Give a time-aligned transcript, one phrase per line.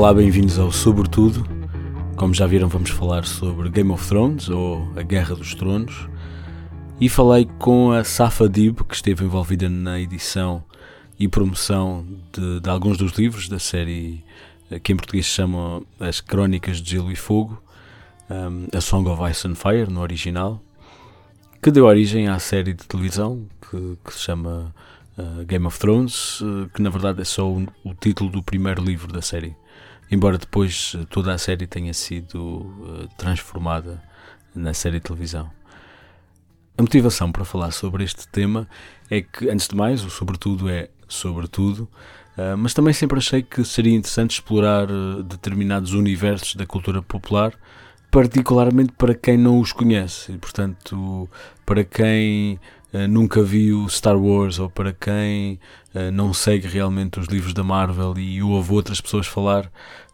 [0.00, 1.46] Olá, bem-vindos ao Sobretudo.
[2.16, 6.08] Como já viram, vamos falar sobre Game of Thrones ou A Guerra dos Tronos.
[6.98, 10.64] E falei com a Safa Dib, que esteve envolvida na edição
[11.18, 14.24] e promoção de, de alguns dos livros da série
[14.70, 17.62] eh, que em português se chama As Crónicas de Gelo e Fogo,
[18.30, 20.62] um, A Song of Ice and Fire, no original,
[21.62, 24.74] que deu origem à série de televisão que, que se chama
[25.18, 28.82] uh, Game of Thrones, uh, que na verdade é só o, o, título do primeiro
[28.82, 29.54] livro da série,
[30.10, 34.02] embora depois uh, toda a série tenha sido transformada
[34.54, 35.50] na série de televisão.
[36.76, 38.68] A motivação para falar sobre este tema
[39.10, 41.88] é que, antes de mais, o sobretudo é sobretudo,
[42.58, 44.86] mas também sempre achei que seria interessante explorar
[45.22, 47.52] determinados universos da cultura popular
[48.10, 50.32] particularmente para quem não os conhece.
[50.32, 51.28] E, portanto,
[51.64, 52.58] para quem
[53.08, 55.60] nunca viu Star Wars ou para quem
[56.12, 59.70] não segue realmente os livros da Marvel e ouve outras pessoas falar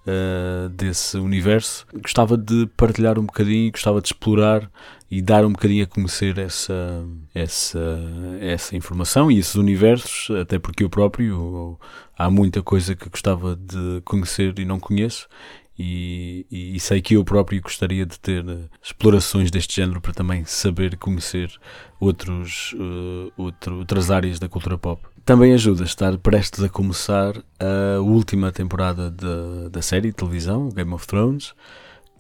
[0.07, 4.71] uh, desse universo, gostava de partilhar um bocadinho, gostava de explorar
[5.11, 7.05] e dar um bocadinho a conhecer essa,
[7.35, 7.99] essa,
[8.41, 11.79] essa informação e esses universos, até porque eu próprio
[12.17, 15.29] há muita coisa que gostava de conhecer e não conheço
[15.79, 20.43] e, e, sei que eu próprio gostaria de ter uh, explorações deste género para também
[20.47, 21.53] saber conhecer
[22.01, 25.03] outros, uh, outro, outras áreas da cultura pop.
[25.27, 30.95] Também ajuda estar prestes a começar a última temporada da, da série de televisão, Game
[30.95, 31.53] of Thrones,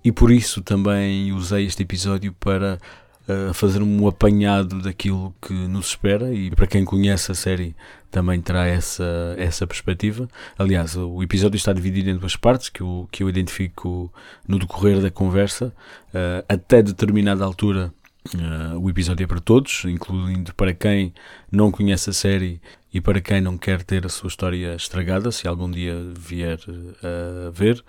[0.02, 2.80] e por isso também usei este episódio para
[3.28, 7.74] a fazer um apanhado daquilo que nos espera e para quem conhece a série
[8.08, 10.28] também terá essa, essa perspectiva.
[10.56, 14.12] Aliás, o episódio está dividido em duas partes que eu, que eu identifico
[14.46, 15.72] no decorrer da conversa.
[16.08, 17.92] Uh, até determinada altura,
[18.34, 21.12] uh, o episódio é para todos, incluindo para quem
[21.50, 22.60] não conhece a série
[22.92, 26.58] e para quem não quer ter a sua história estragada, se algum dia vier
[27.02, 27.84] a ver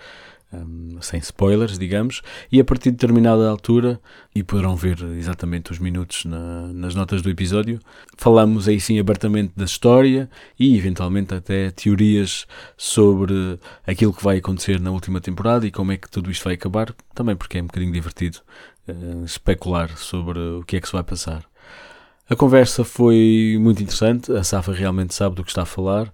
[0.52, 2.22] um, sem spoilers, digamos,
[2.52, 4.00] e a partir de determinada altura,
[4.34, 7.80] e poderão ver exatamente os minutos na, nas notas do episódio,
[8.18, 12.46] falamos aí sim abertamente da história e eventualmente até teorias
[12.78, 16.54] sobre aquilo que vai acontecer na última temporada e como é que tudo isto vai
[16.54, 18.40] acabar, também porque é um bocadinho divertido
[18.88, 21.44] uh, especular sobre o que é que se vai passar.
[22.30, 26.12] A conversa foi muito interessante, a Safa realmente sabe do que está a falar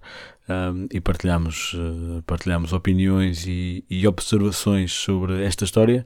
[0.48, 6.04] um, e partilhamos, uh, partilhamos opiniões e, e, observações sobre esta história.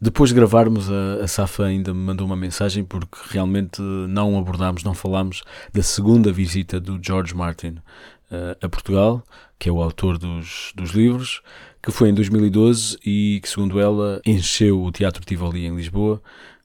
[0.00, 4.82] Depois de gravarmos, a, a Safa ainda me mandou uma mensagem porque realmente não abordámos,
[4.82, 5.42] não falámos
[5.72, 7.78] da segunda visita do George Martin
[8.30, 9.22] uh, a Portugal,
[9.58, 11.40] que é o autor dos, dos livros,
[11.82, 16.22] que foi em 2012 e que, segundo ela, encheu o Teatro Tivoli em Lisboa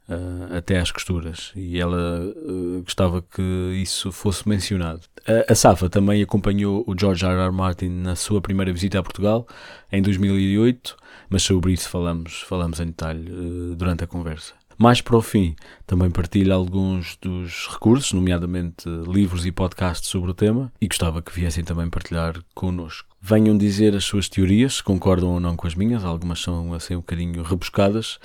[0.07, 3.41] uh, até às costuras e ela uh, gostava que
[3.81, 5.01] isso fosse mencionado.
[5.49, 7.33] A, Safa também acompanhou o George R.
[7.33, 7.51] R.
[7.51, 9.47] Martin na sua primeira visita a Portugal
[9.91, 10.95] em 2008,
[11.29, 14.53] mas sobre isso falamos, falamos em detalhe uh, durante a conversa.
[14.77, 15.55] Mais para o fim,
[15.87, 21.33] também partilho alguns dos recursos, nomeadamente livros e podcasts sobre o tema, e gostava que
[21.33, 23.07] viessem também partilhar connosco.
[23.19, 26.93] Venham dizer as suas teorias, se concordam ou não com as minhas, algumas são assim
[26.93, 28.19] um bocadinho rebuscadas.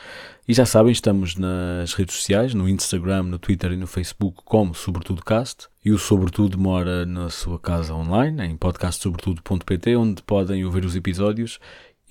[0.47, 4.75] E já sabem, estamos nas redes sociais, no Instagram, no Twitter e no Facebook, como
[4.75, 5.69] Sobretudo Cast.
[5.83, 11.59] E o Sobretudo mora na sua casa online, em podcastsobretudo.pt, onde podem ouvir os episódios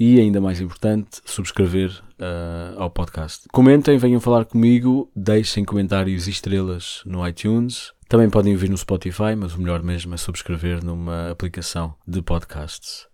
[0.01, 3.47] e, ainda mais importante, subscrever uh, ao podcast.
[3.51, 7.94] Comentem, venham falar comigo, deixem comentários e estrelas no iTunes.
[8.09, 13.06] Também podem ouvir no Spotify, mas o melhor mesmo é subscrever numa aplicação de podcasts.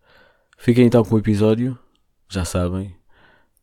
[0.58, 1.78] Fiquem então com o episódio,
[2.30, 2.96] já sabem,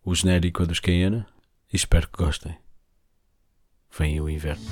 [0.04, 1.26] o genérico é dos Cayena,
[1.72, 2.54] e espero que gostem.
[3.98, 4.62] Vem o inverno.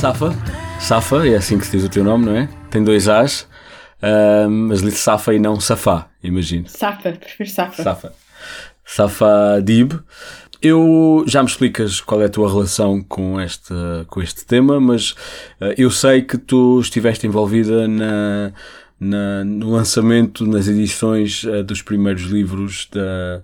[0.00, 0.34] Safa,
[0.80, 2.48] Safa, é assim que se diz o teu nome, não é?
[2.70, 6.66] Tem dois As, uh, mas lhe Safa e não Safá, imagino.
[6.70, 7.82] Safa, prefiro Safa.
[7.82, 8.12] Safa.
[8.82, 9.92] Safa Dib.
[10.62, 13.74] Eu já me explicas qual é a tua relação com este,
[14.06, 15.10] com este tema, mas
[15.60, 18.52] uh, eu sei que tu estiveste envolvida na,
[18.98, 23.42] na no lançamento, nas edições uh, dos primeiros livros da,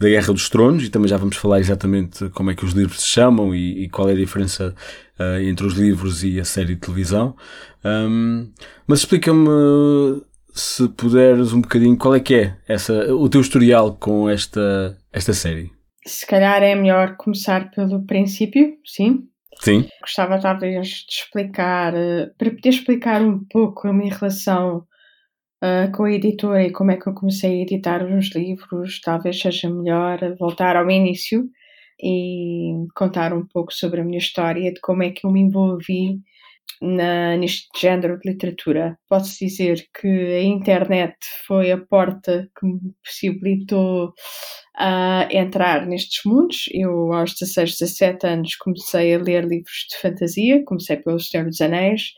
[0.00, 3.02] da Guerra dos Tronos, e também já vamos falar exatamente como é que os livros
[3.02, 4.74] se chamam e, e qual é a diferença
[5.18, 7.36] uh, entre os livros e a série de televisão.
[7.84, 8.50] Um,
[8.86, 9.46] mas explica-me,
[10.54, 15.34] se puderes, um bocadinho qual é que é essa, o teu historial com esta, esta
[15.34, 15.70] série.
[16.06, 19.26] Se calhar é melhor começar pelo princípio, sim.
[19.60, 19.86] Sim.
[20.00, 24.86] Gostava talvez de explicar, uh, para poder explicar um pouco a minha relação
[25.62, 29.40] uh, com a editora e como é que eu comecei a editar os livros, talvez
[29.40, 31.44] seja melhor voltar ao início
[32.02, 36.20] e contar um pouco sobre a minha história, de como é que eu me envolvi
[36.80, 38.98] na, neste género de literatura.
[39.08, 41.16] Posso dizer que a internet
[41.46, 44.08] foi a porta que me possibilitou
[44.78, 46.68] uh, entrar nestes mundos.
[46.72, 51.60] Eu, aos 16, 17 anos, comecei a ler livros de fantasia, comecei pelo Senhor dos
[51.60, 52.12] Anéis,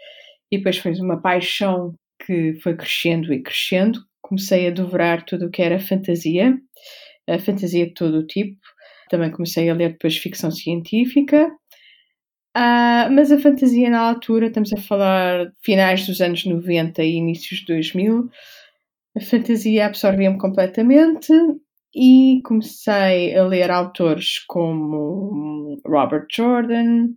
[0.50, 1.94] e depois foi uma paixão
[2.24, 4.00] que foi crescendo e crescendo.
[4.20, 6.56] Comecei a devorar tudo o que era fantasia,
[7.28, 8.58] a fantasia de todo o tipo.
[9.10, 11.50] Também comecei a ler depois ficção científica.
[12.56, 17.60] Uh, mas a fantasia na altura, estamos a falar finais dos anos 90 e inícios
[17.60, 18.28] de 2000,
[19.16, 21.32] a fantasia absorvia-me completamente
[21.94, 27.08] e comecei a ler autores como Robert Jordan,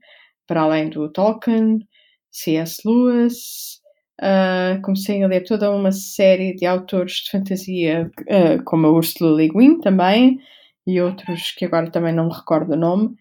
[0.48, 1.80] para além do Tolkien,
[2.32, 2.82] C.S.
[2.86, 3.75] Lewis,
[4.22, 9.36] Uh, comecei a ler toda uma série de autores de fantasia, uh, como a Ursula
[9.36, 10.40] Le Guin também,
[10.88, 13.16] e outros que agora também não me recordo o nome.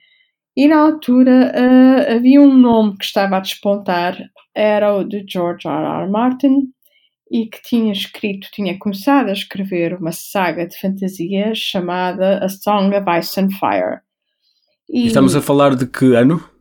[0.56, 4.16] E na altura uh, havia um nome que estava a despontar,
[4.54, 6.04] era o de George R.
[6.04, 6.10] R.
[6.10, 6.68] Martin,
[7.30, 12.94] e que tinha escrito, tinha começado a escrever uma saga de fantasia chamada A Song
[12.94, 14.00] of Ice and Fire.
[14.88, 16.53] E Estamos a falar de que ano?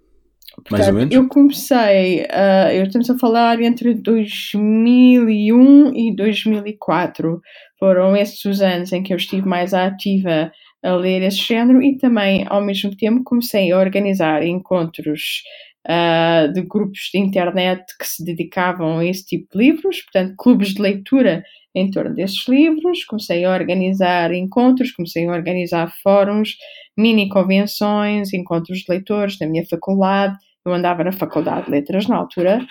[0.55, 1.15] Portanto, Mais ou menos?
[1.15, 7.41] Eu comecei, uh, eu estamos a falar entre 2001 e 2004.
[7.79, 10.51] Foram esses os anos em que eu estive mais ativa
[10.83, 15.41] a ler esse género e também, ao mesmo tempo, comecei a organizar encontros
[15.87, 20.73] uh, de grupos de internet que se dedicavam a esse tipo de livros, portanto, clubes
[20.73, 21.43] de leitura
[21.75, 23.03] em torno desses livros.
[23.05, 26.55] Comecei a organizar encontros, comecei a organizar fóruns,
[26.97, 30.37] mini convenções, encontros de leitores na minha faculdade.
[30.65, 32.65] Eu andava na Faculdade de Letras na altura.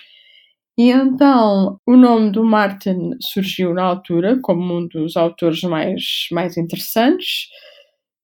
[0.79, 6.57] E então o nome do Martin surgiu na altura como um dos autores mais, mais
[6.57, 7.49] interessantes.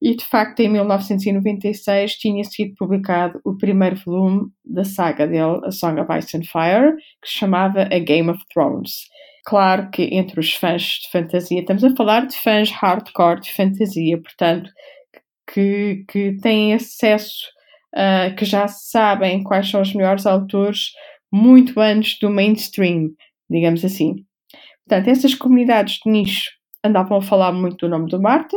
[0.01, 5.73] E de facto, em 1996 tinha sido publicado o primeiro volume da saga dele, A
[5.73, 9.09] Song of Ice and Fire, que se chamava A Game of Thrones.
[9.45, 14.21] Claro que entre os fãs de fantasia, estamos a falar de fãs hardcore de fantasia,
[14.21, 14.71] portanto,
[15.53, 17.47] que, que têm acesso,
[17.95, 20.91] uh, que já sabem quais são os melhores autores
[21.33, 23.11] muito antes do mainstream,
[23.51, 24.25] digamos assim.
[24.87, 26.51] Portanto, essas comunidades de nicho
[26.85, 28.57] andavam a falar muito do nome do Martin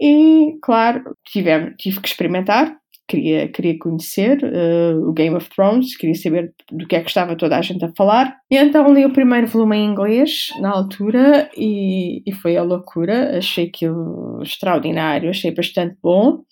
[0.00, 2.76] e, claro, tive, tive que experimentar,
[3.08, 7.36] queria, queria conhecer uh, o Game of Thrones, queria saber do que é que estava
[7.36, 8.36] toda a gente a falar.
[8.50, 13.38] E então li o primeiro volume em inglês, na altura, e, e foi a loucura.
[13.38, 16.42] Achei aquilo extraordinário, achei bastante bom.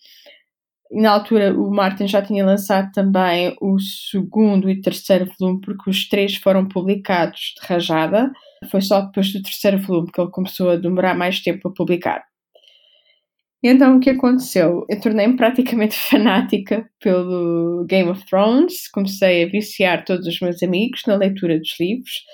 [0.90, 5.88] E na altura o Martin já tinha lançado também o segundo e terceiro volume, porque
[5.88, 8.30] os três foram publicados de rajada.
[8.70, 12.22] Foi só depois do terceiro volume que ele começou a demorar mais tempo a publicar.
[13.62, 14.84] Então o que aconteceu?
[14.88, 21.02] Eu tornei-me praticamente fanática pelo Game of Thrones, comecei a viciar todos os meus amigos
[21.06, 22.24] na leitura dos livros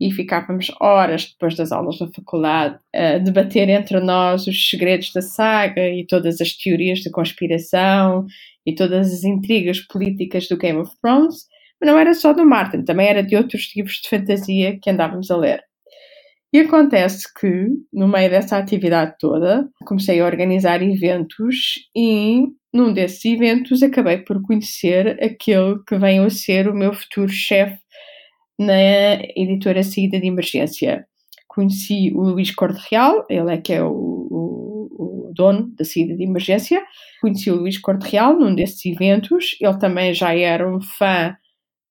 [0.00, 5.22] e ficávamos horas depois das aulas da faculdade a debater entre nós os segredos da
[5.22, 8.26] saga e todas as teorias da conspiração
[8.64, 11.46] e todas as intrigas políticas do Game of Thrones.
[11.80, 15.30] Mas não era só do Martin, também era de outros livros de fantasia que andávamos
[15.30, 15.62] a ler.
[16.56, 23.22] E acontece que, no meio dessa atividade toda, comecei a organizar eventos e, num desses
[23.26, 27.78] eventos, acabei por conhecer aquele que veio a ser o meu futuro chefe
[28.58, 28.72] na
[29.36, 31.06] editora Saída de Emergência.
[31.46, 36.16] Conheci o Luís Corte Real, ele é que é o, o, o dono da Saída
[36.16, 36.82] de Emergência.
[37.20, 41.36] Conheci o Luís Corte Real num desses eventos, ele também já era um fã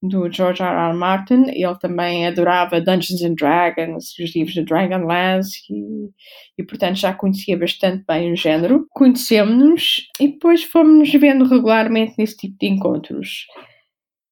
[0.01, 0.89] do George R.
[0.89, 0.93] R.
[0.93, 1.45] Martin.
[1.47, 7.57] Ele também adorava Dungeons and Dragons, os livros de Dragonlance e, e portanto já conhecia
[7.57, 8.85] bastante bem o género.
[8.91, 13.45] Conhecemos-nos e depois fomos vendo regularmente nesse tipo de encontros.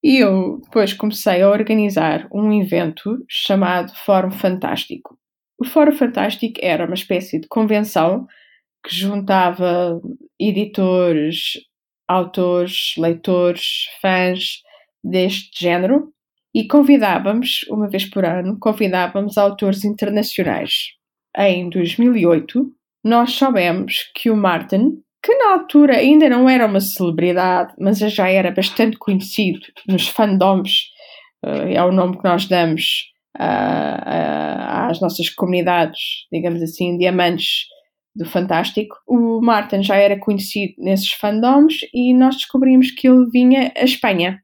[0.03, 5.17] E eu depois comecei a organizar um evento chamado Fórum Fantástico.
[5.57, 8.27] O Fórum Fantástico era uma espécie de convenção
[8.85, 10.01] que juntava
[10.37, 11.53] editores,
[12.05, 14.61] autores, leitores, fãs
[15.03, 16.13] deste género
[16.53, 20.89] e convidávamos, uma vez por ano, convidávamos autores internacionais.
[21.37, 22.71] Em 2008,
[23.03, 28.29] nós soubemos que o Martin, que na altura ainda não era uma celebridade, mas já
[28.29, 30.89] era bastante conhecido nos fandoms,
[31.43, 37.65] eh, é o nome que nós damos às nossas comunidades, digamos assim, diamantes
[38.15, 38.95] do Fantástico.
[39.07, 44.39] O Martin já era conhecido nesses fandoms e nós descobrimos que ele vinha à Espanha.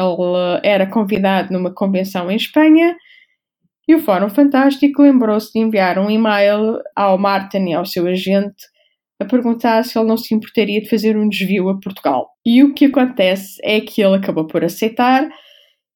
[0.00, 2.96] Ele era convidado numa convenção em Espanha
[3.90, 8.64] e o Fórum Fantástico lembrou-se de enviar um e-mail ao Martin e ao seu agente
[9.20, 12.28] a perguntar se ele não se importaria de fazer um desvio a Portugal.
[12.46, 15.28] E o que acontece é que ele acabou por aceitar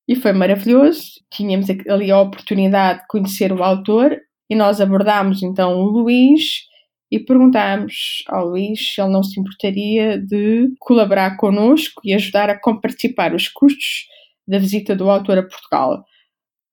[0.09, 1.05] e foi maravilhoso.
[1.33, 4.19] Tínhamos ali a oportunidade de conhecer o autor
[4.51, 6.65] e nós abordámos então o Luís
[7.15, 12.61] e perguntámos ao Luís se ele não se importaria de colaborar connosco e ajudar a
[12.61, 14.09] comparticipar os custos
[14.49, 16.05] da visita do autor a Portugal,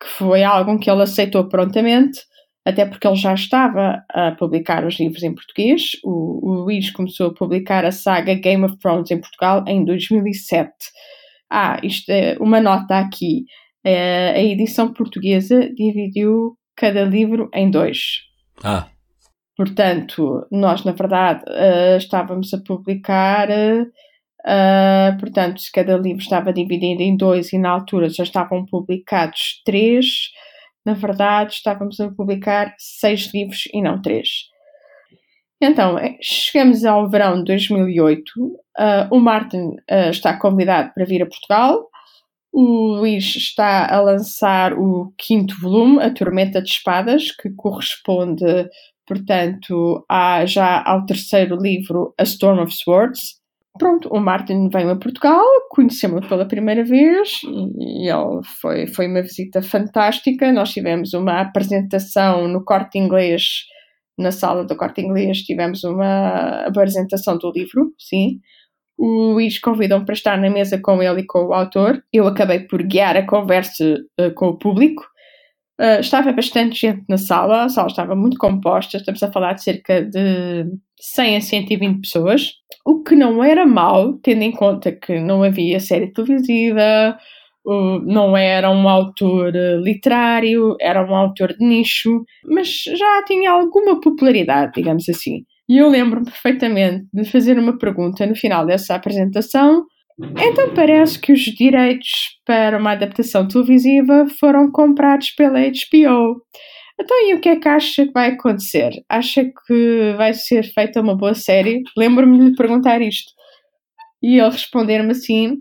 [0.01, 2.19] que foi algo que ele aceitou prontamente,
[2.65, 5.91] até porque ele já estava a publicar os livros em português.
[6.03, 10.71] O, o Luís começou a publicar a saga Game of Thrones em Portugal em 2007.
[11.51, 13.45] Ah, isto é uma nota aqui.
[13.83, 18.24] É, a edição portuguesa dividiu cada livro em dois.
[18.63, 18.90] Ah.
[19.62, 27.03] Portanto, nós, na verdade, uh, estávamos a publicar, uh, portanto, se cada livro estava dividido
[27.03, 30.32] em dois e na altura já estavam publicados três,
[30.84, 34.30] na verdade, estávamos a publicar seis livros e não três.
[35.62, 38.32] Então, chegamos ao verão de 2008.
[38.39, 38.58] Uh,
[39.12, 39.75] o Martin
[40.10, 41.88] está convidado para vir a Portugal.
[42.51, 48.44] O Luís está a lançar o quinto volume, A Tormenta de Espadas, que corresponde,
[49.12, 53.41] portanto, a, já ao terceiro livro, A Storm of Swords.
[53.77, 59.22] Pronto, o Martin veio a Portugal, conhecemos-lo pela primeira vez e ele foi, foi uma
[59.22, 60.50] visita fantástica.
[60.53, 63.65] Nós tivemos uma apresentação no corte inglês
[64.18, 68.39] na sala do Corte Inglês tivemos uma apresentação do livro, sim.
[68.98, 72.03] O Luís convidou-me para estar na mesa com ele e com o autor.
[72.13, 75.03] Eu acabei por guiar a conversa uh, com o público.
[75.82, 79.64] Uh, estava bastante gente na sala, a sala estava muito composta, estamos a falar de
[79.64, 80.66] cerca de
[81.00, 82.52] 100 a 120 pessoas,
[82.86, 87.18] o que não era mau, tendo em conta que não havia série televisiva,
[87.66, 94.00] não era um autor eh, literário, era um autor de nicho, mas já tinha alguma
[94.00, 95.46] popularidade, digamos assim.
[95.70, 99.86] E eu lembro-me perfeitamente de fazer uma pergunta no final dessa apresentação.
[100.38, 106.42] Então parece que os direitos para uma adaptação televisiva foram comprados pela HBO.
[107.00, 108.92] Então, e o que é que acha que vai acontecer?
[109.10, 111.82] Acha que vai ser feita uma boa série?
[111.98, 113.32] Lembro-me de lhe perguntar isto.
[114.22, 115.58] E ele responder-me assim: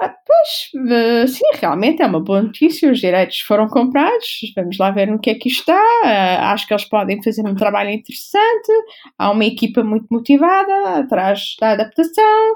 [0.00, 2.90] ah, pois, uh, sim, realmente é uma boa notícia.
[2.90, 4.40] Os direitos foram comprados.
[4.56, 5.74] Vamos lá ver no que é que está.
[6.04, 8.72] Uh, acho que eles podem fazer um trabalho interessante.
[9.18, 12.54] Há uma equipa muito motivada atrás da adaptação.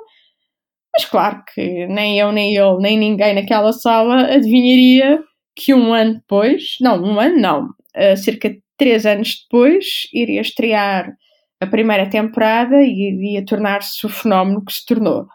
[0.94, 5.22] Mas claro que nem eu, nem ele, nem ninguém naquela sala adivinharia
[5.56, 10.40] que um ano depois, não, um ano não, uh, cerca de três anos depois, iria
[10.40, 11.12] estrear
[11.60, 15.26] a primeira temporada e iria tornar-se o fenómeno que se tornou.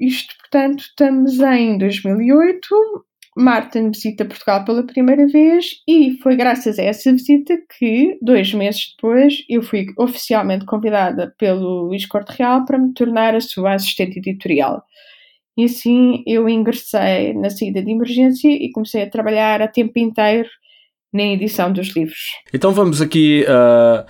[0.00, 3.04] Isto, portanto, estamos em 2008.
[3.36, 8.92] Martin visita Portugal pela primeira vez e foi graças a essa visita que, dois meses
[8.96, 14.18] depois, eu fui oficialmente convidada pelo Luís Corte Real para me tornar a sua assistente
[14.18, 14.82] editorial.
[15.56, 20.48] E assim eu ingressei na saída de emergência e comecei a trabalhar a tempo inteiro
[21.12, 22.18] na edição dos livros.
[22.54, 24.06] Então vamos aqui uh,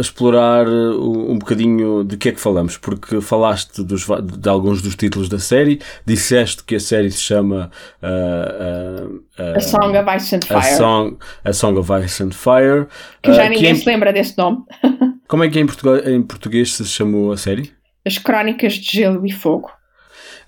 [0.00, 5.28] explorar um bocadinho de que é que falamos, porque falaste dos, de alguns dos títulos
[5.28, 7.70] da série, disseste que a série se chama
[8.02, 10.58] uh, uh, A Song of Ice and Fire.
[10.58, 12.86] A Song, a Song of Ice and Fire.
[13.22, 14.58] Que já ninguém que se lembra desse nome.
[15.28, 17.72] Como é que em português, em português se chamou a série?
[18.04, 19.70] As Crónicas de Gelo e Fogo.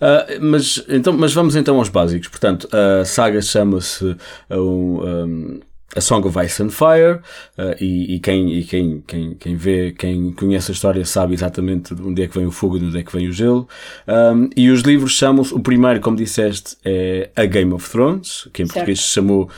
[0.02, 2.26] Uh, mas, então, mas vamos então aos básicos.
[2.26, 4.16] Portanto, a saga chama-se
[4.50, 5.60] um, um,
[5.94, 7.20] A Song of Ice and Fire
[7.56, 11.94] uh, e, e, quem, e quem, quem, quem vê, quem conhece a história sabe exatamente
[11.94, 13.68] de onde é que vem o fogo e de onde é que vem o gelo.
[14.08, 18.62] Um, e os livros chamam-se, o primeiro, como disseste, é A Game of Thrones, que
[18.62, 18.74] em certo.
[18.74, 19.48] português se chamou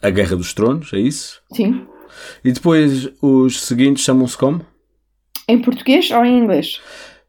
[0.00, 1.42] A Guerra dos Tronos, é isso?
[1.52, 1.86] Sim.
[2.42, 4.64] E depois os seguintes chamam-se como?
[5.46, 6.80] Em português ou em inglês?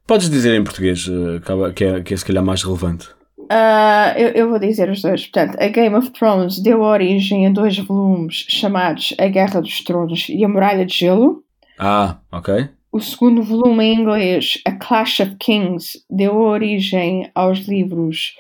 [0.06, 3.08] Podes dizer em português, eh, que é, que é se calhar mais relevante.
[3.38, 5.28] Uh, eu, eu, vou dizer os dois.
[5.28, 10.28] Portanto, a Game of Thrones deu origem a dois volumes chamados A Guerra dos Tronos
[10.30, 11.44] e A Muralha de Gelo.
[11.78, 12.70] Ah, ok.
[12.92, 18.36] O segundo volume em inglês, A Clash of Kings, deu origem aos livros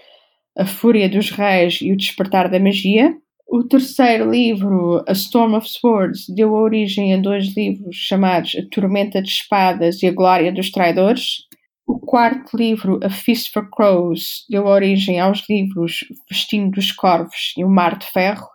[0.57, 3.15] A Fúria dos Reis e O Despertar da Magia.
[3.47, 9.21] O terceiro livro, A Storm of Swords, deu origem a dois livros chamados A Tormenta
[9.21, 11.47] de Espadas e A Glória dos Traidores.
[11.85, 15.99] O quarto livro, A Feast for Crows, deu origem aos livros
[16.29, 18.47] Vestindo dos Corvos e O Mar de Ferro.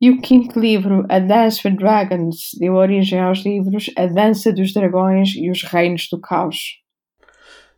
[0.00, 4.72] E o quinto livro, A Dance with Dragons, deu origem aos livros A Dança dos
[4.72, 6.80] Dragões e os Reinos do Caos.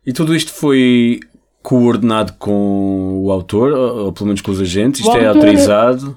[0.05, 1.19] E tudo isto foi
[1.63, 5.01] coordenado com o autor, ou pelo menos com os agentes?
[5.01, 6.15] Isto é autorizado?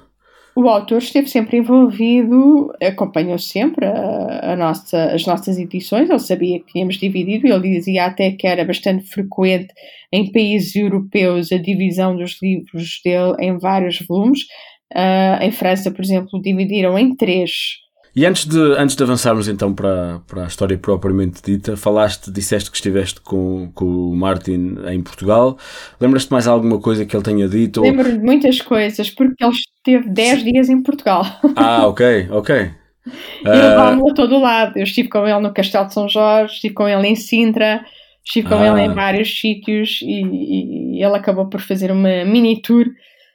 [0.55, 6.59] O autor esteve sempre envolvido, acompanhou sempre a, a nossa, as nossas edições, ele sabia
[6.59, 9.73] que tínhamos dividido, ele dizia até que era bastante frequente
[10.11, 14.45] em países europeus a divisão dos livros dele em vários volumes,
[14.91, 17.77] Uh, em França, por exemplo, dividiram em três.
[18.15, 22.71] E antes de, antes de avançarmos então para, para a história propriamente dita, falaste, disseste
[22.71, 25.57] que estiveste com, com o Martin em Portugal.
[26.01, 27.81] Lembras-te mais alguma coisa que ele tenha dito?
[27.81, 29.53] Lembro-me de muitas coisas, porque ele
[29.97, 31.25] esteve 10 dias em Portugal.
[31.55, 32.55] Ah, ok, ok.
[32.55, 33.51] E uh...
[33.51, 34.77] levava-me a todo lado.
[34.77, 37.83] Eu estive com ele no Castelo de São Jorge, estive com ele em Sintra,
[38.25, 38.67] estive com ah.
[38.67, 42.85] ele em vários sítios e, e ele acabou por fazer uma mini tour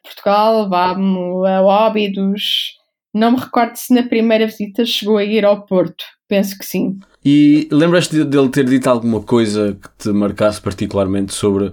[0.05, 2.77] Portugal, vá-me a Óbidos.
[3.13, 6.05] Não me recordo se na primeira visita chegou a ir ao Porto.
[6.29, 6.99] Penso que sim.
[7.25, 11.73] E lembras-te dele ter dito alguma coisa que te marcasse particularmente sobre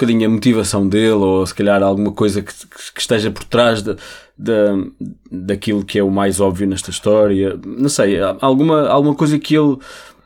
[0.00, 2.52] bocadinho a motivação dele, ou se calhar alguma coisa que,
[2.94, 3.94] que esteja por trás de,
[4.38, 4.92] de,
[5.30, 7.58] daquilo que é o mais óbvio nesta história?
[7.64, 9.76] Não sei, alguma, alguma coisa que ele.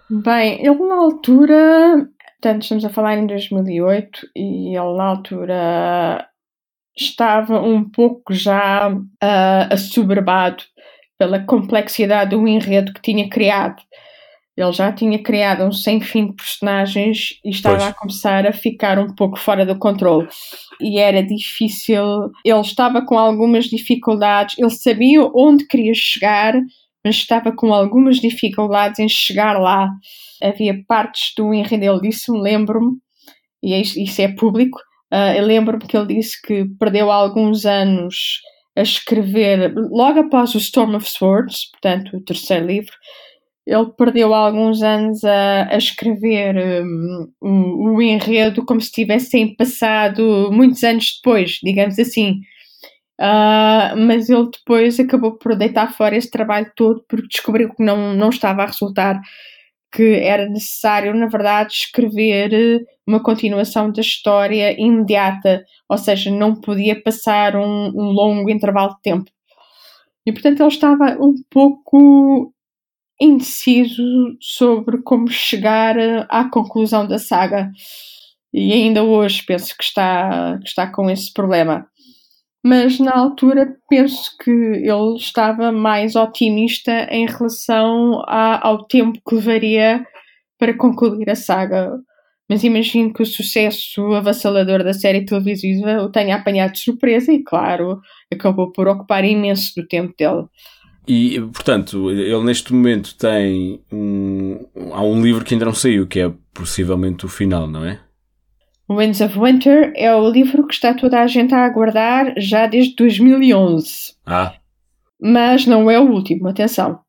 [0.09, 2.09] Bem, ele na altura.
[2.41, 6.29] Portanto, estamos a falar em 2008 e ele na altura
[6.97, 10.63] estava um pouco já uh, assoberbado
[11.19, 13.83] pela complexidade do enredo que tinha criado.
[14.57, 17.89] Ele já tinha criado um sem fim de personagens e estava pois.
[17.89, 20.29] a começar a ficar um pouco fora do controle.
[20.81, 26.55] E era difícil, ele estava com algumas dificuldades, ele sabia onde queria chegar,
[27.05, 29.89] mas estava com algumas dificuldades em chegar lá.
[30.43, 32.93] Havia partes do enredo, ele disse, lembro-me,
[33.63, 34.79] e é isso é público,
[35.15, 38.41] Uh, eu lembro-me que ele disse que perdeu alguns anos
[38.77, 42.93] a escrever, logo após o Storm of Swords, portanto, o terceiro livro,
[43.67, 50.51] ele perdeu alguns anos a, a escrever um, o, o, enredo como se tivessem passado
[50.53, 52.41] muitos anos depois, digamos assim.
[53.21, 58.13] Uh, mas ele depois acabou por deitar fora esse trabalho todo porque descobriu que não,
[58.15, 59.21] não estava a resultar
[59.95, 66.61] que era necessário, na verdade, escrever eh, uma continuação da história imediata, ou seja, não
[66.61, 69.31] podia passar um, um longo intervalo de tempo.
[70.27, 72.54] E portanto ele estava um pouco
[73.21, 77.71] indeciso sobre como chegar eh, à conclusão da saga.
[78.53, 81.89] E ainda hoje penso que está, que está com esse problema
[82.65, 89.35] mas na altura penso que ele estava mais otimista em relação a, ao tempo que
[89.35, 90.03] levaria
[90.59, 91.93] para concluir a saga.
[92.49, 97.43] Mas imagino que o sucesso avassalador da série televisiva o tenha apanhado de surpresa e,
[97.43, 98.01] claro,
[98.33, 100.47] acabou por ocupar imenso do tempo dele.
[101.07, 104.59] E, portanto, ele neste momento tem um.
[104.93, 108.01] Há um livro que ainda não saiu, que é possivelmente o final, não é?
[108.89, 112.95] Winds of Winter é o livro que está toda a gente a aguardar já desde
[112.97, 114.15] 2011.
[114.27, 114.55] Ah.
[115.21, 117.01] Mas não é o último, atenção.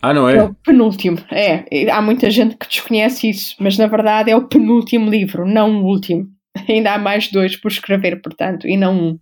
[0.00, 0.36] Ah, não é?
[0.36, 1.18] É o penúltimo.
[1.30, 5.82] É, há muita gente que desconhece isso, mas na verdade é o penúltimo livro, não
[5.82, 6.28] o último.
[6.68, 9.18] Ainda há mais dois por escrever, portanto, e não um.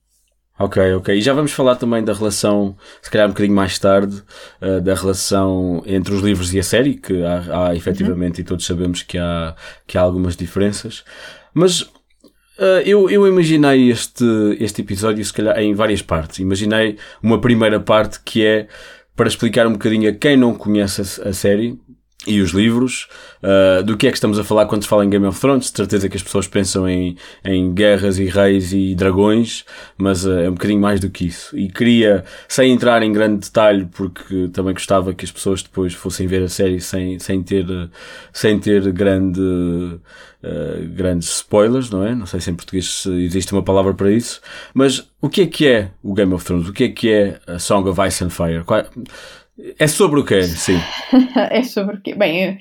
[0.58, 1.14] Ok, ok.
[1.14, 4.22] E já vamos falar também da relação, se calhar um bocadinho mais tarde,
[4.62, 8.40] uh, da relação entre os livros e a série, que há, há efetivamente, uhum.
[8.40, 9.54] e todos sabemos que há,
[9.86, 11.04] que há algumas diferenças.
[11.52, 14.24] Mas uh, eu, eu imaginei este,
[14.58, 16.38] este episódio, se calhar, em várias partes.
[16.38, 18.66] Imaginei uma primeira parte que é
[19.14, 21.78] para explicar um bocadinho a quem não conhece a, a série
[22.26, 23.08] e os livros,
[23.42, 25.70] uh, do que é que estamos a falar quando se fala em Game of Thrones.
[25.70, 29.64] De certeza que as pessoas pensam em, em guerras e reis e dragões,
[29.96, 31.56] mas uh, é um bocadinho mais do que isso.
[31.56, 36.26] E queria, sem entrar em grande detalhe, porque também gostava que as pessoas depois fossem
[36.26, 37.66] ver a série sem, sem ter,
[38.32, 42.14] sem ter grande, uh, grandes spoilers, não é?
[42.14, 44.40] Não sei se em português existe uma palavra para isso.
[44.74, 46.68] Mas o que é que é o Game of Thrones?
[46.68, 48.64] O que é que é a Song of Ice and Fire?
[48.64, 48.84] Qual,
[49.78, 50.42] é sobre o quê?
[50.42, 50.78] Sim.
[51.50, 52.14] é sobre o quê?
[52.14, 52.58] Bem,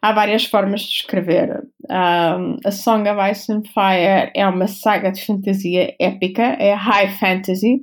[0.00, 1.62] há várias formas de escrever.
[1.90, 7.10] Um, a Song of Ice and Fire é uma saga de fantasia épica, é high
[7.18, 7.80] fantasy,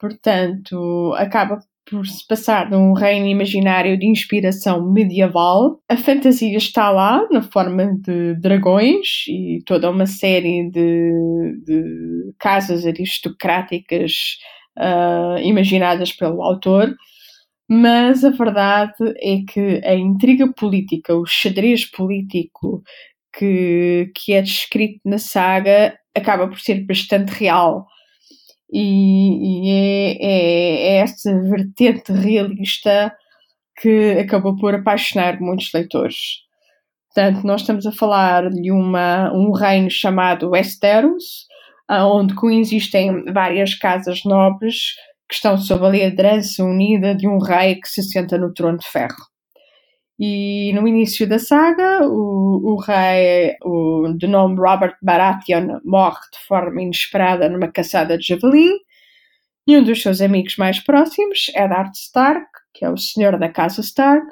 [0.00, 5.78] portanto, acaba por se passar num reino imaginário de inspiração medieval.
[5.88, 12.86] A fantasia está lá, na forma de dragões e toda uma série de, de casas
[12.86, 14.38] aristocráticas
[14.78, 16.94] uh, imaginadas pelo autor
[17.68, 22.82] mas a verdade é que a intriga política, o xadrez político
[23.36, 27.86] que, que é descrito na saga acaba por ser bastante real.
[28.72, 33.14] e, e é, é, é essa vertente realista
[33.80, 36.16] que acabou por apaixonar muitos leitores.
[37.14, 41.46] Portanto, nós estamos a falar de uma, um reino chamado Westeros,
[41.88, 44.94] onde coexistem várias casas nobres
[45.28, 48.86] que estão sob a liderança unida de um rei que se senta no trono de
[48.86, 49.34] ferro.
[50.18, 56.38] E no início da saga, o, o rei, o, de nome Robert Baratheon, morre de
[56.46, 58.70] forma inesperada numa caçada de javali,
[59.66, 63.80] e um dos seus amigos mais próximos, Eddard Stark, que é o senhor da casa
[63.80, 64.26] Stark,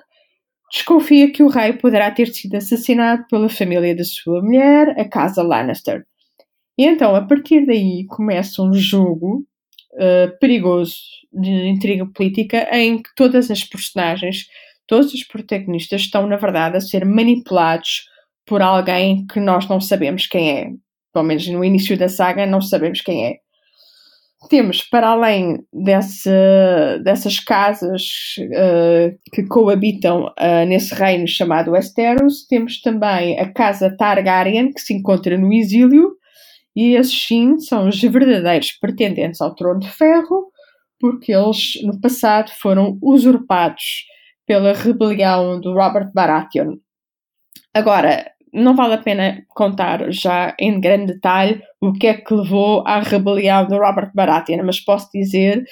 [0.71, 5.43] desconfia que o rei poderá ter sido assassinado pela família da sua mulher, a casa
[5.43, 6.05] Lannister.
[6.79, 9.45] E então, a partir daí, começa um jogo
[9.95, 10.97] uh, perigoso
[11.33, 14.47] de intriga política em que todas as personagens
[14.87, 18.05] todos os protagonistas estão, na verdade, a ser manipulados
[18.47, 20.71] por alguém que nós não sabemos quem é.
[21.13, 23.37] Pelo menos no início da saga, não sabemos quem é.
[24.51, 26.29] Temos, para além desse,
[27.05, 34.73] dessas casas uh, que coabitam uh, nesse reino chamado Westeros, temos também a casa Targaryen,
[34.73, 36.17] que se encontra no exílio,
[36.75, 40.51] e esses sim são os verdadeiros pretendentes ao trono de ferro,
[40.99, 44.05] porque eles no passado foram usurpados
[44.47, 46.77] pela rebelião do Robert Baratheon.
[47.75, 52.87] Agora, não vale a pena contar já em grande detalhe o que é que levou
[52.87, 55.65] à rebelião do Robert Baratheon, mas posso dizer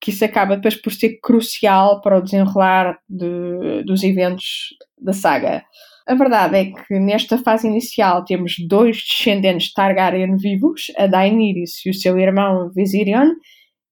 [0.00, 5.64] que isso acaba depois por ser crucial para o desenrolar de, dos eventos da saga.
[6.06, 11.90] A verdade é que nesta fase inicial temos dois descendentes Targaryen vivos, a Daenerys e
[11.90, 13.30] o seu irmão Viserion,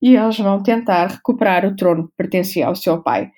[0.03, 3.31] e eles vão tentar recuperar o trono que pertencia ao seu pai.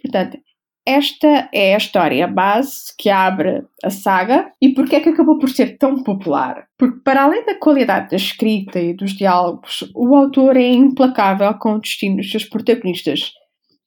[0.00, 0.38] Portanto,
[0.86, 5.48] esta é a história base que abre a saga e porque é que acabou por
[5.48, 6.66] ser tão popular?
[6.76, 11.74] Porque, para além da qualidade da escrita e dos diálogos, o autor é implacável com
[11.74, 13.32] o destino dos seus protagonistas.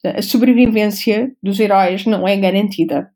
[0.06, 3.10] A sobrevivência dos heróis não é garantida.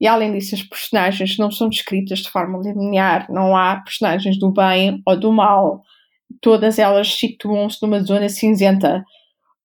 [0.00, 4.50] E além disso, as personagens não são descritas de forma linear, não há personagens do
[4.50, 5.82] bem ou do mal.
[6.40, 9.04] Todas elas situam-se numa zona cinzenta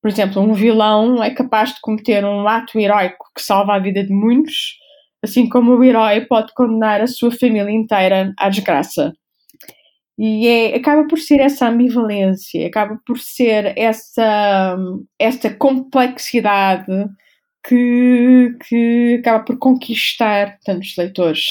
[0.05, 4.03] por exemplo, um vilão é capaz de cometer um ato heróico que salva a vida
[4.03, 4.77] de muitos,
[5.23, 9.13] assim como o herói pode condenar a sua família inteira à desgraça.
[10.15, 14.77] E é, acaba por ser essa ambivalência, acaba por ser essa,
[15.17, 16.93] essa complexidade
[17.67, 21.43] que, que acaba por conquistar tantos leitores.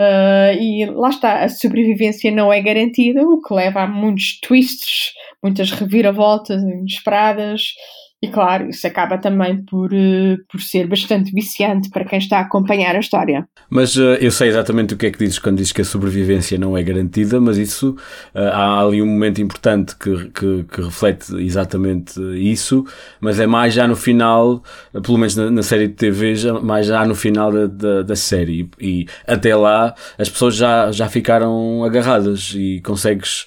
[0.00, 5.12] Uh, e lá está, a sobrevivência não é garantida, o que leva a muitos twists,
[5.42, 7.74] muitas reviravoltas inesperadas
[8.22, 12.42] e claro, isso acaba também por, uh, por ser bastante viciante para quem está a
[12.42, 13.48] acompanhar a história.
[13.70, 16.58] Mas uh, eu sei exatamente o que é que dizes quando dizes que a sobrevivência
[16.58, 17.96] não é garantida, mas isso
[18.34, 22.84] uh, há ali um momento importante que, que, que, reflete exatamente isso,
[23.22, 24.62] mas é mais já no final,
[25.02, 28.16] pelo menos na, na série de TV, já, mais já no final da, da, da
[28.16, 28.68] série.
[28.78, 33.46] E, e até lá as pessoas já, já ficaram agarradas e consegues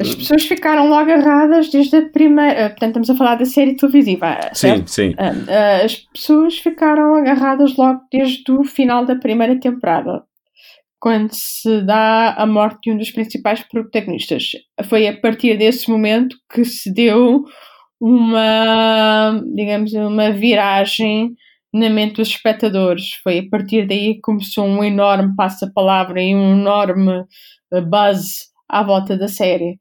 [0.00, 2.52] as pessoas ficaram logo agarradas desde a primeira.
[2.52, 4.38] Eh, portanto, estamos a falar da série televisiva.
[4.52, 4.90] Sim, certo?
[4.90, 5.14] sim.
[5.16, 10.24] Eh, eh, as pessoas ficaram agarradas logo desde o final da primeira temporada,
[11.00, 14.52] quando se dá a morte de um dos principais protagonistas.
[14.84, 17.44] Foi a partir desse momento que se deu
[18.00, 21.34] uma, digamos, uma viragem
[21.72, 23.14] na mente dos espectadores.
[23.22, 27.24] Foi a partir daí que começou um enorme passa-palavra e um enorme
[27.88, 29.78] buzz à volta da série,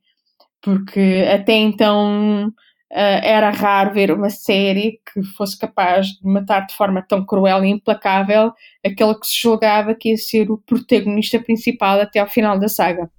[0.62, 6.76] porque até então uh, era raro ver uma série que fosse capaz de matar de
[6.76, 8.54] forma tão cruel e implacável
[8.86, 13.10] aquele que se julgava que ia ser o protagonista principal até ao final da saga.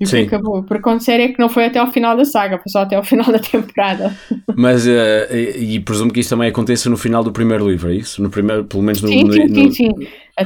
[0.00, 0.22] E Sim.
[0.22, 2.96] acabou por acontecer é que não foi até ao final da saga, foi só até
[2.96, 4.12] ao final da temporada.
[4.56, 4.90] Mas, uh,
[5.30, 8.20] e, e, presumo que isso também aconteça no final do primeiro livro, é isso?
[8.20, 9.92] No primeiro, pelo menos no, sim, sim, no, sim, sim.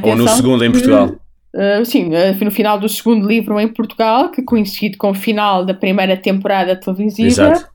[0.03, 1.17] ou no segundo em Portugal.
[1.57, 5.65] Uh, sim, uh, no final do segundo livro em Portugal, que coincide com o final
[5.65, 7.29] da primeira temporada televisiva.
[7.29, 7.71] Exato.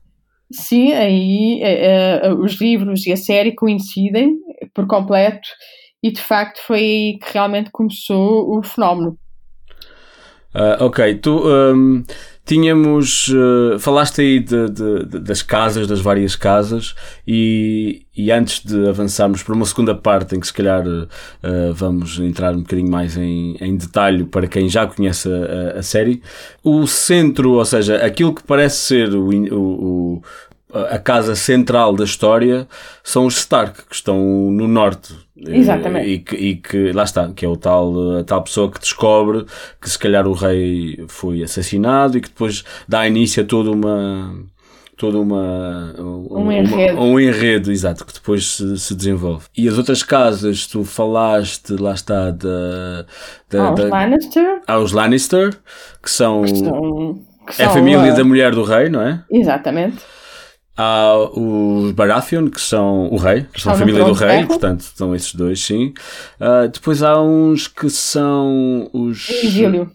[0.52, 1.60] Sim, aí
[2.22, 4.36] uh, os livros e a série coincidem
[4.72, 5.48] por completo
[6.00, 9.18] e de facto foi aí que realmente começou o fenómeno.
[10.80, 12.04] Ok, tu um,
[12.44, 13.28] tínhamos.
[13.28, 16.94] Uh, falaste aí de, de, de, das casas, das várias casas,
[17.26, 21.08] e, e antes de avançarmos para uma segunda parte em que se calhar uh,
[21.74, 26.22] vamos entrar um bocadinho mais em, em detalhe para quem já conhece a, a série,
[26.62, 30.22] o centro, ou seja, aquilo que parece ser o, o,
[30.72, 32.66] a casa central da história
[33.04, 34.18] são os Stark, que estão
[34.50, 35.14] no norte.
[35.36, 36.08] Exatamente.
[36.08, 39.44] E que, e que, lá está, que é o tal, a tal pessoa que descobre
[39.80, 44.34] que se calhar o rei foi assassinado e que depois dá início a toda uma,
[44.96, 49.46] toda uma um, um enredo, uma, um enredo exato que depois se, se, desenvolve.
[49.56, 53.04] E as outras casas tu falaste lá está da,
[53.50, 54.60] da, aos da Lannister.
[54.66, 55.54] Aos Lannister
[56.02, 59.22] que são, que são, que é a família da mulher do rei não é?
[59.30, 59.98] Exatamente
[60.76, 65.14] Há os Baratheon, que são o rei, que são a família do rei, portanto, são
[65.14, 65.92] esses dois, sim.
[66.40, 69.28] Uh, depois há uns que são os.
[69.28, 69.90] Exílio.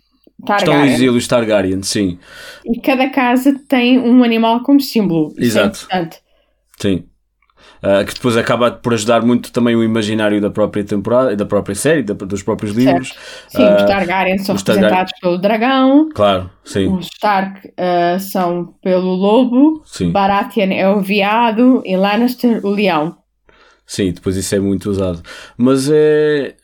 [0.46, 0.84] Targaryen.
[0.84, 2.20] Estão exílios Targaryen, sim.
[2.64, 5.34] E cada casa tem um animal como símbolo.
[5.38, 5.88] É Exato.
[5.92, 6.08] É
[6.80, 7.06] sim.
[7.78, 11.76] Uh, que depois acaba por ajudar muito também o imaginário da própria temporada, da própria
[11.76, 13.10] série, da, dos próprios livros.
[13.10, 13.50] Certo.
[13.50, 15.22] Sim, uh, os Targaryen são os representados Targaryen.
[15.22, 16.10] pelo dragão.
[16.14, 16.88] Claro, sim.
[16.92, 19.84] Os Stark uh, são pelo lobo.
[19.86, 20.12] Sim.
[20.12, 23.16] Baratheon é o veado e Lannister o leão.
[23.86, 25.22] Sim, depois isso é muito usado.
[25.56, 26.56] Mas é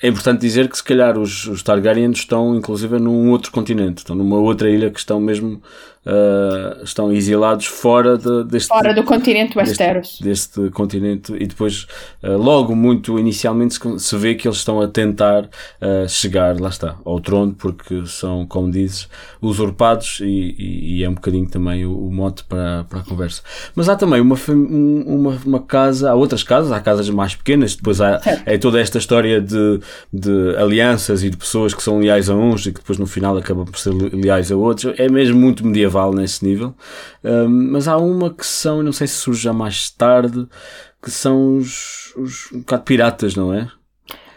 [0.00, 4.14] é importante dizer que se calhar os, os Targaryen estão inclusive num outro continente, estão
[4.14, 5.60] numa outra ilha que estão mesmo
[6.06, 10.18] uh, estão exilados fora de, deste fora do continente Westeros.
[10.20, 11.86] deste, deste continente e depois
[12.22, 16.68] uh, logo muito inicialmente se, se, vê que eles estão a tentar uh, chegar lá
[16.68, 19.08] está ao trono porque são como dizes
[19.40, 23.42] usurpados e, e, e é um bocadinho também o, o, mote para, para a conversa.
[23.74, 28.00] Mas há também uma, uma, uma casa há outras casas há casas mais pequenas depois
[28.00, 29.80] há é toda esta história de
[30.12, 33.36] de alianças e de pessoas que são leais a uns e que depois no final
[33.36, 34.94] acabam por ser leais a outros.
[34.98, 36.74] É mesmo muito medieval nesse nível.
[37.22, 40.46] Um, mas há uma que são, não sei se surge já mais tarde,
[41.02, 43.68] que são os, os um bocado piratas, não é?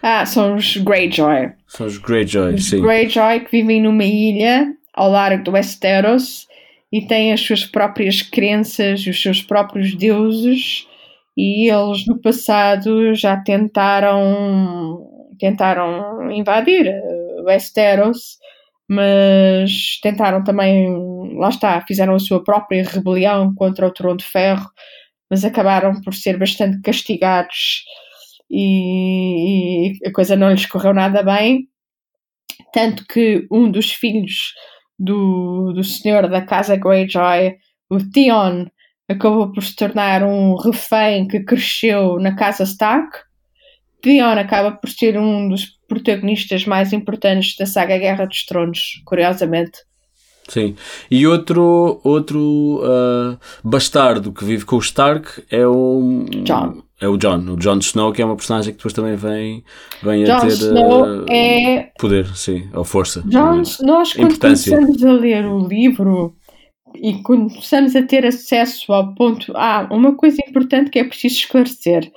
[0.02, 1.52] Ah, são os Greyjoy.
[1.68, 2.82] São os Greyjoy, os sim.
[2.82, 6.48] Greyjoy que vivem numa ilha ao largo do Westeros
[6.92, 10.88] e têm as suas próprias crenças, os seus próprios deuses
[11.38, 15.08] e eles no passado já tentaram
[15.40, 18.38] tentaram invadir eh, Westeros,
[18.94, 20.94] mas tentaram também,
[21.38, 24.70] lá está, fizeram a sua própria rebelião contra o Trono de Ferro,
[25.30, 27.86] mas acabaram por ser bastante castigados
[28.50, 31.70] e, e a coisa não lhes correu nada bem.
[32.74, 34.54] Tanto que um dos filhos
[35.00, 37.56] do, do senhor da casa Greyjoy,
[37.90, 38.66] o Theon,
[39.08, 43.20] acabou por se tornar um refém que cresceu na casa Stark
[44.02, 49.80] Theon acaba por ser um dos protagonistas mais importantes da saga Guerra dos Tronos, curiosamente.
[50.48, 50.74] Sim.
[51.10, 56.26] E outro, outro uh, bastardo que vive com o Stark é o.
[56.44, 56.82] John.
[57.00, 59.64] É o John, o John Snow, que é uma personagem que depois também vem,
[60.04, 61.92] vem John a ter Snow uh, é...
[61.98, 63.22] poder, sim, ou força.
[63.26, 66.36] John, nós quando começamos a ler o livro
[66.96, 69.52] e começamos a ter acesso ao ponto.
[69.56, 72.10] Ah, uma coisa importante que é preciso esclarecer.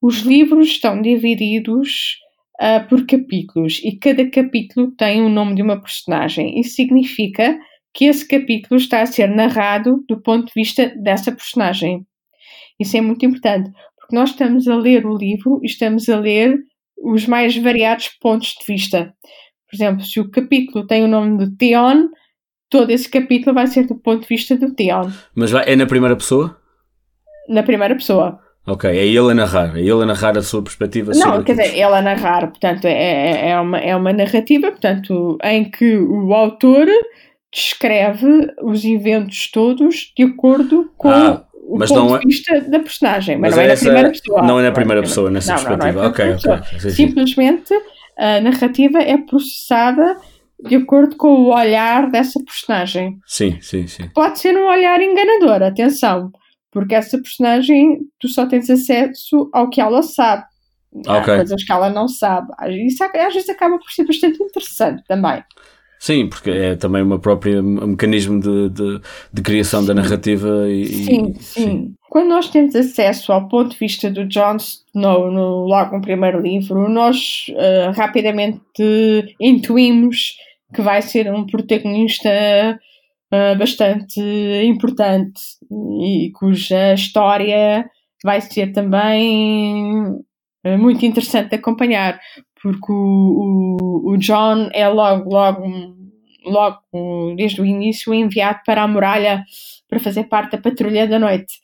[0.00, 2.18] Os livros estão divididos
[2.60, 6.58] uh, por capítulos e cada capítulo tem o nome de uma personagem.
[6.60, 7.58] Isso significa
[7.94, 12.06] que esse capítulo está a ser narrado do ponto de vista dessa personagem.
[12.78, 16.58] Isso é muito importante, porque nós estamos a ler o livro e estamos a ler
[16.96, 19.14] os mais variados pontos de vista.
[19.68, 22.08] Por exemplo, se o capítulo tem o nome de Theon,
[22.70, 25.10] todo esse capítulo vai ser do ponto de vista do Theon.
[25.34, 26.56] Mas é na primeira pessoa?
[27.48, 28.40] Na primeira pessoa.
[28.68, 31.72] Ok, é ele a narrar, é ele a narrar a sua perspectiva Não, quer dizer,
[31.74, 36.34] ele a narrar, portanto, é, é, é, uma, é uma narrativa, portanto, em que o
[36.34, 36.86] autor
[37.52, 42.78] descreve os eventos todos de acordo com ah, o ponto não de é- vista da
[42.78, 44.42] personagem, mas, mas não é, é na primeira pessoa.
[44.42, 46.02] Não é na primeira pessoa, nessa não, perspectiva.
[46.02, 46.90] Não, não é ok.
[46.90, 47.74] Simplesmente
[48.18, 50.16] a narrativa é processada
[50.62, 53.18] de acordo com o olhar dessa personagem.
[53.24, 54.08] Sim, sim, sim.
[54.14, 56.32] Pode ser um olhar enganador, atenção.
[56.78, 60.44] Porque essa personagem, tu só tens acesso ao que ela sabe.
[61.06, 62.48] Há coisas que ela não sabe.
[62.86, 65.42] Isso às vezes acaba por ser bastante interessante também.
[65.98, 69.00] Sim, porque é também uma própria um mecanismo de, de,
[69.32, 69.88] de criação sim.
[69.88, 74.24] da narrativa e, sim, sim, sim, Quando nós temos acesso ao ponto de vista do
[74.24, 78.60] Jon Snow no, logo no primeiro livro, nós uh, rapidamente
[79.40, 80.36] intuímos
[80.72, 82.30] que vai ser um protagonista
[83.32, 84.20] uh, bastante
[84.64, 85.40] importante
[86.02, 87.88] e cuja história
[88.24, 92.18] vai ser também uh, muito interessante de acompanhar,
[92.62, 95.62] porque o, o, o John é logo, logo,
[96.44, 99.44] logo, desde o início, enviado para a muralha
[99.88, 101.54] para fazer parte da Patrulha da Noite.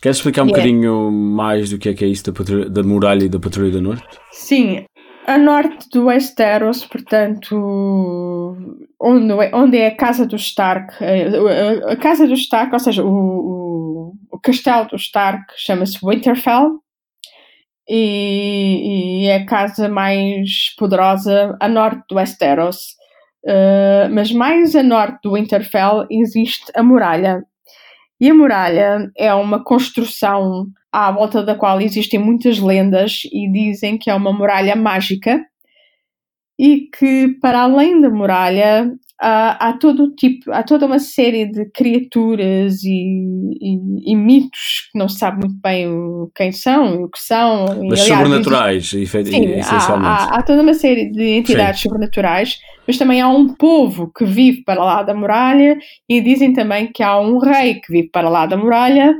[0.00, 0.62] Queres explicar um yeah.
[0.62, 3.72] bocadinho mais do que é que é isso da, patrulha, da muralha e da Patrulha
[3.72, 4.04] da Noite?
[4.32, 4.84] Sim,
[5.26, 8.56] a norte do Westeros, portanto,
[9.00, 10.94] onde, onde é a casa do Stark,
[11.86, 16.80] a, casa do Stark, ou seja, o, o, castelo do Stark chama-se Winterfell
[17.88, 22.94] e, e, é a casa mais poderosa a norte do Westeros.
[23.46, 27.42] Uh, mas mais a norte do Winterfell existe a muralha.
[28.20, 33.98] E a muralha é uma construção à volta da qual existem muitas lendas e dizem
[33.98, 35.44] que é uma muralha mágica
[36.56, 41.68] e que para além da muralha há, há todo tipo, há toda uma série de
[41.70, 43.18] criaturas e,
[43.60, 45.88] e, e, mitos que não se sabe muito bem
[46.32, 47.66] quem são o que são.
[47.88, 50.06] Mas e, aliás, sobrenaturais, sim, essencialmente.
[50.06, 51.88] Há, há, toda uma série de entidades sim.
[51.88, 55.76] sobrenaturais, mas também há um povo que vive para lá da muralha
[56.08, 59.12] e dizem também que há um rei que vive para lá da muralha,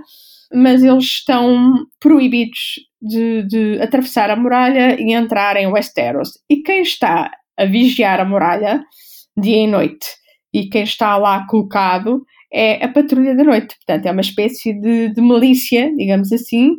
[0.52, 6.30] mas eles estão proibidos de, de atravessar a muralha e entrar em Westeros.
[6.48, 8.82] E quem está a vigiar a muralha
[9.36, 10.06] dia e noite.
[10.52, 13.74] E quem está lá colocado é a patrulha da noite.
[13.76, 16.70] Portanto, é uma espécie de, de milícia, digamos assim,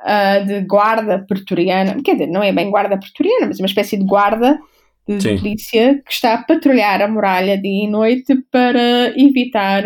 [0.00, 2.02] uh, de guarda pretoriana.
[2.02, 4.58] Quer dizer, não é bem guarda pretoriana, mas é uma espécie de guarda
[5.06, 9.82] de, de polícia que está a patrulhar a muralha dia e noite para evitar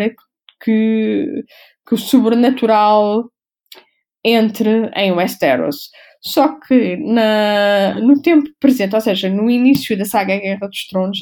[0.63, 1.25] que,
[1.89, 3.25] que o sobrenatural
[4.23, 5.89] entre em Westeros.
[6.21, 11.19] Só que na, no tempo presente, ou seja, no início da saga Guerra dos Tronos,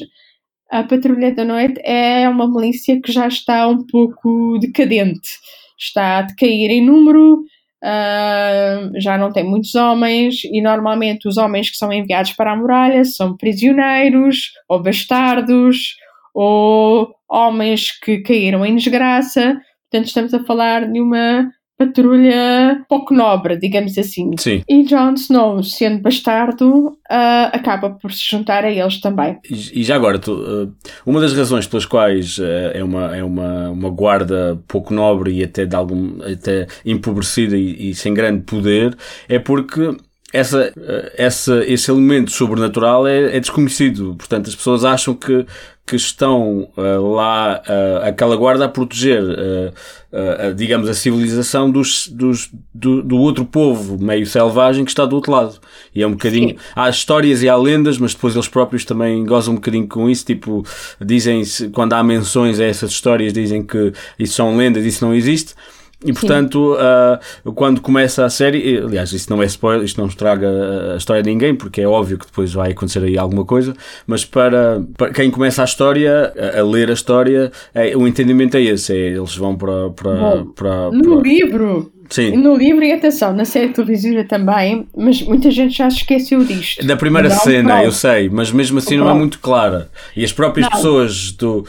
[0.70, 5.30] a Patrulha da Noite é uma milícia que já está um pouco decadente.
[5.78, 7.44] Está a decair em número,
[7.82, 12.56] uh, já não tem muitos homens, e normalmente os homens que são enviados para a
[12.56, 15.96] muralha são prisioneiros, ou bastardos,
[16.34, 19.56] ou homens que caíram em desgraça.
[19.90, 24.32] Portanto, estamos a falar de uma patrulha pouco nobre, digamos assim.
[24.36, 24.62] Sim.
[24.68, 29.38] E Jon Snow, sendo bastardo, uh, acaba por se juntar a eles também.
[29.48, 30.74] E, e já agora, tu, uh,
[31.06, 35.44] uma das razões pelas quais uh, é, uma, é uma, uma guarda pouco nobre e
[35.44, 38.96] até, de algum, até empobrecida e, e sem grande poder
[39.28, 39.96] é porque
[40.32, 40.72] essa,
[41.16, 44.14] essa, esse elemento sobrenatural é, é, desconhecido.
[44.16, 45.46] Portanto, as pessoas acham que,
[45.88, 52.50] que estão uh, lá, uh, aquela guarda a proteger, uh, digamos, a civilização dos, dos,
[52.74, 55.58] do, do, outro povo meio selvagem que está do outro lado.
[55.94, 56.50] E é um bocadinho.
[56.50, 56.56] Sim.
[56.76, 60.26] Há histórias e há lendas, mas depois eles próprios também gozam um bocadinho com isso.
[60.26, 60.62] Tipo,
[61.00, 65.54] dizem, quando há menções a essas histórias, dizem que isso são lendas, isso não existe.
[66.04, 70.48] E portanto, uh, quando começa a série, aliás, isso não é spoiler, isto não estraga
[70.94, 73.74] a história de ninguém, porque é óbvio que depois vai acontecer aí alguma coisa,
[74.06, 78.56] mas para, para quem começa a história, a, a ler a história, é, o entendimento
[78.56, 79.90] é esse: é, eles vão para.
[79.90, 81.92] para, Bom, para, no livro.
[82.10, 82.36] Sim.
[82.38, 86.86] No livro, e atenção, na série televisiva também, mas muita gente já se esqueceu disto.
[86.86, 89.90] Da primeira cena, eu sei, mas mesmo assim não é muito clara.
[90.16, 90.76] E as próprias não.
[90.76, 91.66] pessoas do.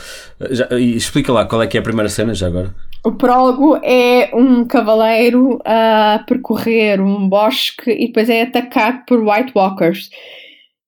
[0.50, 2.74] Já, explica lá qual é que é a primeira cena já agora.
[3.04, 9.54] O prólogo é um cavaleiro a percorrer um bosque e depois é atacado por White
[9.56, 10.10] Walkers.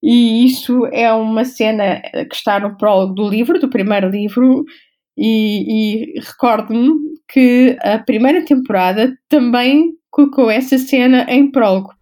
[0.03, 4.65] E isso é uma cena que está no prólogo do livro, do primeiro livro,
[5.17, 6.95] e, e recordo-me
[7.31, 11.93] que a primeira temporada também colocou essa cena em prólogo.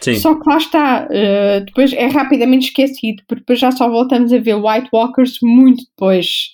[0.00, 0.16] Sim.
[0.16, 4.38] Só que lá está, uh, depois é rapidamente esquecido, porque depois já só voltamos a
[4.38, 6.48] ver White Walkers muito depois.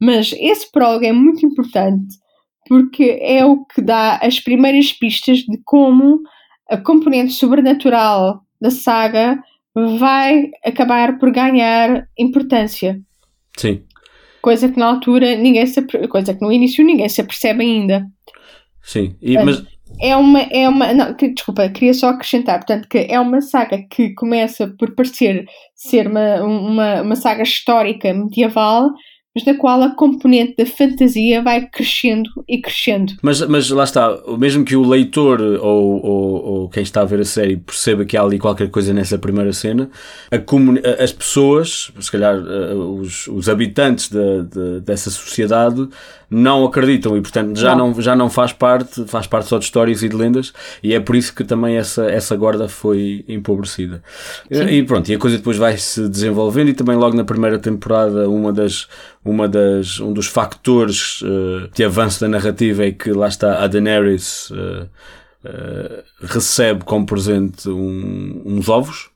[0.00, 2.16] Mas esse prólogo é muito importante
[2.68, 6.20] porque é o que dá as primeiras pistas de como
[6.68, 9.38] a componente sobrenatural da saga
[9.98, 13.00] vai acabar por ganhar importância.
[13.56, 13.82] Sim.
[14.42, 18.06] Coisa que na altura ninguém se coisa que no início ninguém se apercebe ainda.
[18.82, 19.64] Sim, e, mas
[20.00, 24.14] é uma é uma não, desculpa, queria só acrescentar, portanto que é uma saga que
[24.14, 28.90] começa por parecer ser uma, uma, uma saga histórica medieval,
[29.34, 33.14] mas na qual a componente da fantasia vai crescendo e crescendo.
[33.22, 37.20] Mas, mas lá está, mesmo que o leitor ou, ou, ou quem está a ver
[37.20, 39.90] a série perceba que há ali qualquer coisa nessa primeira cena,
[40.30, 45.88] a as pessoas, se calhar eh, os, os habitantes de, de, dessa sociedade,
[46.30, 47.92] não acreditam e portanto já não.
[47.92, 48.00] não.
[48.00, 51.16] já não faz parte, faz parte só de histórias e de lendas e é por
[51.16, 54.02] isso que também essa, essa guarda foi empobrecida.
[54.50, 54.66] Sim.
[54.66, 58.28] E pronto, e a coisa depois vai se desenvolvendo e também logo na primeira temporada
[58.28, 58.88] uma das,
[59.28, 63.66] uma das, um dos factores uh, de avanço da narrativa é que lá está a
[63.66, 64.88] Daenerys uh,
[65.44, 69.10] uh, recebe como presente um, uns ovos,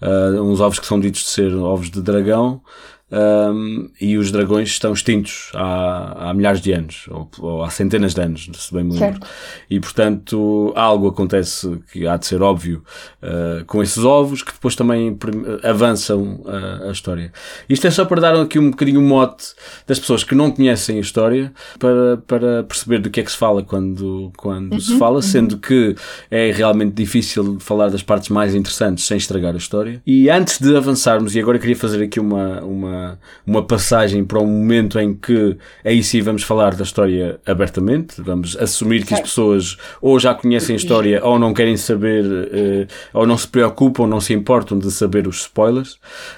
[0.00, 2.62] uns ovos que são ditos de ser ovos de dragão
[3.10, 8.14] um, e os dragões estão extintos há, há milhares de anos, ou, ou, há centenas
[8.14, 9.20] de anos, se bem me lembro.
[9.20, 9.26] Certo.
[9.70, 12.82] E portanto, algo acontece que há de ser óbvio
[13.22, 15.16] uh, com esses ovos que depois também
[15.62, 17.32] avançam a, a história.
[17.68, 19.46] Isto é só para dar aqui um bocadinho o mote
[19.86, 23.38] das pessoas que não conhecem a história para, para perceber do que é que se
[23.38, 25.22] fala quando, quando uhum, se fala, uhum.
[25.22, 25.94] sendo que
[26.30, 30.02] é realmente difícil falar das partes mais interessantes sem estragar a história.
[30.06, 32.97] E antes de avançarmos, e agora queria fazer aqui uma, uma,
[33.46, 38.56] uma passagem para um momento em que aí sim vamos falar da história abertamente, vamos
[38.56, 43.26] assumir que as pessoas ou já conhecem a história ou não querem saber, uh, ou
[43.26, 45.94] não se preocupam, não se importam de saber os spoilers.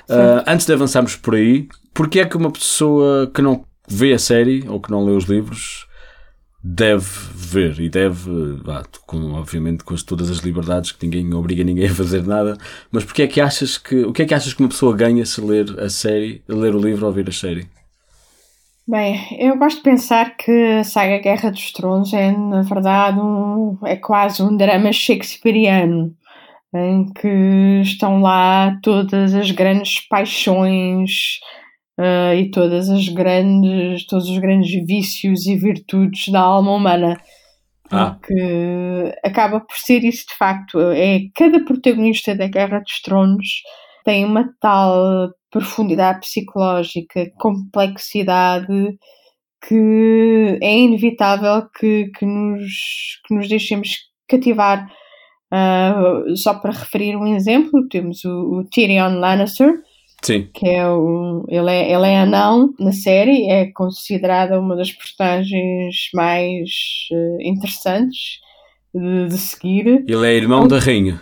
[0.09, 4.19] Uh, antes de avançarmos por aí, porque é que uma pessoa que não vê a
[4.19, 5.89] série ou que não lê os livros
[6.63, 8.31] deve ver e deve,
[9.07, 12.57] com, obviamente com todas as liberdades que ninguém obriga ninguém a fazer nada,
[12.93, 15.25] mas porque é que achas que, o que é que achas que uma pessoa ganha
[15.25, 17.67] se ler a série, ler o livro ou ver a série?
[18.87, 23.79] Bem, eu gosto de pensar que a saga Guerra dos Tronos é, na verdade, um,
[23.85, 26.13] é quase um drama shakespeariano,
[26.75, 31.39] em que estão lá todas as grandes paixões,
[32.01, 37.21] uh, e todas as grandes, todos os grandes vícios e virtudes da alma humana.
[37.91, 38.13] Ah.
[38.13, 38.35] Porque
[39.23, 39.29] ah.
[39.29, 40.81] acaba por ser isso de facto.
[40.81, 43.49] É cada protagonista da Guerra dos Tronos
[44.05, 48.97] tem uma tal profundidade psicológica, complexidade
[49.69, 53.91] que é inevitável que, que, nos, que nos deixemos
[54.27, 54.91] cativar.
[55.53, 59.75] Uh, só para referir um exemplo, temos o, o Tyrion Lannister,
[60.23, 60.49] Sim.
[60.53, 66.11] Que é o, ele, é, ele é anão na série, é considerada uma das personagens
[66.12, 66.71] mais
[67.12, 68.41] uh, interessantes
[68.95, 70.05] de, de, seguir.
[70.07, 71.21] Ele é irmão da rainha.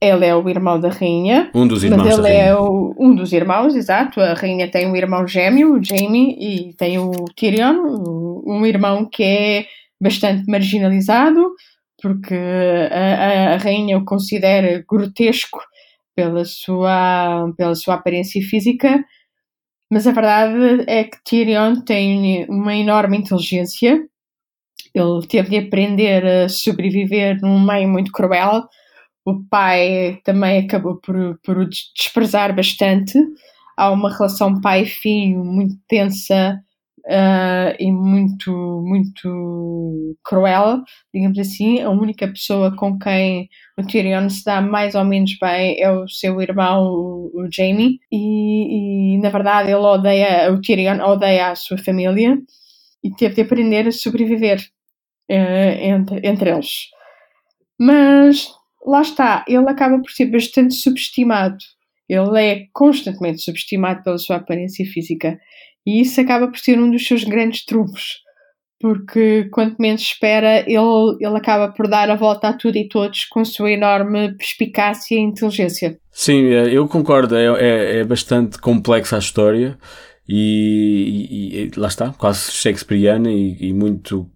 [0.00, 1.50] Ele é o irmão da rainha.
[1.54, 4.20] Um dos irmãos mas ele é o, um dos irmãos, exato.
[4.20, 7.76] A rainha tem um irmão gêmeo, o Jaime, e tem o Tyrion,
[8.46, 9.66] um irmão que é
[10.00, 11.50] bastante marginalizado,
[12.00, 15.58] porque a, a, a rainha o considera grotesco
[16.16, 19.04] pela sua, pela sua aparência física,
[19.90, 24.04] mas a verdade é que Tyrion tem uma enorme inteligência.
[24.94, 28.64] Ele teve de aprender a sobreviver num meio muito cruel.
[29.24, 33.18] O pai também acabou por, por o desprezar bastante.
[33.76, 36.58] Há uma relação pai-filho muito tensa
[37.06, 38.50] uh, e muito,
[38.84, 40.82] muito cruel,
[41.14, 41.80] digamos assim.
[41.80, 43.48] A única pessoa com quem
[43.78, 46.84] o Tyrion se dá mais ou menos bem é o seu irmão,
[47.32, 52.36] o, Jaime, e, e, na verdade ele odeia, o Tyrion odeia a sua família
[53.02, 54.60] e teve de aprender a sobreviver
[55.30, 55.34] uh,
[55.80, 56.88] entre, entre eles.
[57.78, 58.48] Mas
[58.84, 61.58] lá está, ele acaba por ser bastante subestimado.
[62.08, 65.38] Ele é constantemente subestimado pela sua aparência física.
[65.86, 68.20] E isso acaba por ser um dos seus grandes trunfos,
[68.80, 73.24] porque quanto menos espera, ele, ele acaba por dar a volta a tudo e todos
[73.26, 75.98] com sua enorme perspicácia e inteligência.
[76.10, 79.78] Sim, é, eu concordo, é, é, é bastante complexa a história.
[80.28, 84.28] E, e, e, lá está, quase shakespeariana e, e, muito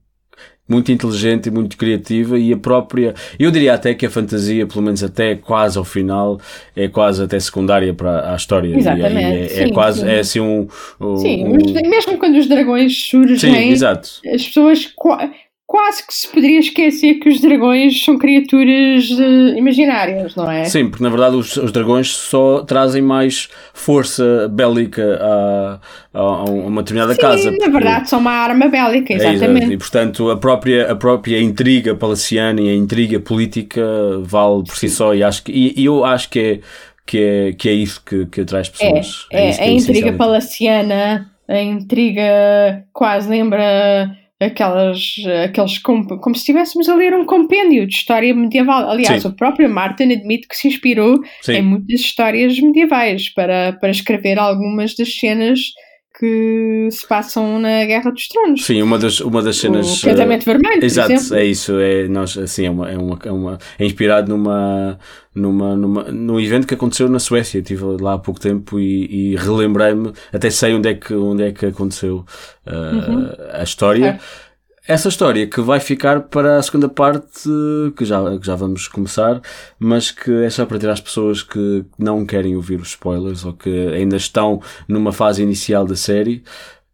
[0.70, 4.82] muito inteligente e muito criativa e a própria, eu diria até que a fantasia, pelo
[4.82, 6.40] menos até quase ao final,
[6.76, 8.76] é quase até secundária para a história.
[8.76, 9.16] Exatamente.
[9.18, 10.08] É, é, sim, é, quase, sim.
[10.08, 10.68] é assim um...
[11.00, 11.88] um sim, um...
[11.88, 14.08] mesmo quando os dragões surgem, sim, exato.
[14.32, 14.86] as pessoas
[15.70, 20.64] quase que se poderia esquecer que os dragões são criaturas uh, imaginárias, não é?
[20.64, 25.80] Sim, porque na verdade os, os dragões só trazem mais força bélica a,
[26.12, 27.52] a, a uma determinada Sim, casa.
[27.52, 29.70] Na verdade, são uma arma bélica, exatamente.
[29.70, 33.80] É, e portanto a própria, a própria intriga palaciana e a intriga política
[34.24, 36.60] vale por si só e, acho que, e, e eu acho que é,
[37.06, 39.28] que é, que é isso que, que atrai as pessoas.
[39.30, 46.40] É, é, é a intriga palaciana, a intriga quase lembra aquelas, aqueles como, como se
[46.40, 48.88] estivéssemos a ler um compêndio de história medieval.
[48.88, 49.28] Aliás, Sim.
[49.28, 51.52] o próprio Martin admite que se inspirou Sim.
[51.52, 55.60] em muitas histórias medievais para, para escrever algumas das cenas
[56.20, 58.66] que se passam na Guerra dos Tronos.
[58.66, 60.02] Sim, uma das, uma das cenas.
[60.02, 60.84] O Casamento uh, Vermelho.
[60.84, 61.80] Exato, é isso.
[61.80, 64.98] É, nós, assim, é, uma, é, uma, é, uma, é inspirado numa,
[65.34, 67.60] numa, numa, num evento que aconteceu na Suécia.
[67.60, 71.52] Estive lá há pouco tempo e, e relembrei-me, até sei onde é que, onde é
[71.52, 72.26] que aconteceu
[72.66, 73.30] uh, uhum.
[73.54, 74.20] a história.
[74.90, 77.48] Essa história que vai ficar para a segunda parte,
[77.96, 79.40] que já, que já vamos começar,
[79.78, 83.52] mas que é só para tirar as pessoas que não querem ouvir os spoilers ou
[83.52, 86.42] que ainda estão numa fase inicial da série,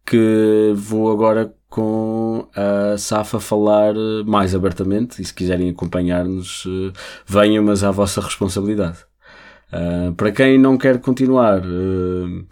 [0.05, 3.95] que vou agora com a Safa falar
[4.27, 6.93] mais abertamente e se quiserem acompanhar-nos, eh,
[7.25, 8.99] venham, mas à vossa responsabilidade.
[9.73, 12.45] Uh, para quem não quer continuar, uh,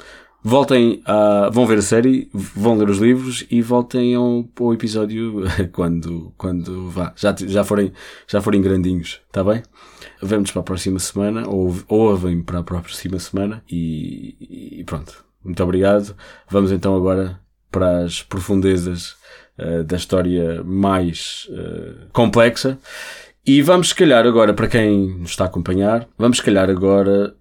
[0.45, 5.43] voltem a, vão ver a série, vão ler os livros e voltem ao, ao episódio
[5.73, 7.91] quando, quando vá, já, já forem,
[8.27, 9.63] já forem grandinhos, tá bem?
[10.21, 15.25] Vemos para a próxima semana, ou, ou vem para a próxima semana e, e pronto.
[15.43, 16.15] Muito obrigado.
[16.47, 17.39] Vamos então agora
[17.71, 19.15] para as profundezas
[19.57, 22.77] uh, da história mais uh, complexa.
[23.43, 27.35] E vamos, se calhar, agora, para quem nos está a acompanhar, vamos, se calhar, agora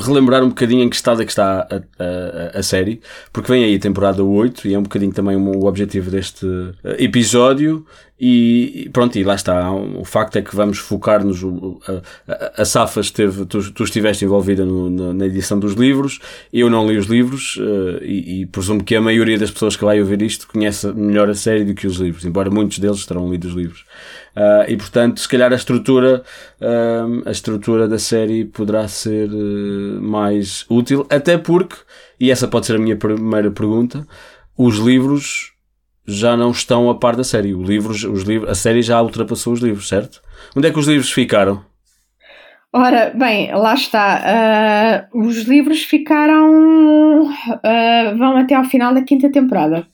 [0.00, 3.00] relembrar um bocadinho em que estado é que está a, a, a, série,
[3.32, 6.46] porque vem aí a temporada 8 e é um bocadinho também o objetivo deste
[6.84, 7.84] eh, episódio
[8.24, 9.68] e pronto, e lá está.
[9.72, 11.40] O facto é que vamos focar-nos.
[12.28, 16.20] A, a, Safa esteve, tu, tu estiveste envolvida no, na, na, edição dos livros,
[16.52, 19.84] eu não li os livros uh, e, e, presumo que a maioria das pessoas que
[19.84, 23.28] vai ouvir isto conhece melhor a série do que os livros, embora muitos deles terão
[23.28, 23.84] lido os livros.
[24.34, 26.22] Uh, e portanto, se calhar a estrutura,
[26.60, 29.28] uh, a estrutura da série poderá ser
[30.00, 31.76] mais útil, até porque,
[32.18, 34.06] e essa pode ser a minha primeira pergunta,
[34.56, 35.52] os livros
[36.06, 37.54] já não estão a par da série.
[37.54, 40.20] O livro, os livros, a série já ultrapassou os livros, certo?
[40.56, 41.64] Onde é que os livros ficaram?
[42.72, 45.08] Ora, bem, lá está.
[45.12, 47.26] Uh, os livros ficaram.
[47.26, 49.86] Uh, vão até ao final da quinta temporada.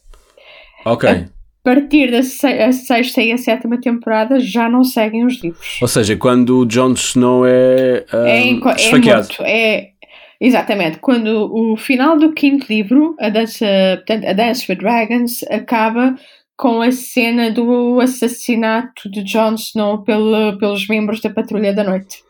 [0.84, 1.26] Ok.
[1.68, 5.78] A partir da se sexta e a sétima temporada já não seguem os livros.
[5.82, 9.90] Ou seja, quando o Jon Snow é, é, é, morto, é
[10.40, 10.98] Exatamente.
[10.98, 13.62] Quando o final do quinto livro, a Dance,
[13.96, 16.14] portanto, a Dance for Dragons, acaba
[16.56, 22.22] com a cena do assassinato de Jon Snow pelo, pelos membros da Patrulha da Noite.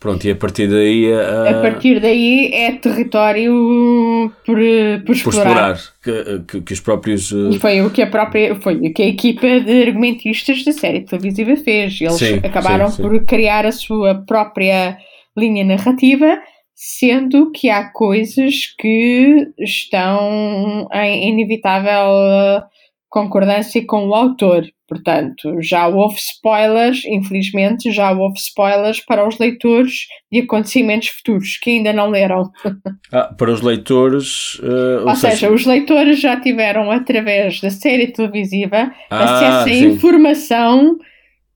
[0.00, 1.12] Pronto, e a partir daí.
[1.12, 4.56] Uh, a partir daí é território por,
[5.04, 5.14] por explorar.
[5.14, 7.32] Por explorar que, que, que os próprios.
[7.32, 7.50] Uh...
[7.50, 8.54] E foi o que a própria.
[8.56, 12.00] Foi o que a equipa de argumentistas da série televisiva fez.
[12.00, 13.02] Eles sim, acabaram sim, sim.
[13.02, 14.96] por criar a sua própria
[15.36, 16.38] linha narrativa
[16.80, 22.62] sendo que há coisas que estão em inevitável
[23.08, 24.64] concordância com o autor.
[24.88, 31.70] Portanto, já houve spoilers, infelizmente, já houve spoilers para os leitores de acontecimentos futuros que
[31.70, 32.50] ainda não leram.
[33.10, 34.56] Ah, para os leitores.
[34.56, 39.68] Uh, ou, ou seja, seja, os leitores já tiveram, através da série televisiva, ah, acesso
[39.68, 40.98] a informação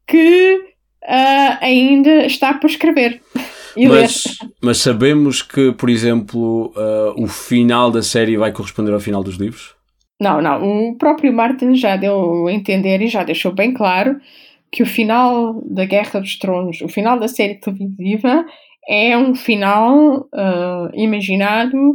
[0.06, 0.56] que
[1.02, 3.20] uh, ainda está por escrever.
[3.74, 4.24] Mas,
[4.60, 9.36] mas, sabemos que, por exemplo, uh, o final da série vai corresponder ao final dos
[9.36, 9.74] livros?
[10.22, 10.90] Não, não.
[10.90, 14.20] O próprio Martin já deu a entender e já deixou bem claro
[14.70, 18.46] que o final da Guerra dos Tronos, o final da série televisiva,
[18.88, 21.94] é um final uh, imaginado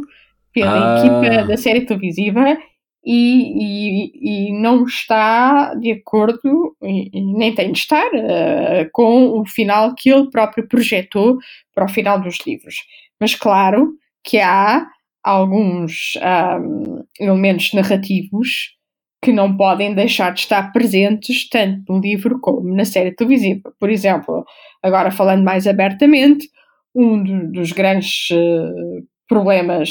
[0.52, 0.98] pela ah.
[0.98, 2.58] equipa da série televisiva
[3.02, 9.46] e, e, e, não está de acordo, e, nem tem de estar, uh, com o
[9.46, 11.38] final que ele próprio projetou
[11.74, 12.76] para o final dos livros.
[13.18, 14.86] Mas claro que há
[15.28, 16.14] alguns
[16.60, 18.76] um, elementos narrativos
[19.22, 23.72] que não podem deixar de estar presentes tanto no livro como na série televisiva.
[23.78, 24.44] Por exemplo,
[24.82, 26.48] agora falando mais abertamente,
[26.94, 29.90] um do, dos grandes uh, problemas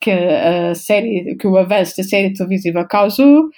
[0.00, 3.48] que a série, que o avanço da série televisiva causou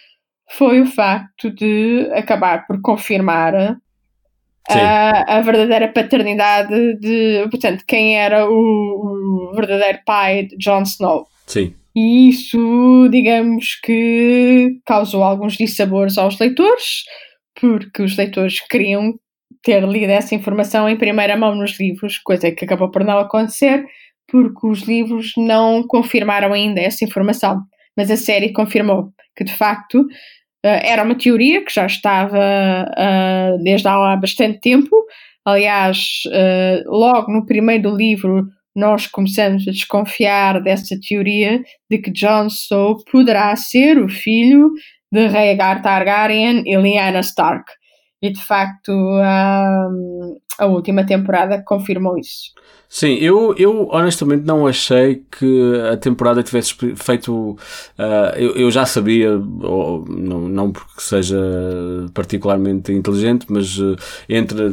[0.50, 3.76] foi o facto de acabar por confirmar
[4.68, 11.26] a, a, verdadeira paternidade de, portanto, quem era o, o, verdadeiro pai de Jon Snow.
[11.46, 11.74] Sim.
[11.94, 17.04] E isso, digamos que causou alguns dissabores aos leitores,
[17.60, 19.14] porque os leitores queriam
[19.62, 23.84] ter lido essa informação em primeira mão nos livros, coisa que acabou por não acontecer,
[24.28, 27.60] porque os livros não confirmaram ainda essa informação,
[27.96, 30.06] mas a série confirmou que de facto
[30.62, 34.94] era uma teoria que já estava uh, desde há bastante tempo.
[35.44, 42.46] Aliás, uh, logo no primeiro livro, nós começamos a desconfiar dessa teoria de que Jon
[42.46, 44.70] Snow poderá ser o filho
[45.12, 47.64] de Rhaegar Targaryen e Lyanna Stark.
[48.22, 52.52] E de facto, um, a última temporada confirmou isso.
[52.92, 57.52] Sim, eu, eu honestamente não achei que a temporada tivesse feito.
[57.96, 61.38] Uh, eu, eu já sabia, ou, não, não porque seja
[62.12, 63.94] particularmente inteligente, mas uh,
[64.28, 64.72] entre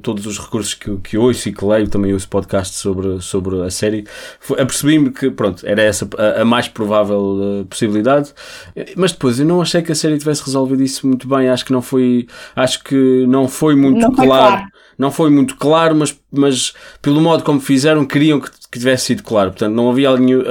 [0.00, 3.70] todos os recursos que, que ouço e que leio, também ouço podcast sobre, sobre a
[3.70, 4.04] série,
[4.48, 8.32] apercebi-me que, pronto, era essa a, a mais provável uh, possibilidade.
[8.96, 11.48] Mas depois eu não achei que a série tivesse resolvido isso muito bem.
[11.48, 12.28] Acho que não foi.
[12.54, 14.28] Acho que não foi muito não claro.
[14.28, 16.72] Foi claro não foi muito claro, mas, mas
[17.02, 19.50] pelo modo como fizeram, queriam que, que tivesse sido claro.
[19.50, 20.42] Portanto, não havia nenhum.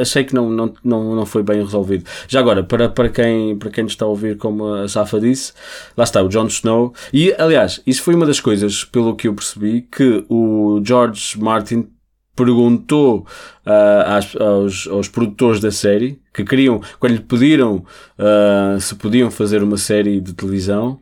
[0.00, 2.04] Achei que não, não, não, não foi bem resolvido.
[2.28, 5.52] Já agora, para, para, quem, para quem está a ouvir, como a Safa disse,
[5.96, 6.92] lá está o Jon Snow.
[7.12, 11.88] E, aliás, isso foi uma das coisas, pelo que eu percebi, que o George Martin
[12.36, 13.26] perguntou
[13.64, 17.84] uh, aos, aos, produtores da série que queriam, quando lhe pediram
[18.18, 20.98] uh, se podiam fazer uma série de televisão,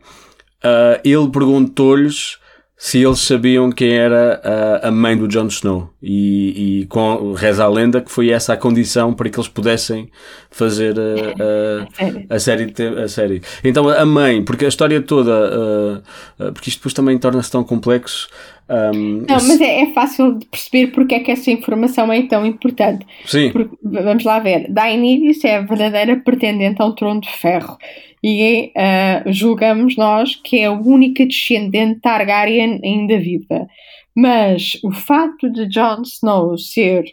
[0.63, 2.37] uh, ele perguntou-lhes
[2.83, 5.89] se eles sabiam quem era a, a mãe do Jon Snow.
[6.01, 10.09] E, e com, reza a lenda que foi essa a condição para que eles pudessem
[10.51, 13.41] fazer a, a, a, série, a série.
[13.63, 18.27] Então a mãe, porque a história toda, uh, porque isto depois também torna-se tão complexo.
[18.69, 22.45] Um, não, mas é, é, fácil de perceber porque é que essa informação é tão
[22.45, 23.05] importante.
[23.25, 23.49] Sim.
[23.53, 24.69] Porque, vamos lá ver.
[24.69, 27.77] Daenerys é a verdadeira pretendente ao trono de ferro
[28.23, 33.67] e uh, julgamos nós que é a única descendente Targaryen ainda viva.
[34.15, 37.03] Mas o facto de Jon Snow ser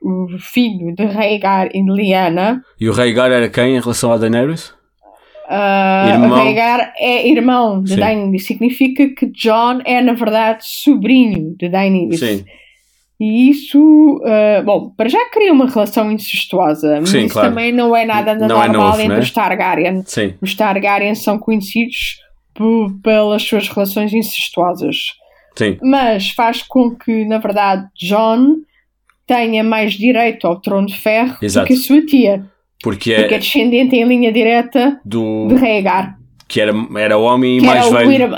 [0.00, 2.62] o filho de Rhaegar e de Lyanna...
[2.80, 4.72] E o Rhaegar era quem em relação a Daenerys?
[5.46, 6.34] Uh.
[6.34, 8.00] Rhaegar é irmão de Sim.
[8.00, 8.46] Daenerys.
[8.46, 12.20] Significa que Jon é, na verdade, sobrinho de Daenerys.
[12.20, 12.44] Sim.
[13.24, 13.80] E isso,
[14.18, 17.48] uh, bom, para já cria uma relação incestuosa, mas Sim, claro.
[17.48, 19.20] também não é nada não normal é novo, entre né?
[19.20, 20.02] os Targaryen.
[20.04, 20.34] Sim.
[20.42, 22.18] Os Targaryen são conhecidos
[23.02, 24.96] pelas suas relações incestuosas.
[25.56, 25.78] Sim.
[25.82, 28.56] Mas faz com que, na verdade, John
[29.26, 31.64] tenha mais direito ao trono de ferro Exato.
[31.64, 32.44] do que a sua tia.
[32.82, 35.48] Porque é, porque é descendente em linha direta do...
[35.48, 36.18] de Rhaegar.
[36.46, 38.36] Que era, era homem que mais velho.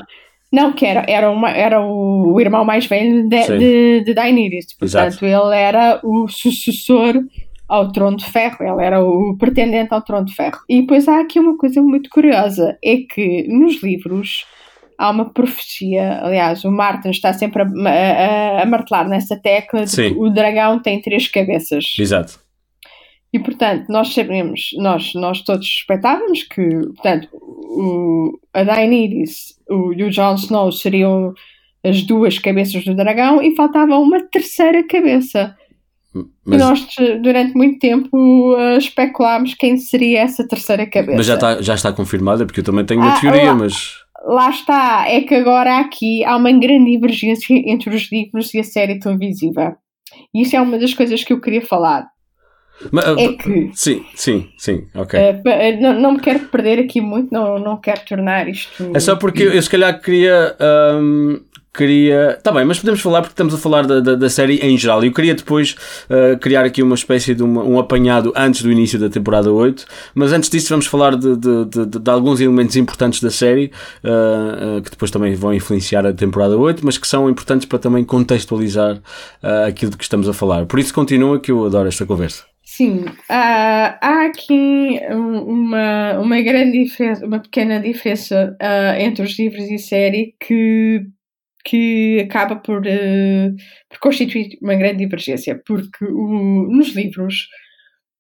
[0.57, 4.73] Não, que era, era, uma, era o, irmão mais velho de, de, de Daenerys.
[4.73, 5.27] Portanto, Exato.
[5.27, 7.23] ele era o sucessor
[7.69, 10.61] ao trono de ferro, ele era o pretendente ao trono de ferro.
[10.67, 14.47] E depois há aqui uma coisa muito curiosa, é que nos livros
[14.97, 19.91] há uma profecia, aliás, o Martin está sempre a, a, a martelar nessa tecla de
[19.91, 20.15] Sim.
[20.15, 21.85] que o dragão tem três cabeças.
[21.99, 22.46] Exato.
[23.37, 30.05] E, portanto, nós sabemos, nós, nós todos suspeitávamos que, portanto, o, a Daenerys o, e
[30.05, 31.35] o Jon Snow seriam
[31.85, 35.55] as duas cabeças do dragão e faltava uma terceira cabeça.
[36.47, 36.59] Mas...
[36.59, 36.87] Nós,
[37.23, 41.19] durante muito tempo, uh, especulámos quem seria essa terceira cabeça.
[41.19, 43.97] Mas já está, já está confirmada, porque eu também tenho uma ah, teoria, lá, mas...
[44.25, 48.65] Lá está, é que agora aqui há uma grande divergência entre os livros e a
[48.65, 49.77] série televisiva.
[50.33, 52.16] E isso é uma das coisas que eu queria falar.
[52.91, 55.19] Mas, é que, sim, sim, sim, ok.
[55.19, 58.91] Uh, não, não me quero perder aqui muito, não, não quero tornar isto.
[58.95, 60.55] É só porque eu, se calhar queria.
[60.61, 61.41] Um,
[61.77, 62.39] queria.
[62.43, 65.05] Tá bem, mas podemos falar porque estamos a falar da, da, da série em geral.
[65.05, 65.77] Eu queria depois
[66.09, 69.85] uh, criar aqui uma espécie de uma, um apanhado antes do início da temporada 8.
[70.15, 73.71] Mas antes disso, vamos falar de, de, de, de alguns elementos importantes da série
[74.03, 77.79] uh, uh, que depois também vão influenciar a temporada 8, mas que são importantes para
[77.79, 79.01] também contextualizar
[79.67, 80.67] aquilo de que estamos a falar.
[80.67, 82.45] Por isso, continua que eu adoro esta conversa.
[82.69, 89.71] Sim, há, há aqui uma, uma grande diferença, uma pequena diferença uh, entre os livros
[89.71, 91.07] e série que,
[91.65, 93.57] que acaba por, uh,
[93.89, 97.47] por constituir uma grande divergência, porque o, nos livros,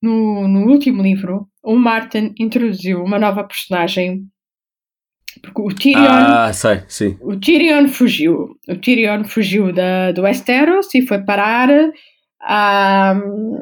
[0.00, 4.28] no, no último livro, o Martin introduziu uma nova personagem
[5.42, 6.06] porque o Tyrion.
[6.08, 7.18] Ah, sei, sim.
[7.20, 8.56] O Tyrion fugiu.
[8.68, 11.68] O Tyrion fugiu da, do Westeros e foi parar
[12.46, 13.14] à,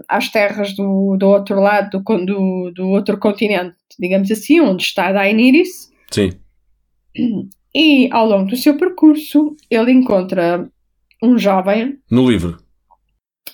[0.07, 5.11] às terras do, do outro lado do, do, do outro continente, digamos assim, onde está
[5.11, 5.91] Daenerys.
[6.11, 6.32] Sim.
[7.76, 10.70] E ao longo do seu percurso, ele encontra
[11.20, 11.99] um jovem.
[12.09, 12.57] No livro.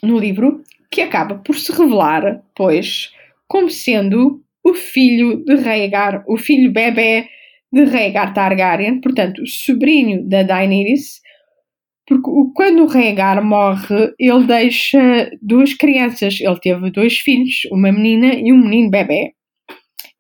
[0.03, 0.61] No livro,
[0.91, 3.11] que acaba por se revelar, pois,
[3.49, 7.31] como sendo o filho de Rhaegar, o filho bebê
[7.73, 11.23] de Rhaegar Targaryen, portanto, sobrinho da Daenerys,
[12.11, 16.41] porque quando o Rhaegar morre, ele deixa duas crianças.
[16.41, 19.33] Ele teve dois filhos, uma menina e um menino bebê.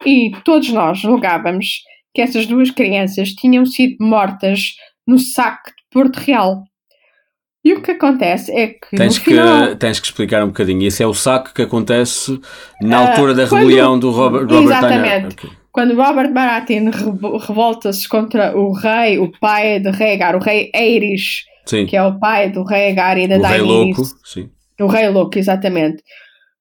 [0.06, 1.82] E todos nós julgávamos
[2.14, 6.62] que essas duas crianças tinham sido mortas no saque de Porto Real.
[7.64, 8.96] E o que acontece é que.
[8.96, 10.86] Tens, que, final, tens que explicar um bocadinho.
[10.86, 12.40] Esse é o saque que acontece
[12.80, 15.34] na uh, altura da rebelião do Robert, Robert Exatamente.
[15.34, 15.50] Okay.
[15.72, 16.90] Quando Robert Baratheon
[17.48, 21.86] revolta-se contra o rei, o pai de Rhaegar, o rei Aerys, Sim.
[21.86, 23.68] que é o pai do rei Agar e da o Daenerys.
[23.68, 24.50] Rei Louco, sim.
[24.80, 26.02] O Rei Louco, exatamente.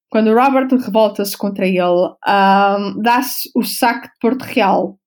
[0.10, 4.98] Quando Robert revolta-se contra ele, um, dá-se o saque de Porto Real.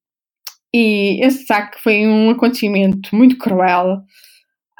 [0.73, 4.01] E esse saque foi um acontecimento muito cruel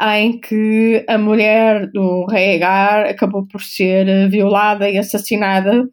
[0.01, 5.88] em que a mulher do rei Agar acabou por ser violada e assassinada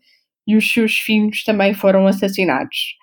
[0.47, 2.97] e os seus filhos também foram assassinados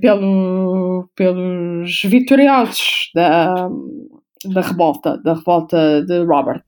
[0.00, 3.68] pelo, pelos vitoriosos da,
[4.44, 6.64] da revolta, da revolta de Robert.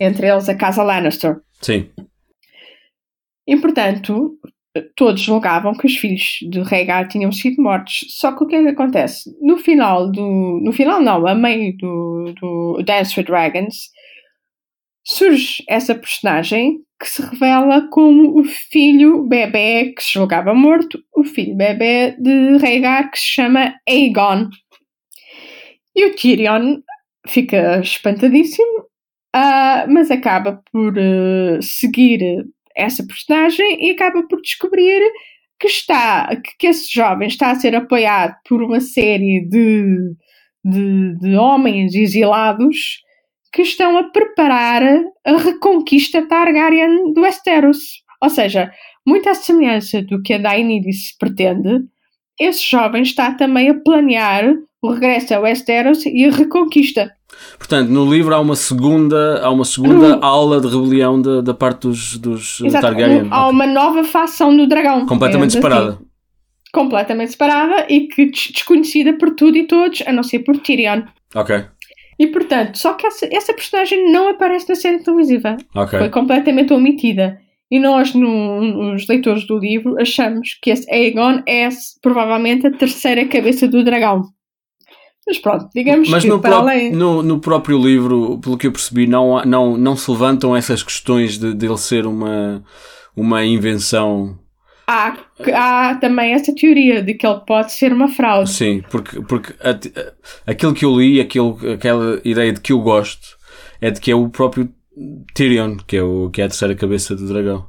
[0.00, 1.40] Entre eles a casa Lannister.
[1.60, 1.88] Sim.
[3.46, 4.38] E portanto,
[4.96, 8.06] todos julgavam que os filhos de Rhaegar tinham sido mortos.
[8.08, 9.36] Só que o que é que acontece?
[9.40, 10.60] No final do.
[10.62, 13.90] No final não, a meio do, do Dance with Dragons,
[15.04, 21.24] surge essa personagem que se revela como o filho bebê que se julgava morto, o
[21.24, 24.48] filho bebê de Rhaegar que se chama Aegon.
[25.94, 26.80] E o Tyrion
[27.26, 28.80] fica espantadíssimo,
[29.34, 32.44] uh, mas acaba por uh, seguir
[32.76, 35.02] essa personagem e acaba por descobrir
[35.58, 40.14] que está que esse jovem está a ser apoiado por uma série de,
[40.64, 43.00] de, de homens exilados
[43.52, 44.82] que estão a preparar
[45.24, 48.02] a reconquista Targaryen do Westeros.
[48.20, 48.72] Ou seja,
[49.06, 51.84] muita semelhança do que a Daenerys pretende,
[52.40, 57.12] esse jovem está também a planear o regresso a Westeros e a reconquista.
[57.56, 60.18] Portanto, no livro há uma segunda, há uma segunda hum.
[60.20, 63.28] aula de rebelião da, da parte dos, dos Exato, Targaryen.
[63.30, 65.06] Há uma nova facção do dragão.
[65.06, 65.90] Completamente separada.
[65.92, 66.06] Assim.
[66.72, 71.02] Completamente separada e que desconhecida por tudo e todos, a não ser por Tyrion.
[71.34, 71.64] Ok.
[72.18, 75.56] E portanto, só que essa, essa personagem não aparece na série televisiva.
[75.74, 75.98] Okay.
[75.98, 77.38] Foi completamente omitida.
[77.70, 81.68] E nós, no, os leitores do livro, achamos que esse Aegon é
[82.02, 84.24] provavelmente a terceira cabeça do dragão.
[85.26, 86.92] Mas pronto, digamos Mas que no, para além...
[86.92, 91.38] no, no, próprio livro, pelo que eu percebi, não, não, não se levantam essas questões
[91.38, 92.62] de, de ele ser uma,
[93.16, 94.36] uma invenção
[94.86, 95.16] há,
[95.54, 98.50] há também essa teoria de que ele pode ser uma fraude.
[98.50, 102.80] Sim, porque, porque a, a, aquilo que eu li, aquilo, aquela ideia de que eu
[102.80, 103.36] gosto,
[103.80, 104.68] é de que é o próprio
[105.34, 107.66] Tyrion, que é, o, que é a terceira cabeça do dragão.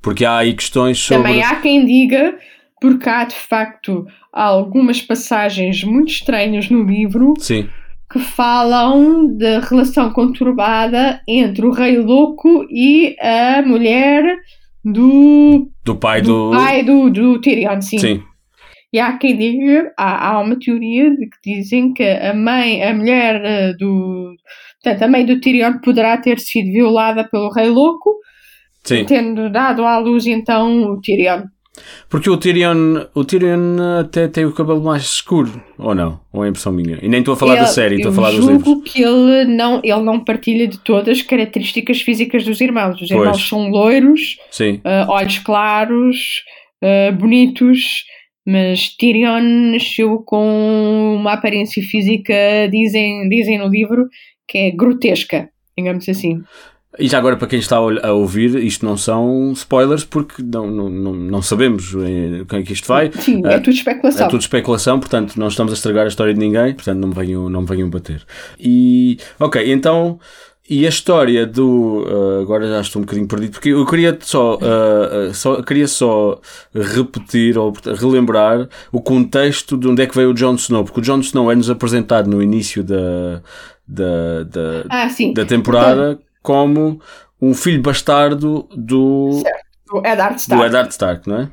[0.00, 1.22] Porque há aí questões sobre.
[1.22, 2.36] Também há quem diga,
[2.82, 7.34] porque há de facto algumas passagens muito estranhas no livro.
[7.38, 7.68] Sim
[8.12, 14.36] que falam da relação conturbada entre o rei louco e a mulher
[14.84, 17.98] do, do pai do, do pai do, do Tyrion, sim.
[17.98, 18.22] sim.
[18.92, 22.94] E há quem diga, há, há uma teoria de que dizem que a mãe, a
[22.94, 24.34] mulher uh, do.
[24.82, 28.14] Portanto, a mãe do Tyrion poderá ter sido violada pelo Rei Louco,
[28.84, 29.06] sim.
[29.06, 31.44] tendo dado à luz então o Tyrion.
[32.08, 36.20] Porque o Tyrion, o Tyrion até tem o cabelo mais escuro, ou não?
[36.30, 36.98] Ou é impressão minha?
[37.00, 38.66] E nem estou a falar ele, da série, estou a falar dos livros.
[38.66, 43.00] Eu que ele não, ele não partilha de todas as características físicas dos irmãos.
[43.00, 43.48] Os irmãos pois.
[43.48, 46.42] são loiros, uh, olhos claros,
[46.84, 48.04] uh, bonitos,
[48.46, 49.40] mas Tyrion
[49.72, 52.34] nasceu com uma aparência física,
[52.70, 54.08] dizem, dizem no livro,
[54.46, 56.42] que é grotesca, digamos assim.
[56.98, 60.90] E já agora, para quem está a ouvir, isto não são spoilers porque não, não,
[60.90, 62.00] não, sabemos o
[62.46, 63.10] que é que isto vai.
[63.12, 64.26] Sim, é tudo especulação.
[64.26, 67.14] É tudo especulação, portanto, não estamos a estragar a história de ninguém, portanto, não me
[67.14, 68.22] venham, não me venham bater.
[68.60, 70.20] E, ok, então,
[70.68, 72.04] e a história do.
[72.06, 76.40] Uh, agora já estou um bocadinho perdido, porque eu queria só, uh, só, queria só
[76.74, 81.02] repetir ou relembrar o contexto de onde é que veio o Jon Snow, porque o
[81.02, 83.42] Jon Snow é-nos apresentado no início da,
[83.88, 86.12] da, da, ah, da temporada.
[86.12, 87.00] Então, como
[87.40, 89.40] um filho bastardo do.
[89.42, 89.72] Certo.
[89.88, 90.62] Do Eddard Stark.
[90.62, 91.48] Do Eddard Stark, não é?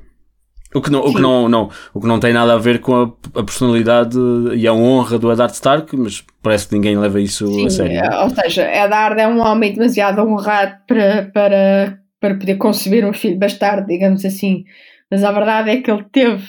[0.73, 2.93] O que não, o que não, não, o que não tem nada a ver com
[2.93, 4.17] a, a, personalidade
[4.55, 7.97] e a honra do Eddard Stark, mas parece que ninguém leva isso Sim, a sério.
[7.97, 13.13] É, ou seja, Eddard é um homem demasiado honrado para, para, para poder conceber um
[13.13, 14.63] filho bastardo, digamos assim.
[15.09, 16.47] Mas a verdade é que ele teve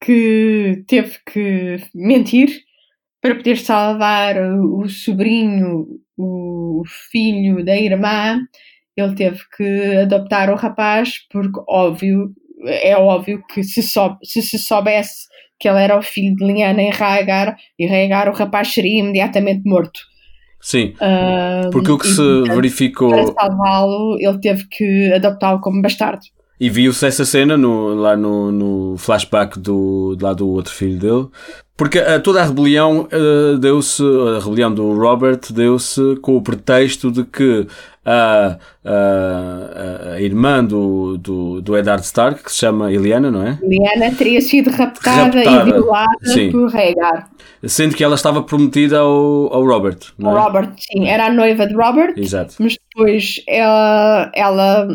[0.00, 2.62] que, teve que mentir
[3.20, 8.38] para poder salvar o sobrinho o filho da irmã,
[8.96, 12.32] ele teve que adoptar o rapaz, porque óbvio,
[12.64, 16.82] é óbvio que se, sou, se se soubesse que ele era o filho de Liana
[16.82, 20.00] e Rhaegar, e Rhaegar o rapaz seria imediatamente morto.
[20.60, 23.10] Sim, uh, porque o que e, se portanto, verificou...
[23.10, 26.20] Para salvá-lo, ele teve que adoptá-lo como bastardo.
[26.60, 31.28] E viu-se essa cena no, lá no, no flashback do, lá do outro filho dele,
[31.74, 34.02] porque uh, toda a rebelião uh, deu-se,
[34.36, 37.66] a rebelião do Robert deu-se com o pretexto de que
[38.10, 43.58] a, a, a irmã do, do, do Eddard Stark, que se chama Eliana, não é?
[43.62, 46.50] Eliana teria sido raptada, raptada e violada sim.
[46.50, 47.30] por Rhaegar.
[47.64, 50.40] Sendo que ela estava prometida ao, ao Robert, não é?
[50.40, 51.06] Robert, sim.
[51.06, 52.14] Era a noiva de Robert.
[52.16, 52.56] Exato.
[52.58, 54.88] Mas depois ela, ela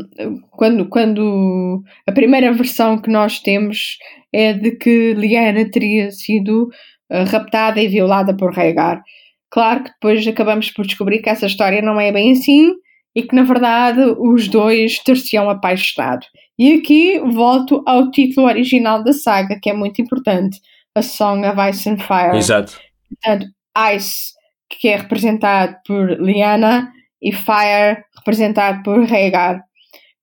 [0.52, 3.98] quando, quando a primeira versão que nós temos
[4.34, 6.70] é de que Liana teria sido
[7.12, 9.02] uh, raptada e violada por Rhaegar.
[9.50, 12.74] Claro que depois acabamos por descobrir que essa história não é bem assim
[13.16, 16.26] e que na verdade os dois ter-se-ão apaixonado.
[16.58, 20.60] E aqui volto ao título original da saga, que é muito importante:
[20.94, 22.38] A Song of Ice and Fire.
[22.38, 22.80] Exato.
[23.10, 23.48] Portanto,
[23.96, 24.34] Ice,
[24.70, 26.92] que é representado por Liana,
[27.22, 29.64] e Fire, representado por Rhaegar.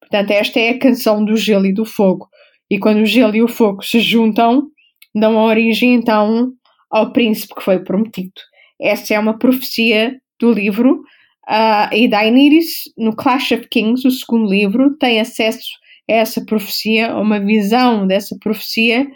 [0.00, 2.28] Portanto, esta é a canção do gelo e do fogo.
[2.70, 4.68] E quando o gelo e o fogo se juntam,
[5.14, 6.52] dão origem então
[6.90, 8.40] ao príncipe que foi prometido.
[8.80, 11.02] Essa é uma profecia do livro
[11.48, 15.70] Uh, e Daenerys, no Clash of Kings, o segundo livro, tem acesso
[16.08, 19.06] a essa profecia, a uma visão dessa profecia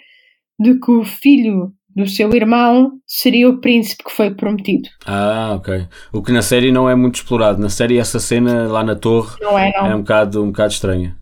[0.59, 4.89] de que o filho do seu irmão seria o príncipe que foi prometido.
[5.07, 5.87] Ah, ok.
[6.13, 7.61] O que na série não é muito explorado.
[7.61, 9.87] Na série essa cena lá na torre não é, não.
[9.87, 11.17] é um bocado, um bocado estranha.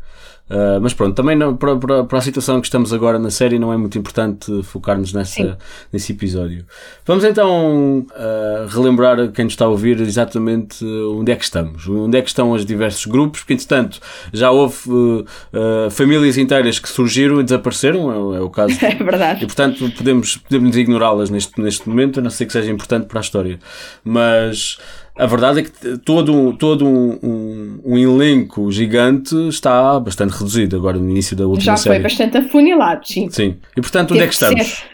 [0.49, 3.59] Uh, mas pronto, também não, para, para, para, a situação que estamos agora na série
[3.59, 5.57] não é muito importante focarmos nessa,
[5.90, 6.66] nesse episódio.
[7.07, 12.18] Vamos então uh, relembrar quem nos está a ouvir exatamente onde é que estamos, onde
[12.18, 13.99] é que estão os diversos grupos, porque entretanto
[14.34, 18.74] já houve uh, famílias inteiras que surgiram e desapareceram, é, é o caso.
[18.84, 19.45] É verdade.
[19.45, 23.18] E portanto podemos, podemos ignorá-las neste, neste momento, a não ser que seja importante para
[23.18, 23.59] a história.
[24.05, 24.78] Mas
[25.17, 30.77] a verdade é que todo, um, todo um, um, um, elenco gigante está bastante reduzido
[30.77, 31.95] agora no início da última Já série.
[31.97, 33.31] Já foi bastante afunilado, sim.
[33.31, 33.57] Sim.
[33.77, 34.85] E portanto, onde é que estamos?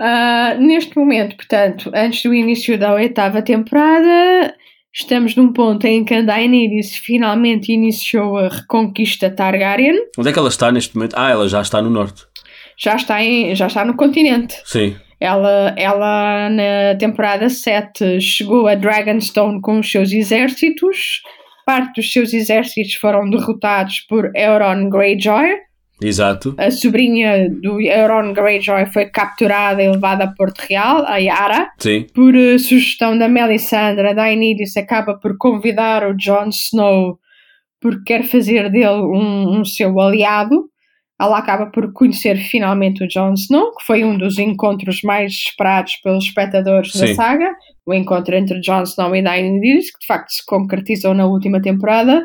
[0.00, 4.54] Uh, neste momento, portanto, antes do início da oitava temporada,
[4.92, 9.96] estamos num ponto em que a Daenerys finalmente iniciou a reconquista Targaryen.
[10.18, 11.14] Onde é que ela está neste momento?
[11.16, 12.24] Ah, ela já está no norte.
[12.76, 14.56] Já está, em, já está no continente.
[14.64, 14.96] Sim.
[15.20, 21.22] Ela, ela, na temporada 7, chegou a Dragonstone com os seus exércitos.
[21.66, 25.56] Parte dos seus exércitos foram derrotados por Euron Greyjoy.
[26.00, 26.54] Exato.
[26.56, 31.68] A sobrinha do Euron Greyjoy foi capturada e levada a Porto Real, a Yara.
[31.78, 32.06] Sim.
[32.14, 37.18] Por uh, sugestão da Melisandre, Daenerys acaba por convidar o Jon Snow
[37.80, 40.68] porque quer fazer dele um, um seu aliado
[41.20, 45.96] ela acaba por conhecer finalmente o Jon Snow, que foi um dos encontros mais esperados
[45.96, 47.00] pelos espectadores Sim.
[47.00, 51.26] da saga, o encontro entre Jon Snow e Daenerys, que de facto se concretizou na
[51.26, 52.24] última temporada.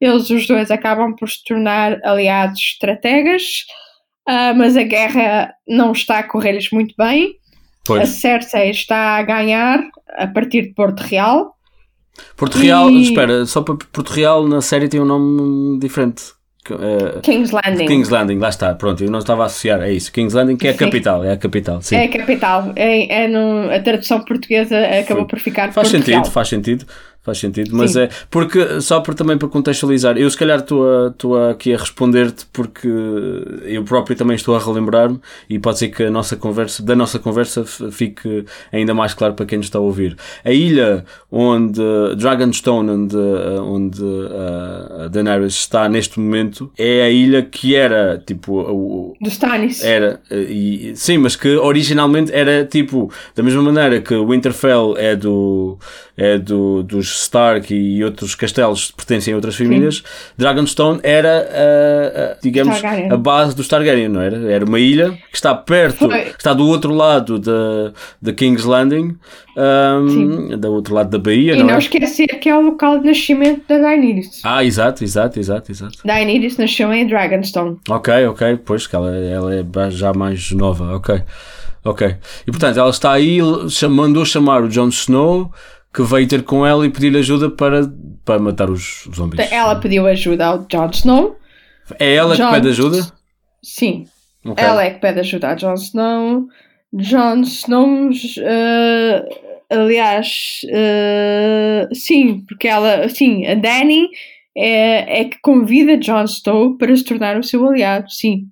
[0.00, 3.42] Eles os dois acabam por se tornar aliados estrategas,
[4.28, 7.36] uh, mas a guerra não está a correr-lhes muito bem.
[7.84, 8.02] Pois.
[8.02, 9.80] A Cersei está a ganhar
[10.16, 11.54] a partir de Porto Real.
[12.36, 13.02] Porto Real, e...
[13.02, 16.22] espera, só para Porto Real na série tem um nome diferente.
[16.70, 17.86] Uh, King's Landing.
[17.86, 20.12] King's Landing, lá está, pronto, eu não estava a associar, é isso.
[20.12, 21.96] King's Landing, que é a capital, é a capital, sim.
[21.96, 26.48] É a capital, é, é no, a tradução portuguesa acabou por ficar Faz sentido, faz
[26.48, 26.86] sentido.
[27.22, 28.00] Faz sentido, mas Sim.
[28.00, 32.88] é porque só por, também para contextualizar, eu se calhar estou aqui a responder-te porque
[33.64, 37.20] eu próprio também estou a relembrar-me e pode ser que a nossa conversa, da nossa
[37.20, 40.16] conversa fique ainda mais claro para quem nos está a ouvir.
[40.44, 41.80] A ilha onde
[42.16, 48.52] Dragonstone, onde, onde uh, a Daenerys está neste momento, é a ilha que era tipo
[48.52, 49.84] o, dos Stannis.
[49.84, 55.78] Era, e, sim, mas que originalmente era tipo da mesma maneira que Winterfell é do
[56.16, 60.02] é do, dos Stark e outros castelos que pertencem a outras famílias, Sim.
[60.36, 63.12] Dragonstone era, a, a digamos, Targaryen.
[63.12, 64.36] a base dos Targaryen, não era?
[64.50, 69.16] Era uma ilha que está perto, que está do outro lado da, da King's Landing,
[69.56, 71.78] um, do outro lado da Baía, e não, não é?
[71.78, 74.40] esquecer que é o local de nascimento da Daenerys.
[74.44, 75.98] Ah, exato, exato, exato, exato.
[76.04, 77.78] Daenerys nasceu em Dragonstone.
[77.88, 81.22] Ok, ok, pois que ela, ela é já mais nova, ok.
[81.84, 82.14] Ok.
[82.46, 83.40] E portanto, ela está aí,
[83.90, 85.52] mandou chamar o Jon Snow
[85.92, 87.82] que veio ter com ela e pedir ajuda para,
[88.24, 89.52] para matar os zombies.
[89.52, 91.36] Ela pediu ajuda ao Jon Snow.
[91.98, 92.46] É ela John...
[92.46, 93.06] que pede ajuda?
[93.62, 94.06] Sim.
[94.44, 94.64] Okay.
[94.64, 96.46] Ela é que pede ajuda a Jon Snow.
[96.94, 104.08] Jon Snow, uh, aliás, uh, sim, porque ela, sim, a Dany
[104.56, 108.46] é, é que convida Jon Snow para se tornar o seu aliado, sim.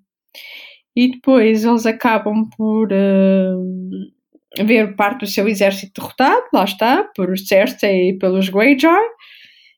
[0.95, 4.20] E depois eles acabam por uh,
[4.59, 9.01] ver parte do seu exército derrotado, lá está, por Cersei e pelos Greyjoy.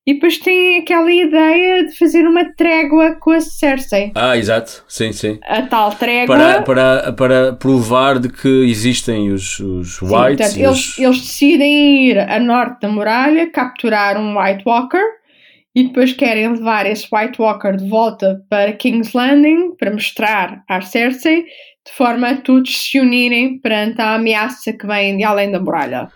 [0.04, 4.10] E depois tem aquela ideia de fazer uma trégua com a Cersei.
[4.16, 5.38] Ah, exato, sim, sim.
[5.44, 6.36] A tal trégua.
[6.36, 10.48] Para, para, para provar de que existem os, os sim, Whites.
[10.48, 10.98] Portanto, eles, os...
[10.98, 15.04] eles decidem ir a norte da muralha, capturar um White Walker
[15.74, 20.80] e depois querem levar esse White Walker de volta para King's Landing para mostrar à
[20.80, 21.44] Cersei
[21.86, 26.08] de forma a todos se unirem perante a ameaça que vem de além da muralha.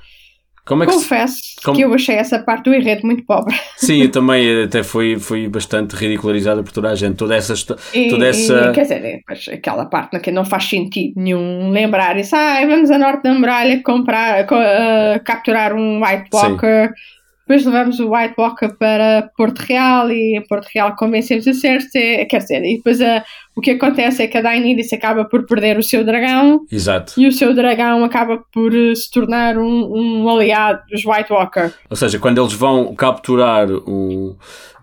[0.66, 1.62] Como é que Confesso se...
[1.64, 1.76] Como...
[1.76, 3.54] que eu achei essa parte do enredo muito pobre.
[3.78, 7.16] Sim, eu também até fui, fui bastante ridicularizada por toda a gente.
[7.16, 7.54] Toda essa.
[7.94, 8.70] E, toda essa...
[8.70, 12.34] E, quer dizer, aquela parte que não faz sentido nenhum lembrar isso.
[12.34, 16.88] Ah, vamos a norte da muralha comprar, uh, capturar um White Walker.
[16.88, 17.15] Sim
[17.46, 22.24] depois levamos o White Walker para Porto Real e em Porto Real convencemos a Cersei,
[22.26, 23.24] quer dizer, e depois a,
[23.54, 27.14] o que acontece é que a Daenerys acaba por perder o seu dragão Exato.
[27.16, 31.72] e o seu dragão acaba por eh, se tornar um, um aliado dos White Walker.
[31.88, 34.36] Ou seja, quando eles vão capturar o,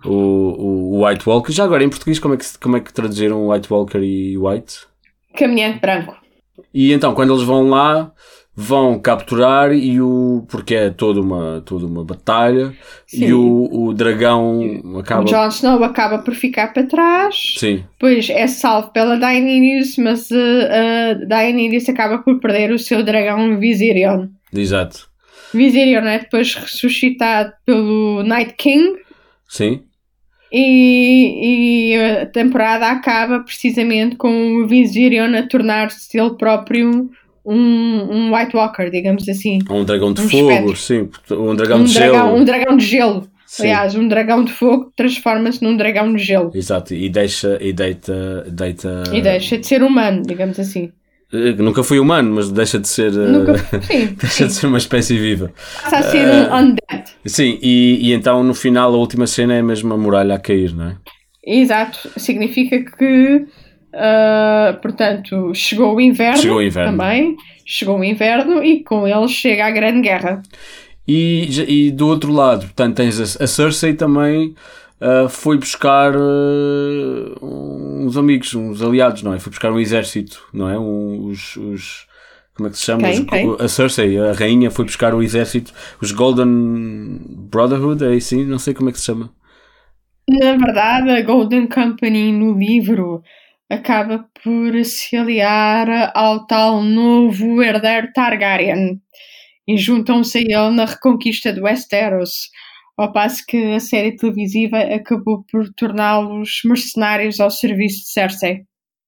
[0.05, 3.49] o, o White Walker, já agora em português como é que, como é que traduziram
[3.49, 4.87] White Walker e White?
[5.35, 6.15] Caminhante branco.
[6.73, 8.09] E então, quando eles vão lá,
[8.55, 12.71] vão capturar e o porque é toda uma toda uma batalha
[13.07, 13.25] Sim.
[13.25, 14.61] e o, o dragão
[14.99, 17.55] acaba o Jon Snow acaba por ficar para trás.
[17.57, 17.83] Sim.
[17.99, 23.57] pois é salvo pela Daenerys mas uh, uh, Daenerys acaba por perder o seu dragão
[23.59, 24.27] Viserion.
[24.53, 25.09] Exato.
[25.53, 28.99] Viserion é depois ressuscitado pelo Night King.
[29.47, 29.83] Sim.
[30.51, 37.09] E, e, a temporada acaba precisamente com o Viserion a tornar-se ele próprio
[37.45, 37.55] um,
[38.11, 39.59] um White Walker, digamos assim.
[39.69, 40.75] Um dragão de um fogo, espectro.
[40.77, 41.09] sim.
[41.31, 42.35] Um dragão um de dragão, gelo.
[42.35, 43.27] Um dragão de gelo.
[43.45, 43.63] Sim.
[43.63, 46.51] Aliás, um dragão de fogo transforma-se num dragão de gelo.
[46.55, 49.03] Exato, e deixa e deita, deita.
[49.13, 50.91] E deixa de ser humano, digamos assim.
[51.33, 53.11] Eh, nunca foi humano, mas deixa de ser.
[53.11, 54.47] Eh, Nunca, sim, deixa sim.
[54.47, 55.51] de ser uma espécie viva.
[55.81, 57.03] Passa a ser um undead.
[57.25, 60.73] Sim, e, e então no final a última cena é mesmo a muralha a cair,
[60.75, 60.95] não é?
[61.45, 63.45] Exato, significa que,
[63.93, 69.27] uh, portanto, chegou o inverno, chegou o inverno também, chegou o inverno e com ele
[69.27, 70.41] chega a Grande Guerra.
[71.07, 74.55] E, e do outro lado, portanto, tens a, a Cersei também
[75.01, 79.39] uh, foi buscar uh, uns amigos, uns aliados, não é?
[79.39, 80.79] Foi buscar um exército, não é?
[80.79, 82.07] Um, os, os,
[82.55, 83.03] como é que se chama?
[83.03, 83.19] Quem?
[83.19, 83.55] Os, Quem?
[83.59, 87.19] A Cersei, a rainha, foi buscar o exército, os Golden
[87.51, 88.45] Brotherhood, é assim?
[88.45, 89.29] Não sei como é que se chama.
[90.29, 93.21] Na verdade, a Golden Company no livro
[93.69, 99.01] acaba por se aliar ao tal novo herdeiro Targaryen
[99.67, 102.49] e juntam-se a ele na reconquista de Westeros
[102.97, 108.61] ao passo que a série televisiva acabou por torná-los mercenários ao serviço de Cersei.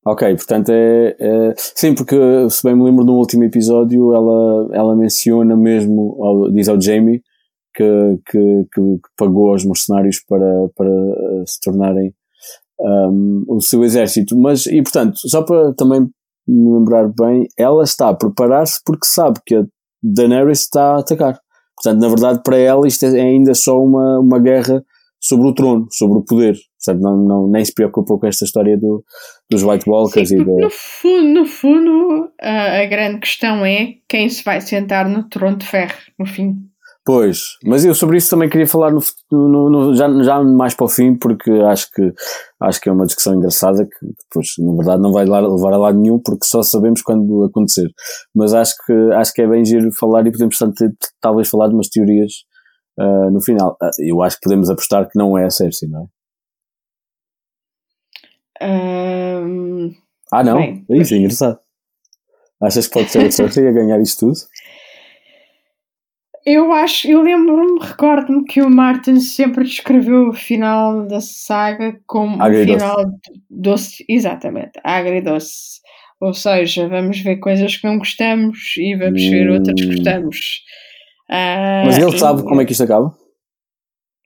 [0.05, 2.15] Ok, portanto é, é, Sim, porque
[2.49, 7.21] se bem me lembro no último episódio ela, ela menciona mesmo, diz ao Jamie
[7.75, 7.83] que,
[8.29, 8.81] que, que
[9.17, 12.13] pagou aos mercenários para, para eh, se tornarem
[12.79, 14.37] um, o seu exército.
[14.37, 16.01] Mas, e portanto, só para também
[16.47, 19.63] me lembrar bem, ela está a preparar-se porque sabe que a
[20.03, 21.39] Daenerys está a atacar.
[21.75, 24.83] Portanto, na verdade, para ela isto é ainda só uma, uma guerra
[25.19, 26.55] sobre o trono, sobre o poder.
[26.83, 29.03] Portanto, não, não, nem se preocupa com esta história do,
[29.49, 30.29] dos White Walkers.
[30.29, 35.09] Sim, e no, fundo, no fundo a, a, grande questão é quem se vai sentar
[35.09, 36.55] no trono de ferro, no fim.
[37.05, 38.99] Pois, mas eu sobre isso também queria falar no,
[39.31, 42.11] no, no, já, já mais para o fim, porque acho que,
[42.59, 45.99] acho que é uma discussão engraçada que depois, na verdade, não vai levar a lado
[45.99, 47.87] nenhum, porque só sabemos quando acontecer.
[48.33, 50.57] Mas acho que, acho que é bem giro falar e podemos
[51.21, 52.31] talvez falar de umas teorias
[52.99, 53.77] uh, no final.
[53.79, 56.09] Uh, eu acho que podemos apostar que não é a Cersei, não
[58.61, 58.65] é?
[58.65, 59.93] Um,
[60.31, 60.57] ah, não?
[60.57, 61.59] Bem, isso é engraçado.
[62.59, 64.39] Achas que pode ser a Cersei a ganhar isto tudo?
[66.45, 72.37] Eu acho, eu lembro-me, recordo-me que o Martin sempre descreveu o final da saga como
[72.37, 73.03] o final
[73.49, 75.81] doce, exatamente, agridoce.
[76.21, 79.95] Ou seja, vamos ver coisas que não gostamos e vamos ver outras que hum.
[79.95, 80.37] gostamos.
[81.29, 83.11] Uh, Mas ele sabe como é que isto acaba?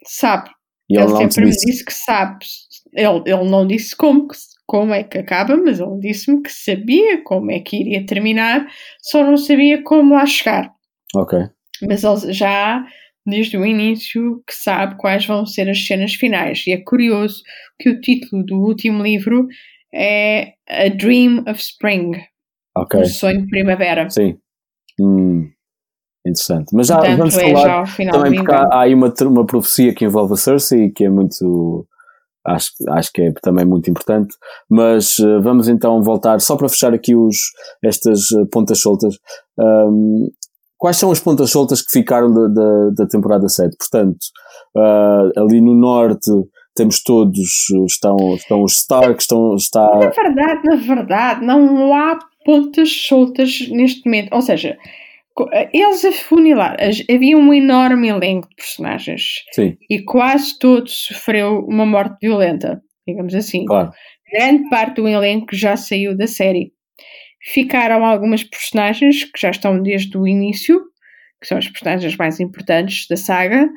[0.05, 0.49] Sabe.
[0.89, 1.65] Ele, ele sempre me disse.
[1.65, 2.45] disse que sabe.
[2.93, 4.28] Ele, ele não disse como,
[4.67, 8.67] como é que acaba, mas ele disse-me que sabia como é que iria terminar,
[9.01, 10.70] só não sabia como lá chegar.
[11.15, 11.39] Ok
[11.82, 12.86] mas ele já
[13.25, 16.65] desde o início que sabe quais vão ser as cenas finais.
[16.65, 17.41] E é curioso
[17.80, 19.47] que o título do último livro
[19.93, 22.11] é A Dream of Spring.
[22.75, 22.99] Ok.
[22.99, 24.09] Um sonho de primavera.
[24.09, 24.38] Sim.
[24.99, 25.49] Hum,
[26.25, 26.73] interessante.
[26.73, 29.45] Mas já Portanto, vamos é falar já final também porque há, há aí uma, uma
[29.45, 31.88] profecia que envolve a Cersei que é muito
[32.45, 34.36] acho, acho que é também muito importante.
[34.69, 37.38] Mas uh, vamos então voltar, só para fechar aqui os,
[37.84, 39.15] estas uh, pontas soltas.
[39.57, 40.30] Um,
[40.80, 43.75] quais são as pontas soltas que ficaram da, da, da temporada 7?
[43.77, 44.17] Portanto,
[44.75, 46.32] uh, ali no norte
[46.75, 49.86] temos todos, estão, estão os Stark, estão, está...
[49.99, 54.34] Na verdade, na verdade, não há pontas soltas neste momento.
[54.34, 54.77] Ou seja,
[55.73, 56.77] eles afunilar,
[57.09, 59.23] havia um enorme elenco de personagens.
[59.51, 59.77] Sim.
[59.89, 63.65] E quase todo sofreu uma morte violenta, digamos assim.
[63.65, 63.91] Claro.
[64.32, 66.71] Grande parte do elenco já saiu da série.
[67.41, 70.81] Ficaram algumas personagens que já estão desde o início,
[71.39, 73.69] que são as personagens mais importantes da saga,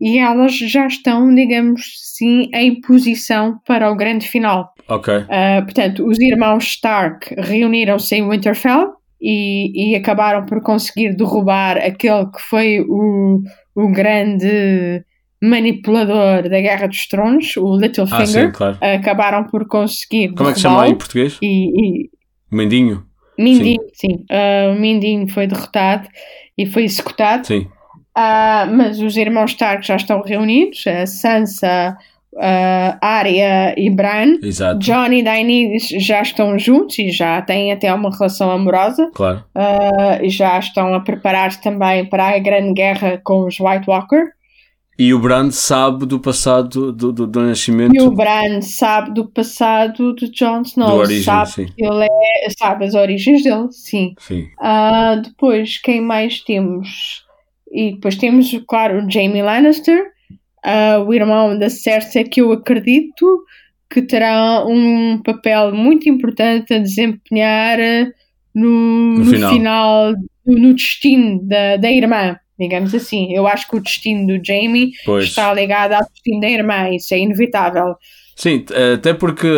[0.00, 4.72] e elas já estão, digamos assim, em posição para o grande final.
[4.88, 5.14] Ok.
[5.14, 12.26] Uh, portanto, os irmãos Stark reuniram-se em Winterfell e, e, acabaram por conseguir derrubar aquele
[12.26, 13.42] que foi o,
[13.74, 15.02] o grande
[15.42, 18.20] manipulador da Guerra dos Tronos, o Littlefinger.
[18.20, 18.78] Ah, sim, claro.
[18.80, 20.34] Acabaram por conseguir.
[20.34, 21.38] Como é que chama em português?
[21.42, 22.10] E, e,
[22.50, 23.04] Mindinho?
[23.38, 24.08] Mindinho, sim.
[24.10, 24.24] sim.
[24.30, 26.08] Uh, o Mindinho foi derrotado
[26.56, 27.46] e foi executado.
[27.46, 27.68] Sim.
[28.16, 30.84] Uh, mas os irmãos Stark já estão reunidos.
[30.86, 31.96] A Sansa,
[32.34, 34.38] uh, Arya e Bran.
[34.42, 34.80] Exato.
[34.80, 39.08] John e Daenerys já estão juntos e já têm até uma relação amorosa.
[39.14, 39.44] Claro.
[39.54, 44.32] Uh, já estão a preparar-se também para a grande guerra com os White Walker.
[44.98, 47.94] E o Bran sabe do passado do, do, do nascimento.
[47.94, 50.96] E o Bran sabe do passado de Jon Snow.
[50.96, 51.66] Origem, sabe sim.
[51.78, 54.14] ele é, sabe as origens dele, sim.
[54.18, 54.48] Sim.
[54.60, 57.24] Uh, depois, quem mais temos?
[57.70, 60.04] E depois temos, claro, o Jamie Lannister,
[60.66, 63.44] uh, o irmão da Cersei, que eu acredito
[63.88, 67.78] que terá um papel muito importante a desempenhar
[68.52, 69.52] no, No no final.
[69.52, 73.32] final, no destino da, da irmã, digamos assim.
[73.32, 75.26] Eu acho que o destino do Jamie Pois.
[75.26, 77.94] está ligado ao destino da irmã, isso é inevitável.
[78.38, 79.48] Sim, até porque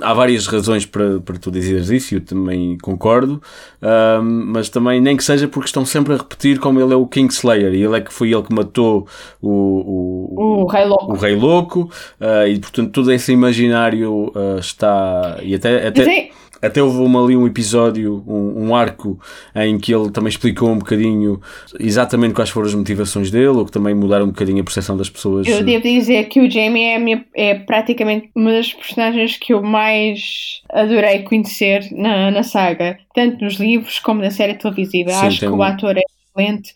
[0.00, 3.42] há várias razões para, para tu dizeres isso e eu também concordo,
[3.82, 7.06] ahm, mas também nem que seja porque estão sempre a repetir como ele é o
[7.06, 9.06] Kingslayer e ele é que foi ele que matou
[9.38, 11.12] o, o, O Rei Louco.
[11.12, 16.30] o Rei Louco ah, e portanto todo esse imaginário ah, está e até, até,
[16.62, 19.18] até houve ali um episódio, um, um arco
[19.54, 21.40] em que ele também explicou um bocadinho
[21.78, 25.10] exatamente quais foram as motivações dele ou que também mudaram um bocadinho a percepção das
[25.10, 25.46] pessoas.
[25.46, 29.62] Eu devo dizer que o Jamie é, minha- é praticamente uma das personagens que eu
[29.62, 35.10] mais adorei conhecer na, na saga, tanto nos livros como na série televisiva.
[35.10, 36.02] Sim, Acho que tem o um- ator é
[36.36, 36.72] excelente,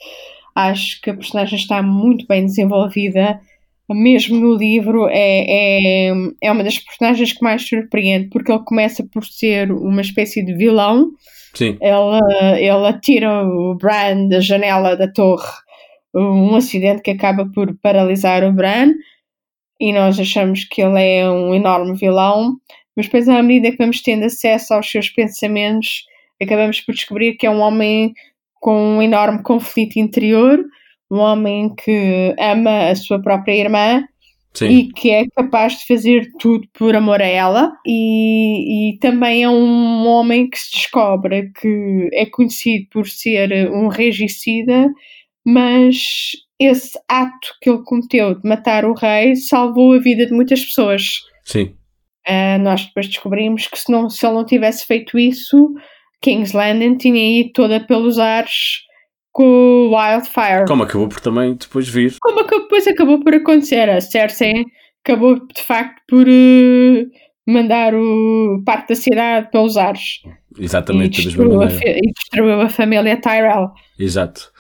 [0.55, 3.39] acho que a personagem está muito bem desenvolvida.
[3.89, 6.13] Mesmo no livro, é, é,
[6.43, 10.55] é uma das personagens que mais surpreende, porque ele começa por ser uma espécie de
[10.55, 11.13] vilão,
[11.55, 15.49] Sim, ele, ele atira o Bran da janela da torre,
[16.15, 18.93] um acidente que acaba por paralisar o Bran,
[19.81, 22.57] e nós achamos que ele é um enorme vilão,
[22.97, 26.05] mas depois, à medida que vamos tendo acesso aos seus pensamentos,
[26.43, 28.15] acabamos por descobrir que é um homem
[28.55, 30.59] com um enorme conflito interior,
[31.11, 34.05] um homem que ama a sua própria irmã
[34.55, 34.67] sim.
[34.67, 39.49] e que é capaz de fazer tudo por amor a ela e, e também é
[39.49, 44.89] um homem que se descobre que é conhecido por ser um regicida
[45.45, 50.65] mas esse ato que ele cometeu de matar o rei salvou a vida de muitas
[50.65, 51.03] pessoas
[51.45, 51.75] Sim.
[52.27, 55.73] Ah, nós depois descobrimos que se, não, se ele não tivesse feito isso
[56.21, 58.86] King's Landing tinha ido toda pelos ares
[59.37, 62.15] com o Wildfire Como acabou por também depois vir.
[62.23, 63.91] como acabou- depois acabou por acontecer.
[63.91, 64.65] A Cersei
[65.05, 67.05] acabou de facto por eh,
[67.47, 70.21] mandar o parte da cidade pelos ares
[70.59, 73.71] e Exatamente mesma destruiu, a, e destruiu a família Tyrell.
[73.99, 74.51] Exato.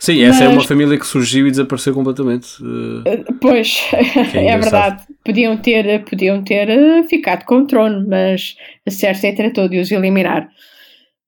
[0.00, 2.60] Sim, essa é Mas- uma família que surgiu e desapareceu completamente.
[2.62, 3.88] Uh, Eh, Pois,
[4.34, 5.04] é é, verdade.
[5.24, 8.56] Podiam ter, podiam ter eh, ficado com o trono, mas
[8.86, 10.48] a Cersei tratou de os eliminar.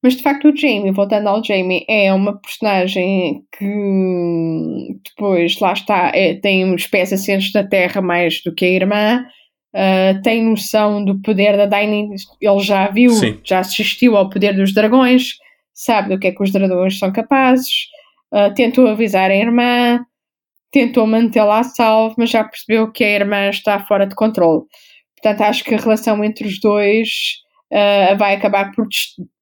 [0.07, 6.13] Mas de facto, o Jamie, voltando ao Jamie, é uma personagem que depois, lá está,
[6.15, 9.27] é- tem os pés assentos na terra mais do que a irmã,
[9.75, 13.41] ah, tem noção do poder da Daenerys, ele já viu, Sim.
[13.43, 15.31] já assistiu ao poder dos dragões,
[15.75, 17.89] sabe do que é que os dragões são capazes,
[18.33, 20.07] ah, tentou avisar a irmã,
[20.71, 24.63] tentou mantê-la a salvo, mas já percebeu que a irmã está fora de controle.
[25.21, 27.09] Portanto, acho que a relação entre os dois
[27.73, 28.87] ah, vai acabar por,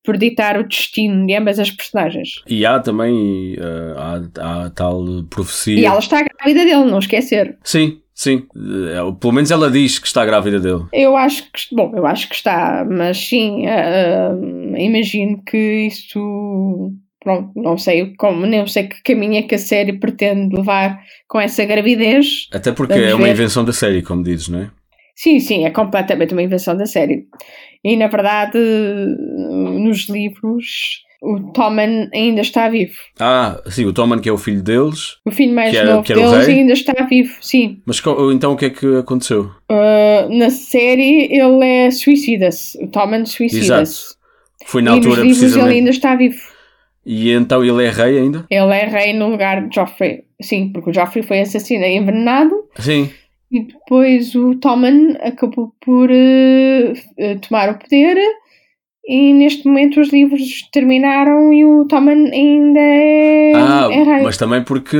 [0.04, 2.42] por ditar o destino de ambas as personagens.
[2.46, 5.80] e há também uh, há, há a tal profecia.
[5.80, 7.56] E ela está grávida dele, não esquecer.
[7.64, 8.46] Sim, sim.
[8.54, 10.84] Uh, pelo menos ela diz que está grávida dele.
[10.92, 14.34] Eu acho que, bom, eu acho que está, mas sim, ah,
[14.76, 16.92] imagino que isso,
[17.22, 21.40] pronto, não sei como, nem sei que caminho é que a série pretende levar com
[21.40, 22.46] essa gravidez.
[22.52, 23.32] Até porque Vamos é uma ver.
[23.32, 24.70] invenção da série, como dizes, não é?
[25.16, 27.26] Sim, sim, é completamente uma invenção da série.
[27.84, 32.94] E na verdade, nos livros, o Tommen ainda está vivo.
[33.20, 35.16] Ah, sim, o Tommen, que é o filho deles.
[35.24, 37.80] O filho mais era- novo deles ainda está vivo, sim.
[37.86, 39.50] Mas então o que é que aconteceu?
[39.70, 42.82] Uh, na série ele é suicida-se.
[42.82, 44.14] O Tommen suicida-se.
[44.66, 45.74] Foi na E nos altura, ele precisamente.
[45.76, 46.38] ainda está vivo.
[47.06, 48.46] E então ele é rei ainda?
[48.48, 50.24] Ele é rei no lugar de Joffrey.
[50.40, 52.54] Sim, porque o Joffrey foi assassinado e envenenado.
[52.78, 53.10] Sim.
[53.50, 58.16] E depois o Tommen acabou por uh, tomar o poder.
[59.06, 64.22] E neste momento os livros terminaram e o Tommen ainda é, Ah, é rei.
[64.22, 64.96] mas também porque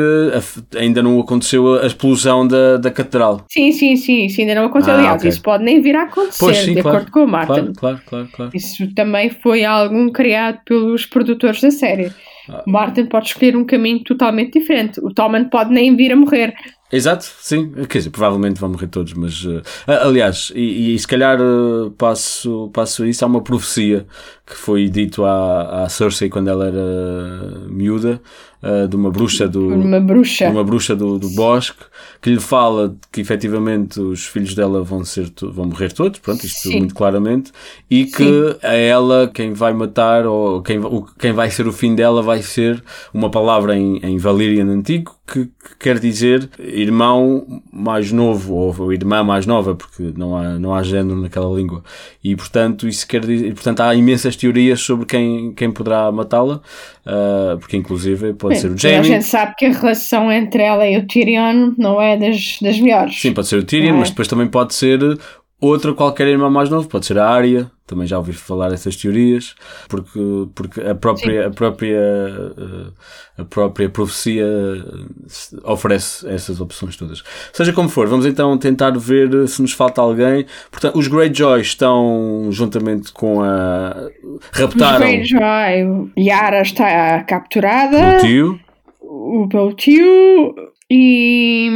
[0.77, 3.47] ainda não aconteceu a explosão da, da catedral.
[3.51, 4.93] Sim, sim, sim, isso ainda não aconteceu.
[4.93, 5.31] Ah, Aliás, ok.
[5.31, 7.55] isso pode nem vir a acontecer, Pois, sim, de claro, acordo com o Martin.
[7.55, 8.51] Claro, claro, claro, claro.
[8.55, 12.13] Isso também foi algo criado pelos produtores da série.
[12.49, 12.63] Ah.
[12.67, 15.01] Martin pode escolher um caminho totalmente diferente.
[15.01, 16.55] O Tommen pode nem vir a morrer.
[16.93, 17.73] Exato, sim.
[17.89, 19.45] Quer dizer, provavelmente vão morrer todos, mas.
[19.87, 24.07] ah, aliás, e, e se calhar eh, passo, passo isso, há uma profecia
[24.47, 28.21] que foi dito à, à Cersei quando ela era miúda,
[28.65, 31.85] uh, de uma bruxa do uma bruxa, uma bruxa do, do bosque
[32.21, 36.69] que lhe fala que efetivamente os filhos dela vão ser vão morrer todos, pronto, isto
[36.69, 36.79] Sim.
[36.79, 37.53] muito claramente,
[37.91, 38.57] e que Sim.
[38.63, 42.43] a ela quem vai matar ou quem, o, quem vai ser o fim dela vai
[42.43, 42.83] ser
[43.13, 49.25] uma palavra em, em Valyrian antigo que, que, quer dizer irmão mais novo ou irmã
[49.25, 51.83] mais nova, porque não há, não há género naquela língua.
[52.23, 56.61] E portanto, isso quer dizer, portanto, há imensas teorias sobre quem, quem poderá matá-la,
[57.07, 58.99] uh, porque inclusive pode Sim, ser o Jaime.
[58.99, 62.79] A gente sabe que a relação entre ela e o Tyrion não é das, das
[62.79, 63.21] melhores.
[63.21, 63.99] Sim, pode ser o Tyrion, é?
[63.99, 65.19] mas depois também pode ser
[65.61, 69.55] outra qualquer irmã mais novo, pode ser a Arya, também já ouvi falar essas teorias,
[69.89, 70.21] porque,
[70.55, 77.23] porque a própria, a própria, eh, a própria profecia eh, oferece essas opções todas.
[77.53, 80.47] Seja como for, vamos então tentar ver se nos falta alguém.
[80.71, 84.09] Portanto, os Greyjoy estão juntamente com a
[84.53, 85.07] raptaram.
[85.07, 88.17] Os Greyjoy, Yara está capturada.
[88.17, 88.61] O tio.
[89.01, 90.55] O meu tio
[90.91, 91.71] e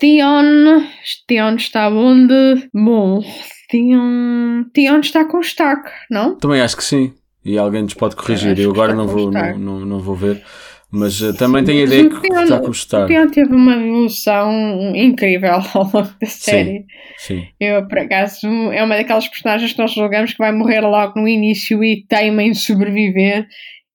[0.00, 0.82] Theon,
[1.26, 2.68] Theon está onde?
[2.72, 3.22] Bom,
[3.70, 6.36] Theon, Theon está com Stark, não?
[6.36, 7.12] Também acho que sim.
[7.44, 8.58] E alguém nos pode corrigir.
[8.58, 10.42] Eu, Eu agora não vou, não, não, não, vou ver.
[10.90, 13.04] Mas uh, também tenho a ideia que Theon, está com Stark.
[13.04, 14.52] O Theon teve uma evolução
[14.94, 16.84] incrível ao longo da série.
[17.16, 17.46] Sim, sim.
[17.60, 21.28] Eu, por acaso, é uma daquelas personagens que nós julgamos que vai morrer logo no
[21.28, 23.46] início e teima em sobreviver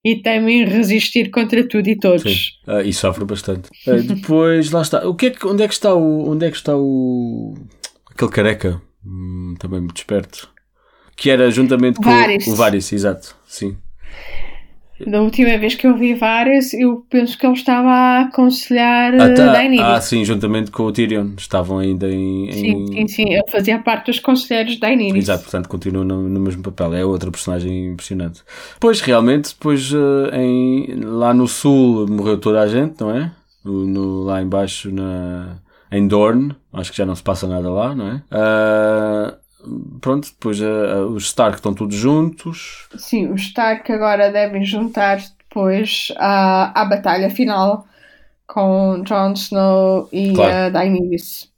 [0.02, 2.60] e temem resistir contra tudo e todos.
[2.66, 3.68] Uh, e sofre bastante.
[3.86, 5.06] Uh, depois, lá está.
[5.06, 6.30] O que é que, onde é que está o.
[6.30, 7.54] Onde é que está o.
[8.10, 8.80] aquele careca?
[9.06, 10.50] Hum, também muito esperto.
[11.16, 12.10] Que era juntamente com
[12.50, 13.36] o Varys, exato.
[13.46, 13.76] Sim.
[15.06, 19.34] Da última vez que eu vi várias, eu penso que ele estava a aconselhar ah,
[19.34, 19.52] tá.
[19.52, 19.84] Daenerys.
[19.84, 21.32] Ah, sim, juntamente com o Tyrion.
[21.36, 22.50] Estavam ainda em.
[22.50, 23.32] Sim, sim, sim.
[23.34, 25.24] Ele fazia parte dos conselheiros da Daenerys.
[25.24, 26.94] Exato, portanto continua no, no, mesmo papel.
[26.94, 28.40] É outra personagem impressionante.
[28.80, 33.30] Pois, realmente, depois uh, em, lá no sul morreu toda a gente, não é?
[33.62, 35.58] No, no, lá embaixo na,
[35.90, 36.54] em Dorne.
[36.72, 38.22] Acho que já não se passa nada lá, não é?
[38.32, 42.88] Uh, pronto, depois uh, os Stark estão todos juntos.
[42.96, 47.86] Sim, os Stark agora devem juntar-se depois à, à batalha final
[48.46, 50.72] com Jon Snow e claro.
[50.72, 51.50] Daenerys.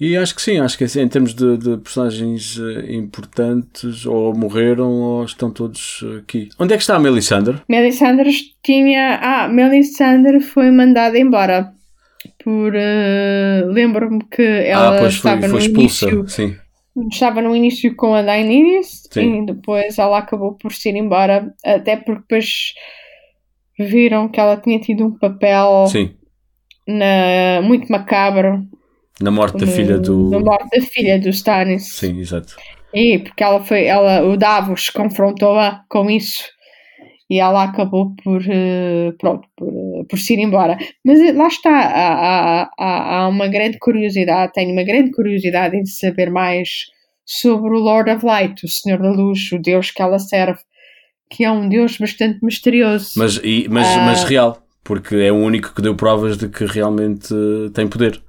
[0.00, 4.34] E acho que sim, acho que assim, em termos de, de, personagens eh, importantes, ou
[4.34, 6.48] morreram ou estão todos aqui.
[6.58, 7.60] Onde é que está a Melisandre?
[7.68, 9.20] Melisandre tinha.
[9.22, 11.74] Ah, Melisandre foi mandada embora.
[12.42, 12.74] Por.
[12.74, 16.28] Uh, Lembro-me que ela ah, pois estava foi, foi no expulsa, início.
[16.28, 16.56] Sim
[17.10, 19.42] estava no início com a Daenerys Sim.
[19.42, 22.74] e depois ela acabou por se ir embora, até porque depois
[23.78, 26.14] viram que ela tinha tido um papel Sim.
[26.86, 28.66] Na, muito macabro
[29.20, 31.92] na morte da filha do na morte da filha do Stannis.
[31.92, 32.56] Sim, exato.
[32.92, 36.44] E porque ela foi, ela, o Davos confrontou-a com isso
[37.28, 40.76] e ela acabou por, uh, pronto, por, uh, por se ir embora.
[41.04, 45.86] Mas eh, lá está, há, há, há uma grande curiosidade, tenho uma grande curiosidade em
[45.86, 46.86] saber mais
[47.24, 50.58] sobre o Lord of Light, o Senhor da Luz, o Deus que ela serve,
[51.30, 53.12] que é um Deus bastante misterioso.
[53.16, 56.64] Mas, e, mas, uh, mas real, porque é o único que deu provas de que
[56.64, 57.32] realmente
[57.72, 58.20] tem poder.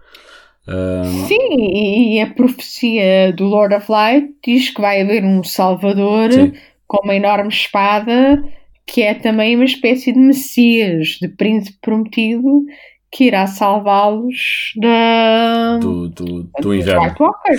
[1.27, 6.53] Sim, e a profecia do Lord of Light diz que vai haver um Salvador Sim.
[6.87, 8.41] com uma enorme espada
[8.85, 12.65] que é também uma espécie de Messias, de príncipe prometido,
[13.11, 15.77] que irá salvá-los da...
[15.77, 17.13] do, do, do inverno.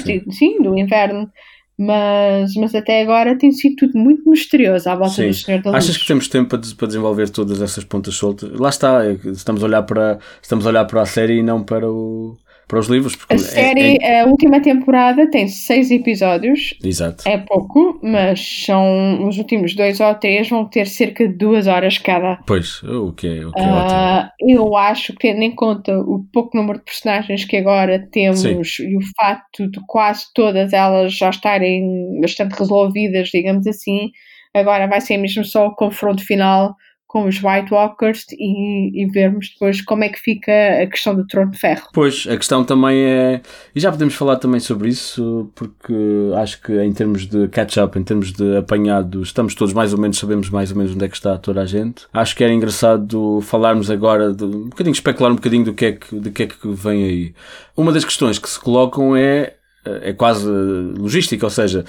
[0.04, 0.30] sim.
[0.30, 1.30] sim, do inverno.
[1.78, 5.28] Mas, mas até agora tem sido tudo muito misterioso à volta Sim.
[5.28, 5.84] do Senhor da Luz.
[5.84, 8.50] Achas que temos tempo para, para desenvolver todas essas pontas soltas?
[8.52, 11.62] Lá está, é estamos a olhar para, estamos a, olhar para a série e não
[11.64, 12.36] para o,
[12.72, 13.18] para os livros.
[13.28, 14.20] a série, é, é...
[14.22, 16.72] a última temporada tem seis episódios.
[16.82, 17.28] Exato.
[17.28, 21.98] É pouco, mas são os últimos dois ou três vão ter cerca de duas horas
[21.98, 22.38] cada.
[22.46, 24.30] Pois, o que é, o que é uh, ótimo.
[24.40, 28.88] Eu acho que, tendo em conta o pouco número de personagens que agora temos Sim.
[28.88, 34.10] e o facto de quase todas elas já estarem bastante resolvidas, digamos assim,
[34.54, 36.74] agora vai ser mesmo só o confronto final
[37.12, 40.50] com os White Walkers e, e, vermos depois como é que fica
[40.82, 41.88] a questão do trono de ferro.
[41.92, 43.42] Pois, a questão também é.
[43.74, 45.92] E já podemos falar também sobre isso, porque
[46.38, 50.16] acho que em termos de catch-up, em termos de apanhado, estamos todos mais ou menos,
[50.16, 52.06] sabemos mais ou menos onde é que está toda a gente.
[52.14, 55.92] Acho que era engraçado falarmos agora, de, um bocadinho, especular um bocadinho do que, é
[55.92, 57.34] que, do que é que vem aí.
[57.76, 59.52] Uma das questões que se colocam é,
[59.84, 61.84] é quase logística, ou seja,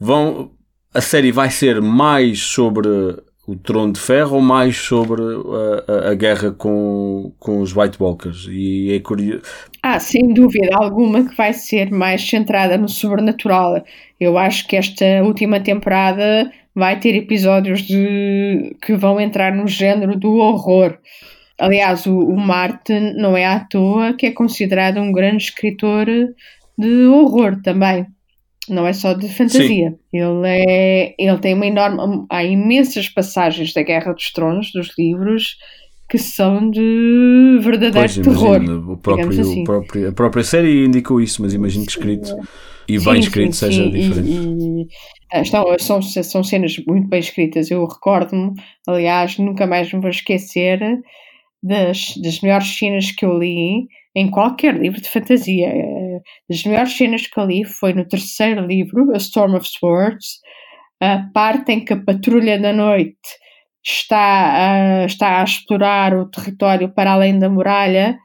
[0.00, 0.50] vão.
[0.94, 2.88] A série vai ser mais sobre
[3.46, 8.02] o Trono de Ferro ou mais sobre a, a, a, guerra com, com os White
[8.02, 8.48] Walkers?
[8.50, 9.42] E é curioso.
[9.82, 13.84] Ah, sem dúvida alguma que vai ser mais centrada no sobrenatural.
[14.18, 20.18] Eu acho que esta última temporada vai ter episódios de, que vão entrar no género
[20.18, 20.98] do horror.
[21.58, 26.06] Aliás, o, o, Martin não é à toa que é considerado um grande escritor
[26.76, 28.06] de horror também.
[28.68, 29.94] Não é só de fantasia.
[30.12, 32.26] Ele, é, ele tem uma enorme.
[32.30, 35.56] Há imensas passagens da Guerra dos Tronos, dos livros,
[36.08, 38.56] que são de verdadeiro pois, terror.
[38.56, 39.60] Imagino, o próprio, assim.
[39.62, 42.34] o próprio, a própria série indicou isso, mas imagino que escrito
[42.88, 44.30] e bem sim, escrito sim, seja diferente.
[44.30, 44.86] E, e,
[45.32, 47.70] ah, estão, são, são cenas muito bem escritas.
[47.70, 48.52] Eu recordo-me,
[48.86, 50.80] aliás, nunca mais me vou esquecer
[51.62, 55.68] das, das melhores cenas que eu li em qualquer livro de fantasia.
[56.48, 60.40] Das melhores cenas que eu li foi no terceiro livro, A Storm of Swords,
[61.00, 63.18] a parte em que a Patrulha da Noite
[63.84, 68.18] está a, está a explorar o território para além da muralha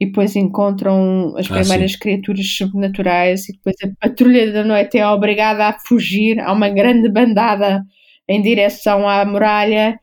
[0.00, 5.06] e depois encontram as ah, primeiras criaturas sobrenaturais e depois a patrulha da noite é
[5.06, 7.82] obrigada a fugir a uma grande bandada
[8.28, 9.98] em direção à muralha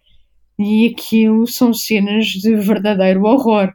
[0.57, 3.73] e aquilo são cenas de verdadeiro horror.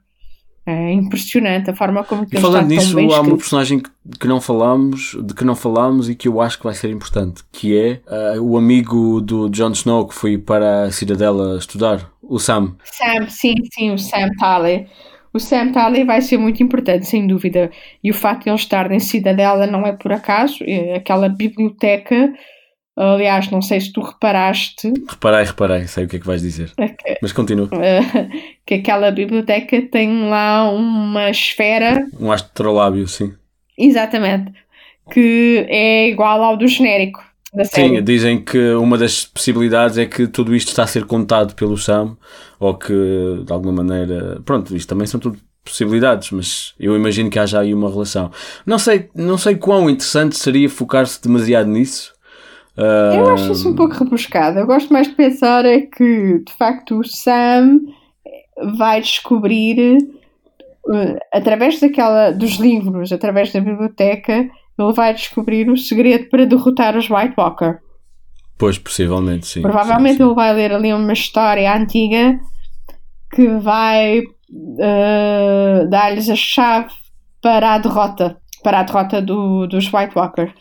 [0.70, 3.81] É impressionante a forma como e falando nisso, há uma personagem
[4.20, 7.43] que não falámos, de que não falámos e que eu acho que vai ser importante,
[7.51, 8.03] que é
[8.36, 12.77] uh, o amigo do Jon Snow que foi para a Cidadela estudar, o Sam.
[12.85, 14.86] Sam, sim, sim, o Sam Talley.
[15.32, 17.70] O Sam Talley vai ser muito importante, sem dúvida.
[18.05, 20.59] E o facto de ele estar em Cidadela não é por acaso.
[20.66, 22.31] É aquela biblioteca
[23.01, 24.93] Aliás, não sei se tu reparaste.
[25.09, 26.73] Reparei, reparei, sei o que é que vais dizer.
[26.77, 27.69] É que, Mas continua.
[28.66, 32.05] que aquela biblioteca tem lá uma esfera.
[32.19, 33.33] Um astrolábio, sim.
[33.79, 34.53] Exatamente.
[35.12, 37.23] Que é igual ao do genérico.
[37.55, 37.99] Da série.
[37.99, 41.79] Sim, dizem que uma das possibilidades é que tudo isto está a ser contado pelo
[41.79, 42.16] Sam,
[42.59, 42.93] ou que
[43.47, 44.43] de alguma maneira.
[44.45, 48.31] Pronto, isto também são tudo possibilidades, mas eu imagino que haja aí uma relação.
[48.66, 52.12] Não sei, não sei quão interessante seria focar-se demasiado nisso,
[52.79, 53.17] Uh...
[53.17, 54.61] Eu acho isso um pouco rebuscado.
[54.61, 57.81] Eu gosto mais de pensar é que, de facto, o Sam
[58.77, 59.99] vai descobrir,
[60.87, 64.49] uh, através daquela, dos livros, através da biblioteca,
[64.79, 67.79] ele vai descobrir o segredo para derrotar os White Walker.
[68.57, 69.63] Pois, possivelmente, sim.
[69.63, 70.25] Provavelmente sim, sim.
[70.25, 72.39] ele vai ler ali uma história antiga
[73.35, 76.93] que vai uh, dar-lhes a chave
[77.43, 80.53] para a derrota, para a derrota do, dos White Walker.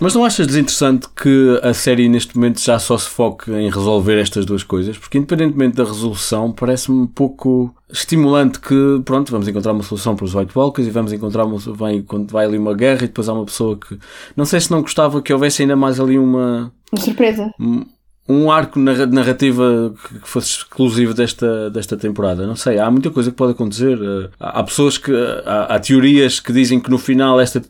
[0.00, 4.18] Mas não achas desinteressante que a série neste momento já só se foque em resolver
[4.18, 4.98] estas duas coisas?
[4.98, 10.24] Porque independentemente da resolução, parece-me um pouco estimulante que, pronto, vamos encontrar uma solução para
[10.24, 13.28] os White Walkers e vamos encontrar uma, vai, quando vai ali uma guerra e depois
[13.28, 13.98] há uma pessoa que,
[14.34, 16.72] não sei se não gostava que houvesse ainda mais ali uma...
[16.90, 17.52] Uma surpresa.
[17.60, 17.84] Um,
[18.28, 19.92] um arco narrativa
[20.22, 22.46] que fosse exclusivo desta, desta temporada.
[22.46, 23.98] Não sei, há muita coisa que pode acontecer.
[24.00, 25.12] Eh, há pessoas que.
[25.44, 27.60] Há, há, teorias que dizem que no final esta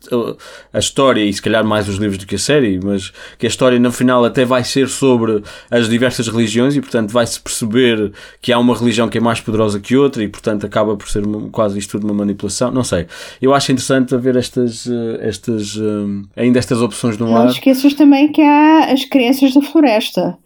[0.72, 3.48] a história, e se calhar mais os livros do que a série, mas que a
[3.48, 8.52] história no final até vai ser sobre as diversas religiões e portanto vai-se perceber que
[8.52, 11.48] há uma religião que é mais poderosa que outra e portanto acaba por ser uma,
[11.48, 12.70] quase isto tudo uma manipulação.
[12.70, 13.06] Não sei.
[13.40, 17.44] Eu acho interessante haver estas, eh, estas eh, ainda estas opções no ar.
[17.44, 20.36] Não esqueças também que há as crianças da floresta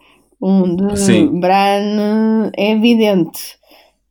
[0.41, 1.41] onde Sim.
[1.41, 3.57] Bran é evidente.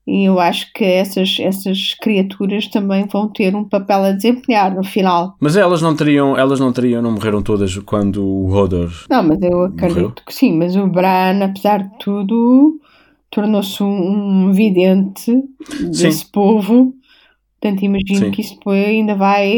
[0.08, 4.84] E eu acho que essas, essas criaturas também vão ter um papel a desempenhar no
[4.84, 5.36] final.
[5.40, 8.92] Mas elas não teriam, elas não teriam, não morreram todas quando o Hodor.
[9.10, 10.14] Não, mas eu acredito morreu?
[10.28, 10.56] que sim.
[10.56, 12.80] Mas o Bran, apesar de tudo,
[13.32, 15.44] tornou-se um, um vidente
[15.90, 16.28] desse sim.
[16.32, 16.94] povo
[17.66, 18.32] Portanto, imagino Sim.
[18.32, 19.52] que isso ainda vai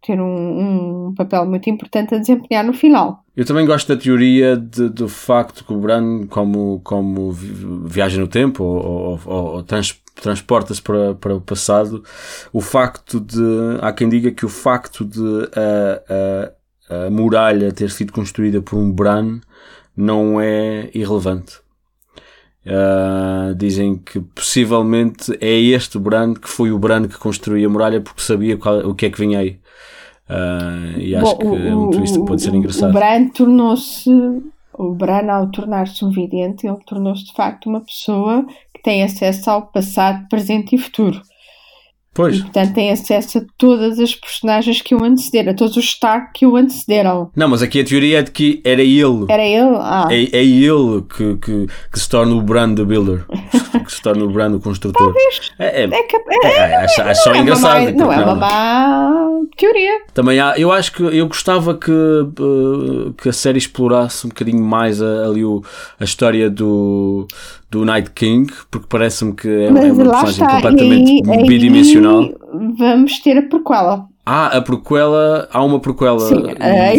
[0.00, 3.22] ter um, um, papel muito importante a desempenhar no final.
[3.36, 8.26] Eu também gosto da teoria de, do facto que o Bran, como, como viaja no
[8.26, 12.02] tempo ou, ou, ou trans, transporta-se para, para o passado,
[12.54, 13.42] o facto de.
[13.82, 18.78] Há quem diga que o facto de a, a, a muralha ter sido construída por
[18.78, 19.40] um Bran
[19.94, 21.65] não é irrelevante
[22.66, 27.72] Uh, dizem que possivelmente é este o Bran que foi o Bran que construiu a
[27.72, 29.60] muralha porque sabia qual, o que é que vinha aí.
[30.28, 32.90] Uh, e acho Bom, que o, é um twist que pode ser engraçado.
[32.90, 34.10] O Bran tornou-se,
[34.74, 38.44] o Bran ao tornar-se um vidente, ele tornou-se de facto uma pessoa
[38.74, 41.22] que tem acesso ao passado, presente e futuro.
[42.16, 42.38] Pois.
[42.38, 46.30] E, portanto, tem acesso a todas as personagens que o antecederam, a todos os Stark
[46.32, 47.30] que o antecederam.
[47.36, 49.26] Não, mas aqui a teoria é de que era ele.
[49.28, 49.76] Era ele?
[49.76, 50.08] Ah.
[50.10, 53.26] É, é ele que, que, que se torna o brand do builder.
[53.84, 55.12] que se torna o brand do construtor.
[55.12, 55.52] Talvez.
[55.58, 57.84] É, é, é, é, é, acho, acho só engraçado.
[57.84, 59.26] Má, não é uma má
[59.58, 60.00] teoria.
[60.14, 64.62] Também há, eu acho que eu gostava que, uh, que a série explorasse um bocadinho
[64.62, 65.62] mais a, ali o,
[66.00, 67.28] a história do
[67.68, 70.46] do Night King, porque parece-me que é, é uma personagem está.
[70.52, 72.05] completamente bidimensional.
[72.08, 72.34] Aí
[72.78, 74.08] vamos ter a prequela.
[74.28, 76.42] Ah, a prequela, há uma prequela Sim,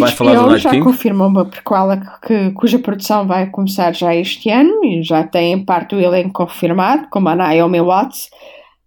[0.00, 0.82] a falar HBO do Night já King?
[0.82, 5.94] confirma uma prequela que, cuja produção vai começar já este ano e já tem parte
[5.94, 8.30] do elenco confirmado, como a Naomi Watts.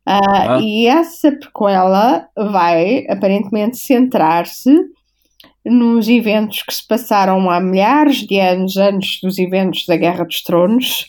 [0.08, 0.60] Uh, ah.
[0.60, 4.76] E essa prequela vai aparentemente centrar-se
[5.64, 10.42] nos eventos que se passaram há milhares de anos antes dos eventos da Guerra dos
[10.42, 11.06] Tronos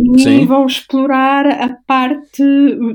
[0.00, 0.46] e Sim.
[0.46, 2.44] vão explorar a parte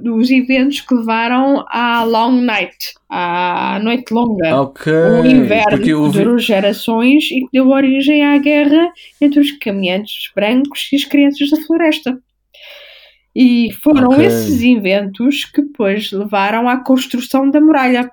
[0.02, 2.78] dos eventos que levaram à Long Night,
[3.10, 4.62] à Noite Longa.
[4.62, 4.94] Ok.
[4.94, 8.90] Um inverno que durou gerações e que deu origem à guerra
[9.20, 12.18] entre os caminhantes brancos e as crianças da floresta.
[13.36, 14.28] E foram okay.
[14.28, 18.10] esses eventos que depois levaram à construção da muralha.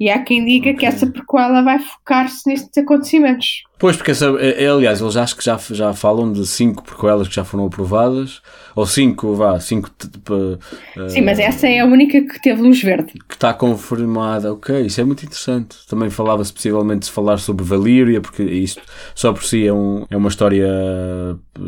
[0.00, 0.76] E há quem diga okay.
[0.76, 3.62] que essa prequela vai focar-se nestes acontecimentos.
[3.80, 7.26] Pois, porque essa, é, é, aliás, eles acho que já, já falam de cinco prequelas
[7.26, 8.42] que já foram aprovadas,
[8.76, 9.90] ou cinco, vá, cinco.
[10.28, 13.14] Uh, Sim, mas essa é a única que teve luz verde.
[13.26, 15.78] Que está confirmada, ok, isso é muito interessante.
[15.88, 18.82] Também falava-se possivelmente de falar sobre Valyria, porque isto
[19.14, 20.68] só por si é, um, é uma história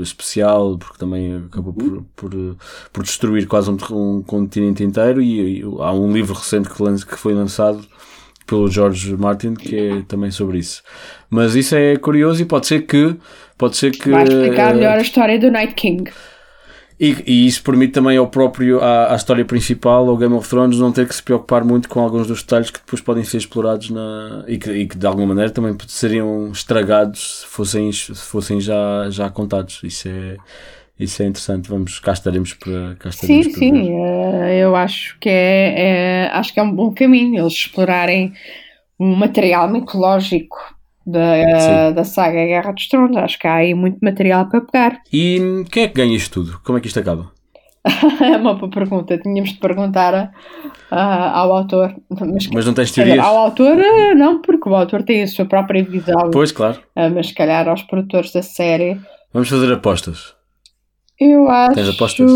[0.03, 2.57] especial, porque também acabou por, por,
[2.93, 5.23] por destruir quase um, um continente inteiro.
[5.23, 7.83] E, e, há um livro recente que, que foi lançado
[8.47, 10.83] pelo George Martin, que é também sobre isso.
[11.31, 13.17] Mas isso é curioso e pode ser que.
[13.57, 16.11] Pode ser que Vai explicar melhor a história do Night King.
[17.03, 20.79] E, e, isso permite também ao próprio, à, à, história principal, ao Game of Thrones,
[20.79, 23.91] não ter que se preocupar muito com alguns dos detalhes que depois podem ser explorados
[23.91, 28.61] na, e, que, e que de alguma maneira também seriam estragados se fossem, se fossem
[28.61, 29.81] já, já contados.
[29.83, 30.37] Isso é,
[30.99, 31.69] isso é interessante.
[31.69, 34.51] Vamos, cá estaremos para cá estaremos Sim, sim, ver.
[34.51, 38.33] Eh, eu acho que é, é, acho que é um bom caminho eles explorarem
[38.99, 40.57] um material mitológico
[41.05, 43.17] da, da saga Guerra dos Tronos.
[43.17, 45.01] Acho que há aí muito material para pegar.
[45.13, 46.61] E quem é que ganha isto tudo?
[46.65, 47.31] Como é que isto acaba?
[48.23, 49.19] é uma boa pergunta.
[49.19, 50.33] Tínhamos de perguntar
[50.93, 51.95] uh, ao autor.
[52.09, 53.19] Mas, mas não tens teorias?
[53.19, 56.31] Ao autor, eh, não, porque o autor tem a sua própria visão.
[56.31, 56.79] Pois, claro.
[56.97, 59.01] Uh, mas se calhar aos produtores da série.
[59.33, 60.35] Vamos fazer apostas.
[61.21, 61.75] Eu acho.
[61.75, 62.33] Tens apostas?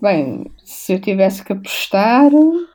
[0.00, 2.30] Bem, se eu tivesse que apostar,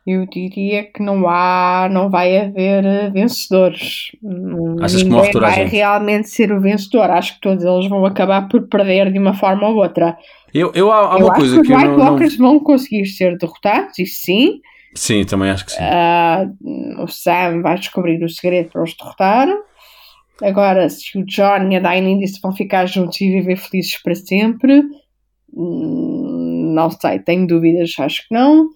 [0.06, 4.10] eu diria que não há, não vai haver vencedores.
[4.82, 5.70] Achas Ninguém que morre toda vai gente?
[5.70, 7.10] realmente ser o vencedor.
[7.10, 10.16] Acho que todos eles vão acabar por perder de uma forma ou outra.
[10.52, 12.48] Eu, eu há, há eu uma coisa que, que os White Walkers não...
[12.48, 14.60] vão conseguir ser derrotados, isso sim.
[14.94, 15.82] Sim, também acho que sim.
[15.82, 19.48] Uh, o Sam vai descobrir o segredo para os derrotar.
[20.42, 24.82] Agora, se o John e a Daenerys vão ficar juntos e viver felizes para sempre,
[24.82, 25.03] Hum,
[25.56, 28.70] não sei, tenho dúvidas, acho que não.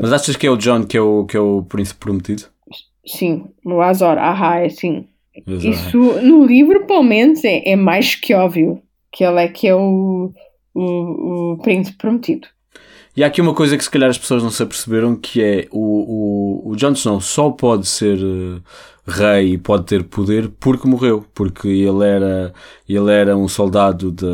[0.00, 2.44] Mas achas que é o John que é o, que é o príncipe prometido?
[3.06, 5.06] Sim, o Azor, ahá, é sim.
[5.46, 8.82] Isso no livro, pelo menos, é, é mais que óbvio
[9.12, 10.32] que ele é que é o,
[10.74, 12.48] o, o príncipe prometido.
[13.16, 15.68] E há aqui uma coisa que se calhar as pessoas não se aperceberam que é
[15.70, 18.62] o, o, o Jon Snow só pode ser uh,
[19.06, 22.52] rei e pode ter poder porque morreu, porque ele era,
[22.88, 24.26] ele era um soldado da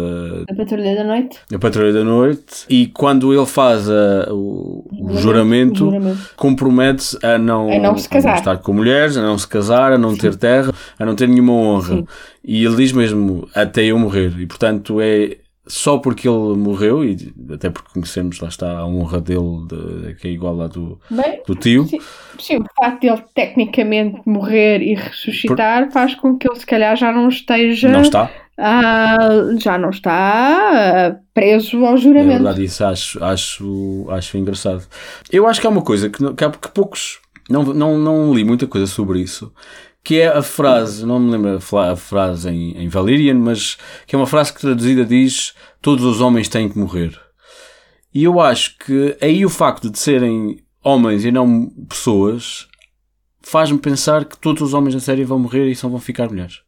[0.49, 1.39] a Patrulha da Noite.
[1.53, 6.31] A Patrulha da Noite e quando ele faz a, o, o, juramento, juramento.
[6.37, 8.29] compromete-se a não, a não se casar.
[8.29, 10.19] A não estar com mulheres, a não se casar, a não Sim.
[10.19, 11.97] ter terra, a não ter nenhuma honra.
[11.97, 12.07] Sim.
[12.45, 14.33] E ele diz mesmo até eu morrer.
[14.39, 15.37] E portanto é
[15.73, 20.29] só porque ele morreu, e até porque conhecemos, lá está, a honra dele, de, que
[20.29, 21.87] é igual à do, Bem, do tio.
[21.87, 21.99] Sim,
[22.39, 25.93] sim, o facto de ele tecnicamente morrer e ressuscitar Por...
[25.93, 27.89] faz com que ele, se calhar, já não esteja.
[27.89, 28.31] Não está.
[28.59, 32.33] Uh, já não está uh, preso ao juramento.
[32.33, 34.87] É verdade, isso acho, acho, acho engraçado.
[35.33, 37.19] Eu acho que há uma coisa que, que, que poucos.
[37.49, 39.51] Não, não, não li muita coisa sobre isso,
[40.05, 43.77] que é a frase, não me lembro a frase em, em Valyrian, mas
[44.07, 47.19] que é uma frase que traduzida diz todos os homens têm que morrer.
[48.15, 52.69] E eu acho que aí o facto de serem homens e não pessoas
[53.41, 56.61] faz-me pensar que todos os homens na série vão morrer e só vão ficar mulheres.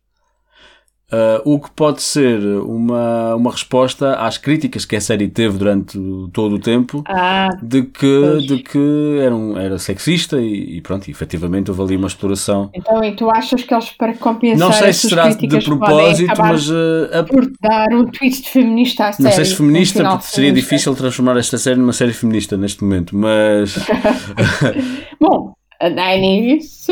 [1.15, 5.97] Uh, o que pode ser uma, uma resposta às críticas que a série teve durante
[6.32, 11.09] todo o tempo ah, de, que, de que era, um, era sexista e, e pronto,
[11.09, 12.69] efetivamente houve ali uma exploração.
[12.74, 16.69] Então, e tu achas que eles para compensar Não sei se será de propósito, mas
[16.69, 16.74] uh,
[17.12, 19.28] a, por dar um twist feminista à série.
[19.28, 20.70] Não sei se feminista, porque seria feminista.
[20.70, 23.78] difícil transformar esta série numa série feminista neste momento, mas
[25.20, 26.89] Bom, a Daenerys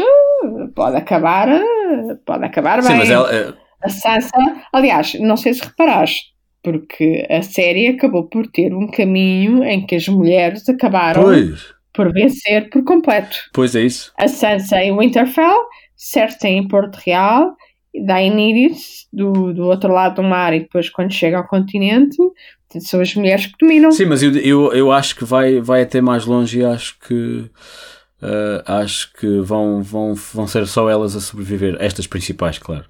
[0.74, 1.48] pode acabar
[2.24, 2.98] pode acabar Sim, bem.
[2.98, 4.30] Mas ela, a Sansa,
[4.72, 6.32] aliás, não sei se reparaste,
[6.62, 11.74] porque a série acabou por ter um caminho em que as mulheres acabaram pois.
[11.92, 13.36] por vencer por completo.
[13.52, 14.12] Pois é isso.
[14.18, 17.56] A Sansa em Winterfell, Cersei em Porto Real,
[17.94, 22.16] Daenerys do, do outro lado do mar e depois quando chega ao continente
[22.80, 23.92] são as mulheres que dominam.
[23.92, 27.50] Sim, mas eu, eu, eu acho que vai, vai até mais longe e acho que
[28.22, 32.84] uh, acho que vão, vão, vão ser só elas a sobreviver, estas principais, claro.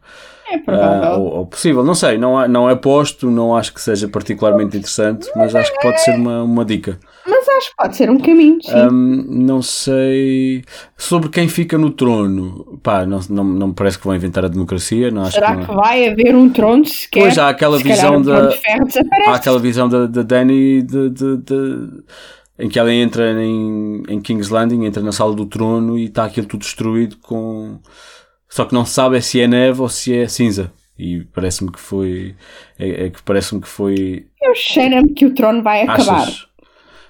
[0.53, 1.13] É provável.
[1.13, 4.77] Uh, ou, ou, possível, não sei, não, não é posto, não acho que seja particularmente
[4.77, 7.01] interessante, mas acho que pode ser uma, uma dica.
[7.27, 8.59] Mas acho que pode ser um caminho.
[8.69, 10.63] Um, não sei.
[10.95, 14.49] Sobre quem fica no trono, pá, não, não, não me parece que vão inventar a
[14.49, 15.11] democracia.
[15.11, 17.21] Não, acho Será que, que vai haver um trono sequer?
[17.23, 18.51] Pois há aquela visão da.
[19.29, 21.89] Há aquela visão da, da Dani de, de, de,
[22.59, 26.25] em que ela entra em, em King's Landing, entra na sala do trono e está
[26.25, 27.79] aquilo tudo destruído com.
[28.53, 30.71] Só que não se sabe se é neve ou se é cinza.
[30.99, 32.35] E parece-me que foi.
[32.79, 34.27] É, é que parece-me que foi.
[34.43, 36.25] Eu cheiro-me que o trono vai acabar.
[36.25, 36.47] Achas?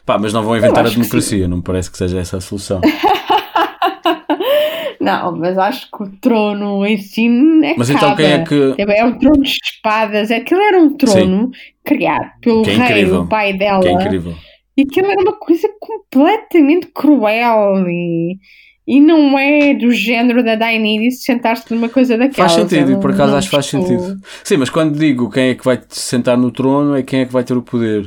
[0.06, 2.80] Pá, mas não vão inventar a democracia, não me parece que seja essa a solução.
[5.00, 7.26] não, mas acho que o trono em si
[7.64, 8.76] é Mas então quem é que.
[8.78, 11.60] É um trono de espadas, aquilo era um trono Sim.
[11.84, 13.80] criado pelo é rei, o pai dela.
[13.80, 14.36] Que é incrível.
[14.76, 18.38] E aquilo era uma coisa completamente cruel e,
[18.86, 22.48] e não é do género da Daenerys sentar-se numa coisa daquela.
[22.48, 24.20] Faz sentido, por acaso acho que faz sentido.
[24.42, 27.32] Sim, mas quando digo quem é que vai sentar no trono é quem é que
[27.32, 28.02] vai ter o poder.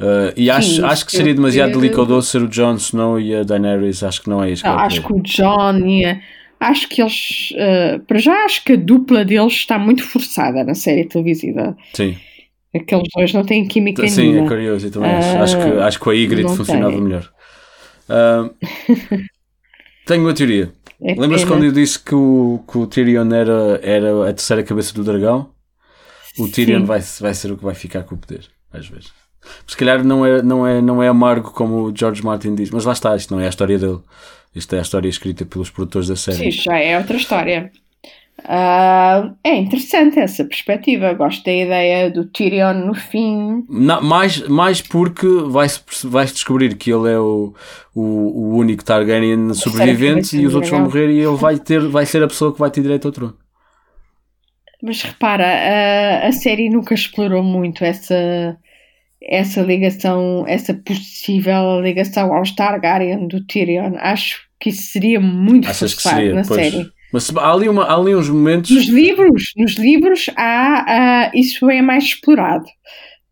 [0.00, 1.80] Uh, e acho, Sim, acho que seria demasiado ter...
[1.80, 4.02] delicado ser o Jon Snow e a Daenerys.
[4.02, 4.66] Acho que não é isso.
[4.66, 6.20] Não, acho que o Jon e a...
[6.58, 7.50] Acho que eles.
[7.52, 11.76] Uh, para já, acho que a dupla deles está muito forçada na série televisiva.
[11.92, 12.16] Sim.
[12.74, 14.46] Aqueles dois não têm química Sim, nenhuma.
[14.46, 14.90] é curioso.
[14.90, 17.00] também uh, acho, que, acho que a Ygritte funcionava tem.
[17.02, 17.30] melhor.
[20.06, 20.72] tenho uma teoria.
[21.02, 24.94] É Lembras-te quando eu disse que o, que o Tyrion era, era a terceira cabeça
[24.94, 25.50] do dragão?
[26.38, 29.12] O Tyrion vai, vai ser o que vai ficar com o poder, às vezes.
[29.66, 32.84] Se calhar não é, não, é, não é amargo como o George Martin diz, mas
[32.84, 34.00] lá está, isto não é a história dele.
[34.54, 36.38] Isto é a história escrita pelos produtores da série.
[36.38, 37.70] Sim, já é outra história.
[38.44, 41.14] Uh, é interessante essa perspectiva.
[41.14, 43.64] Gosto da ideia do Tyrion no fim.
[43.68, 47.54] Não, mais, mais porque vai-se vai -se descobrir que ele é o,
[47.94, 52.04] o, o único Targaryen sobrevivente e os outros vão morrer e ele vai, ter, vai
[52.04, 53.34] ser a pessoa que vai ter direito ao trono.
[54.82, 58.58] Mas repara, a, a série nunca explorou muito essa
[59.26, 63.94] essa ligação, essa possível ligação aos Targaryen do Tyrion.
[63.96, 66.60] Acho que isso seria muito Achas forçado na pois.
[66.60, 66.93] série.
[67.14, 68.72] Mas há ali, uma, há ali uns momentos.
[68.72, 72.64] Nos livros, nos livros há, uh, isso é mais explorado.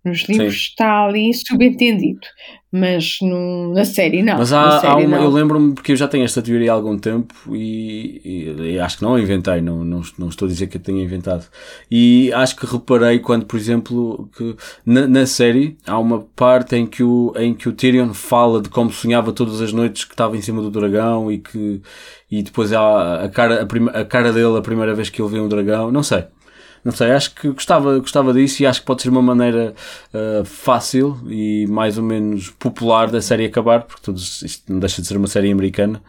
[0.05, 0.61] Nos livros Sim.
[0.71, 2.27] está ali subentendido,
[2.73, 4.37] mas no, na série não.
[4.37, 5.25] Mas há, há uma, não.
[5.25, 8.99] eu lembro-me, porque eu já tenho esta teoria há algum tempo e, e, e, acho
[8.99, 11.47] que não a inventei, não, não, não estou a dizer que a tenha inventado.
[11.89, 16.85] E acho que reparei quando, por exemplo, que na, na série há uma parte em
[16.85, 20.37] que, o, em que o Tyrion fala de como sonhava todas as noites que estava
[20.37, 21.81] em cima do dragão e que
[22.29, 25.31] e depois há a cara, a, prima, a cara dele a primeira vez que ele
[25.31, 26.25] vê um dragão, não sei.
[26.85, 29.73] Não sei, acho que gostava, gostava disso e acho que pode ser uma maneira
[30.13, 35.01] uh, fácil e mais ou menos popular da série acabar, porque todos, isto não deixa
[35.01, 36.03] de ser uma série americana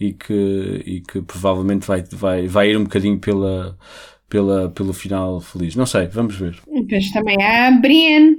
[0.00, 3.78] e que, e que provavelmente vai, vai, vai ir um bocadinho pela,
[4.28, 5.76] pela, pelo final feliz.
[5.76, 6.56] Não sei, vamos ver.
[6.66, 8.38] Depois também há a Brienne.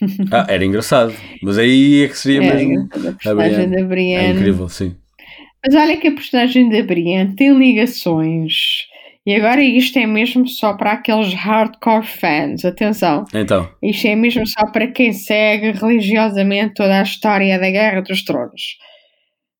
[0.32, 2.88] Ah, era engraçado, mas aí é que seria é, mesmo.
[3.24, 3.76] A, Brienne.
[3.76, 4.24] da Brienne.
[4.24, 4.96] É incrível, sim.
[5.64, 8.88] Mas olha que a personagem da Brienne tem ligações
[9.24, 13.24] e agora isto é mesmo só para aqueles hardcore fans, atenção.
[13.32, 13.70] Então.
[13.80, 18.76] Isto é mesmo só para quem segue religiosamente toda a história da Guerra dos Tronos.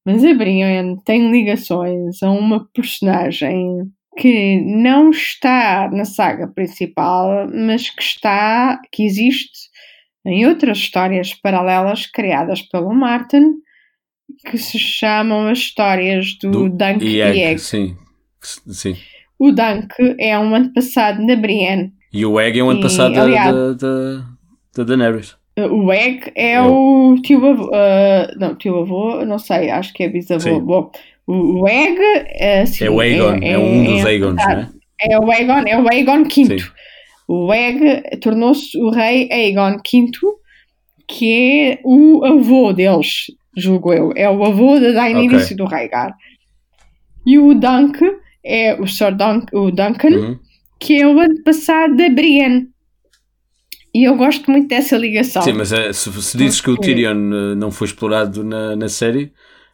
[0.05, 7.89] Mas a Brienne tem ligações a uma personagem que não está na saga principal, mas
[7.89, 9.71] que está, que existe
[10.27, 13.55] em outras histórias paralelas criadas pelo Martin,
[14.45, 17.59] que se chamam as histórias do, do Dunk e Egg.
[17.61, 17.97] Sim,
[18.41, 18.97] sim.
[19.43, 21.93] O Dunk é um antepassado da Brienne.
[22.13, 24.25] E o Egg é um antepassado da, da,
[24.77, 25.37] da Daenerys.
[25.59, 27.65] O Egg é, é o tio avô.
[27.65, 30.61] Uh, não, tio avô, não sei, acho que é bisavô.
[30.61, 30.93] Bom,
[31.27, 31.99] o, Egg
[32.39, 34.69] é, assim, é o Aegon, é, é um dos é, Aegons, não é?
[35.01, 36.31] É o Aegon, é o Aegon V.
[36.61, 36.71] Sim.
[37.27, 40.11] O Egg tornou-se o rei Aegon V,
[41.09, 44.13] que é o avô deles, julgo eu.
[44.15, 45.55] É o avô da Daenerys okay.
[45.55, 46.15] e do Rhaegar.
[47.27, 50.39] E o Dunk é o Sir Dun o Duncan, uhum.
[50.79, 52.69] que é o antepassado da Brienne.
[53.95, 55.43] E eu gosto muito dessa ligação.
[55.43, 58.89] Sim, mas é, se, se dizes que o Tyrion eh, não foi explorado na, na
[58.89, 59.25] série,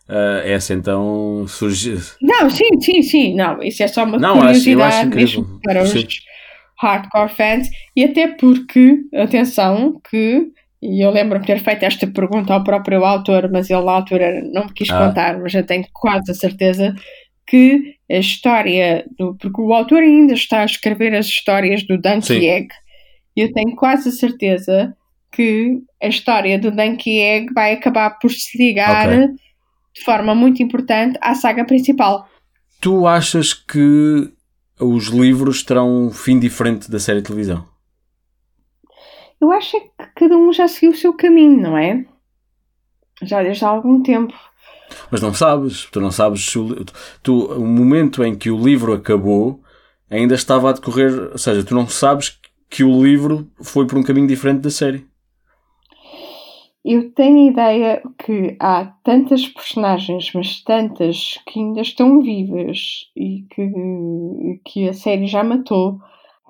[0.09, 1.97] uh, essa então surge.
[2.21, 3.35] Não, sim, sim, sim.
[3.37, 6.05] Não, isso é só uma não, curiosidade acho, mesmo para os sim.
[6.81, 7.69] hardcore fans.
[7.95, 10.51] E até porque, atenção, que
[10.81, 14.67] e eu lembro-me ter feito esta pergunta ao próprio autor, mas ele na altura não
[14.67, 15.07] me quis ah.
[15.07, 16.95] contar, mas já tenho quase a certeza
[17.49, 22.69] que a história, do, porque o autor ainda está a escrever as histórias do Egg,
[23.35, 24.95] e eu tenho quase a certeza
[25.33, 29.29] que a história do Donkey Egg vai acabar por se ligar okay.
[29.95, 32.29] de forma muito importante à saga principal.
[32.81, 34.31] Tu achas que
[34.79, 37.67] os livros terão um fim diferente da série de televisão?
[39.41, 42.05] Eu acho é que cada um já seguiu o seu caminho, não é?
[43.23, 44.35] Já desde há algum tempo.
[45.11, 46.85] Mas não sabes, tu não sabes o,
[47.23, 49.63] tu, o momento em que o livro acabou
[50.11, 52.39] ainda estava a decorrer, ou seja, tu não sabes
[52.71, 55.07] que o livro foi por um caminho diferente da série.
[56.85, 63.45] Eu tenho a ideia que há tantas personagens, mas tantas que ainda estão vivas e
[63.51, 65.99] que, que a série já matou.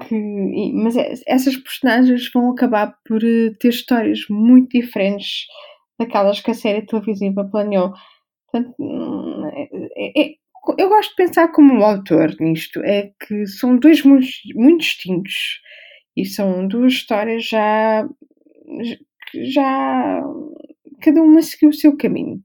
[0.07, 0.95] Que, mas
[1.27, 5.47] essas personagens vão acabar por eh, ter histórias muito diferentes
[5.99, 7.93] daquelas que a série televisiva planeou.
[8.63, 9.53] Portanto,
[9.97, 10.35] é, é,
[10.79, 15.61] eu gosto de pensar como um autor nisto, é que são dois mundos muito distintos
[16.17, 18.09] e são duas histórias já
[19.35, 20.23] já
[21.01, 22.43] cada uma seguiu o seu caminho.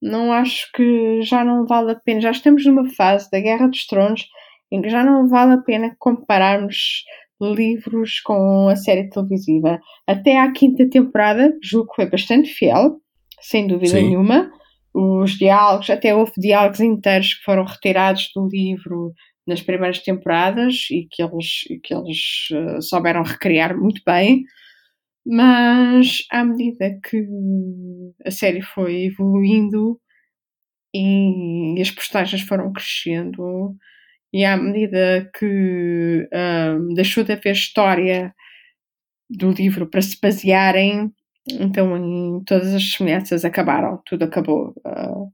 [0.00, 3.86] Não acho que já não vale a pena, já estamos numa fase da Guerra dos
[3.86, 4.26] Tronos
[4.70, 7.04] em que já não vale a pena compararmos
[7.40, 9.80] livros com a série televisiva.
[10.06, 13.00] Até à quinta temporada, julgo que foi bastante fiel,
[13.40, 14.08] sem dúvida Sim.
[14.08, 14.50] nenhuma.
[14.94, 19.12] Os diálogos, até houve diálogos inteiros que foram retirados do livro
[19.46, 22.18] nas primeiras temporadas e que eles, que eles
[22.52, 24.44] uh, souberam recriar muito bem.
[25.24, 27.24] Mas à medida que
[28.24, 30.00] a série foi evoluindo
[30.94, 33.76] e as postagens foram crescendo,
[34.32, 38.34] e à medida que um, deixou de haver história
[39.30, 41.12] do livro para se basearem,
[41.48, 44.74] então todas as semelhanças acabaram, tudo acabou.
[44.86, 45.32] Uh,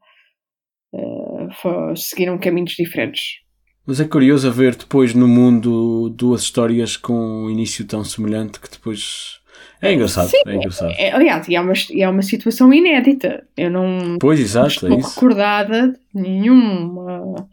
[0.94, 3.40] uh, foi, seguiram caminhos diferentes.
[3.86, 8.70] Mas é curioso ver depois no mundo duas histórias com um início tão semelhante que
[8.70, 9.38] depois
[9.80, 10.94] é engraçado, Sim, é engraçado.
[10.98, 13.46] É, aliás, é uma, é uma situação inédita.
[13.56, 17.48] Eu não pois, exato, estou é recordada de nenhuma.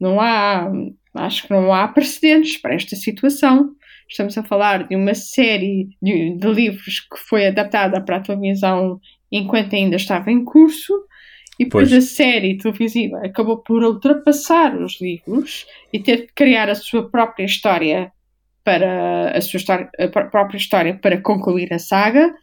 [0.00, 0.70] Não há.
[1.14, 3.70] Acho que não há precedentes para esta situação.
[4.10, 9.00] Estamos a falar de uma série de, de livros que foi adaptada para a televisão
[9.30, 10.92] enquanto ainda estava em curso.
[11.58, 12.04] E depois pois.
[12.04, 17.44] a série televisiva acabou por ultrapassar os livros e ter de criar a sua própria
[17.44, 18.10] história
[18.64, 22.34] para a sua história, a própria história para concluir a saga,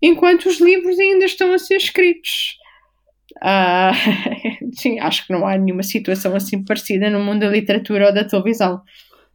[0.00, 2.58] enquanto os livros ainda estão a ser escritos.
[3.38, 8.14] Uh, sim, acho que não há nenhuma situação assim parecida no mundo da literatura ou
[8.14, 8.82] da televisão.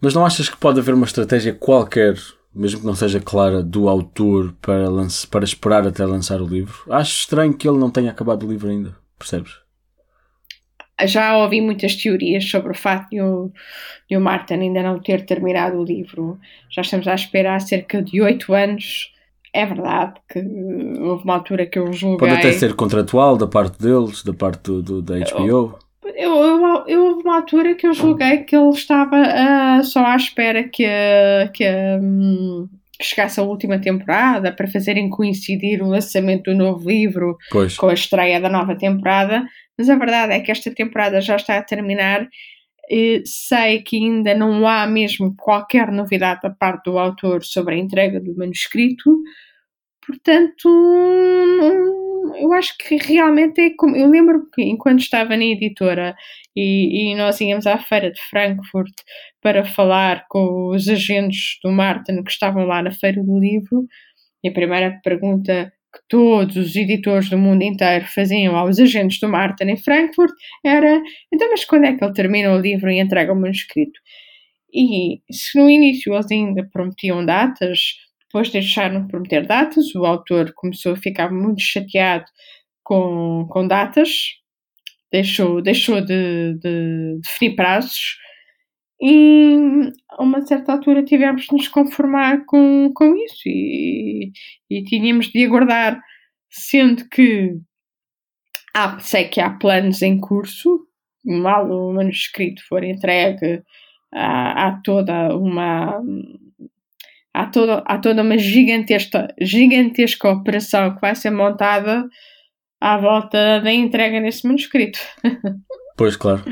[0.02, 2.16] Mas não achas que pode haver uma estratégia qualquer,
[2.54, 4.86] mesmo que não seja clara, do autor para,
[5.32, 6.76] para esperar até lançar o livro?
[6.90, 9.68] Acho estranho que ele não tenha acabado o livro ainda, percebes?
[11.06, 13.52] já ouvi muitas teorias sobre o facto de o,
[14.10, 16.40] de o Martin ainda não ter terminado o livro.
[16.72, 19.14] Já estamos à espera há cerca de oito anos.
[19.54, 22.18] É verdade que houve uma altura que eu julguei...
[22.18, 25.78] Pode até ser contratual da parte deles, da parte do, do da HBO.
[26.16, 30.16] Eu, eu, eu, houve uma altura que eu julguei que ele estava uh, só à
[30.16, 30.86] espera que,
[31.54, 31.66] que,
[32.02, 32.68] um,
[33.00, 37.76] que chegasse a última temporada para fazerem coincidir o lançamento do novo livro pois.
[37.76, 39.46] com a estreia da nova temporada
[39.78, 42.28] mas a verdade é que esta temporada já está a terminar.
[42.90, 47.78] E sei que ainda não há mesmo qualquer novidade da parte do autor sobre a
[47.78, 49.22] entrega do manuscrito,
[50.08, 50.70] portanto,
[52.40, 53.96] eu acho que realmente é como.
[53.96, 56.16] Eu lembro que enquanto estava na editora
[56.56, 58.94] e, e, nós íamos à feira de Frankfurt
[59.42, 63.86] para falar com os agentes do Martin que estavam lá na feira do livro,
[64.44, 69.30] e a primeira pergunta que todos os editores do mundo inteiro faziam aos agentes do
[69.30, 70.34] Martin em Frankfurt
[70.66, 71.02] era
[71.34, 74.00] então, mas quando é que ele termina o livro e entrega o manuscrito?
[74.74, 77.80] E se no início eles ainda prometiam datas,
[78.28, 82.26] depois deixaram de prometer datas, o autor começou a ficar muito chateado
[82.84, 84.10] com, com datas,
[85.12, 88.18] deixou, deixou de, de definir prazos
[89.02, 89.56] e
[90.10, 94.32] a uma certa altura tivemos de nos conformar com, com isso e,
[94.70, 96.02] e tínhamos de aguardar,
[96.50, 97.58] sendo que
[98.76, 100.88] há, sei que há planos em curso,
[101.24, 103.62] mal o manuscrito for entregue,
[104.14, 106.02] há, há toda uma
[107.38, 112.08] há toda, há toda uma gigantesca, gigantesca operação que vai ser montada
[112.82, 115.00] à volta da entrega desse manuscrito.
[115.98, 116.44] Pois, claro.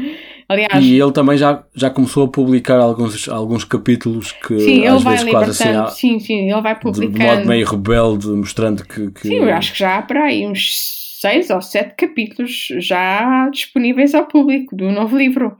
[0.49, 5.03] Aliás, e ele também já, já começou a publicar alguns, alguns capítulos que sim, às
[5.03, 8.84] vezes quase assim há, sim, sim, ele vai publicando de, de modo meio rebelde, mostrando
[8.84, 12.70] que, que, Sim, eu acho que já há para aí uns seis ou sete capítulos
[12.80, 15.56] já disponíveis ao público do novo livro.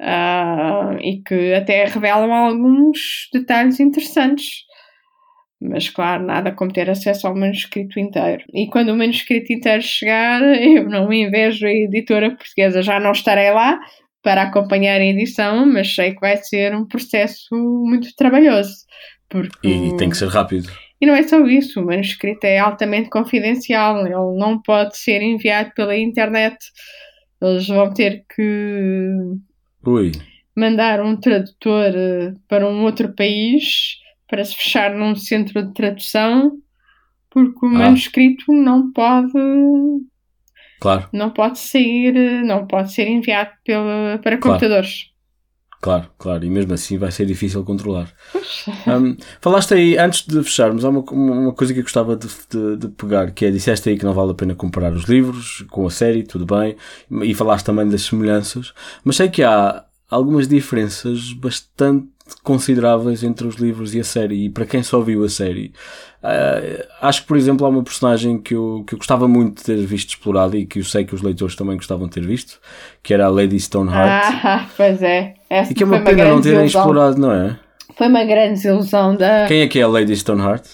[0.00, 4.64] Uh, e que até revelam alguns detalhes interessantes.
[5.60, 8.42] Mas, claro, nada como ter acesso ao manuscrito inteiro.
[8.54, 12.82] E quando o manuscrito inteiro chegar, eu não me invejo a editora portuguesa.
[12.82, 13.78] Já não estarei lá
[14.22, 17.54] para acompanhar a edição, mas sei que vai ser um processo
[17.84, 18.72] muito trabalhoso.
[19.28, 19.68] Porque...
[19.68, 20.70] E tem que ser rápido.
[21.00, 25.72] E não é só isso, o manuscrito é altamente confidencial, ele não pode ser enviado
[25.74, 26.56] pela internet.
[27.40, 29.08] Eles vão ter que
[29.84, 30.12] Ui.
[30.56, 33.98] mandar um tradutor eh, para um outro país
[34.28, 36.58] para se fechar num centro de tradução,
[37.30, 37.72] porque o ah.
[37.72, 39.32] manuscrito não pode
[40.80, 41.08] Claro.
[41.12, 44.58] Não pode sair, eh, não pode ser enviado pela, para claro.
[44.58, 45.09] computadores.
[45.80, 48.12] Claro, claro, e mesmo assim vai ser difícil controlar.
[48.86, 52.76] Um, falaste aí, antes de fecharmos, há uma, uma coisa que eu gostava de, de,
[52.76, 55.86] de, pegar, que é, disseste aí que não vale a pena comparar os livros com
[55.86, 56.76] a série, tudo bem,
[57.22, 62.08] e falaste também das semelhanças, mas sei que há algumas diferenças bastante
[62.42, 64.44] consideráveis entre os livros e a série.
[64.44, 65.72] E para quem só viu a série,
[66.22, 69.64] uh, acho que, por exemplo, há uma personagem que eu, que eu gostava muito de
[69.64, 72.60] ter visto explorado e que eu sei que os leitores também gostavam de ter visto,
[73.02, 74.34] que era a Lady Stoneheart.
[74.44, 75.39] Ah, pois é.
[75.50, 76.82] Essa e que é uma pena uma não terem ilusão.
[76.82, 77.58] explorado, não é?
[77.96, 79.46] Foi uma grande desilusão da.
[79.46, 80.64] Quem é que é a Lady Stoneheart?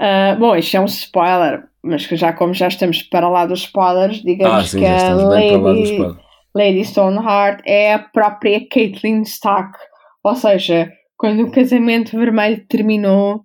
[0.00, 3.60] Uh, bom, isto é um spoiler, mas que já como já estamos para lá dos
[3.60, 5.98] spoilers, digamos ah, sim, que a Lady,
[6.54, 9.78] Lady Stoneheart é a própria Caitlyn Stark.
[10.24, 13.44] Ou seja, quando o casamento vermelho terminou,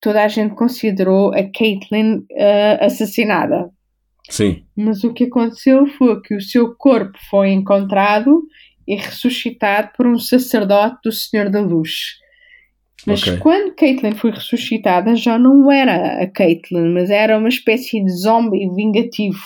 [0.00, 3.70] toda a gente considerou a Caitlyn uh, assassinada.
[4.30, 4.64] Sim.
[4.76, 8.42] Mas o que aconteceu foi que o seu corpo foi encontrado
[8.86, 12.20] e ressuscitado por um sacerdote do Senhor da Luz.
[13.06, 13.38] Mas okay.
[13.38, 18.68] quando Caitlyn foi ressuscitada, já não era a Caitlyn, mas era uma espécie de zombie
[18.74, 19.42] vingativo.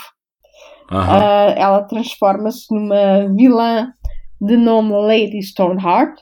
[0.90, 3.92] Uh, ela transforma-se numa vilã
[4.40, 6.20] de nome Lady Stoneheart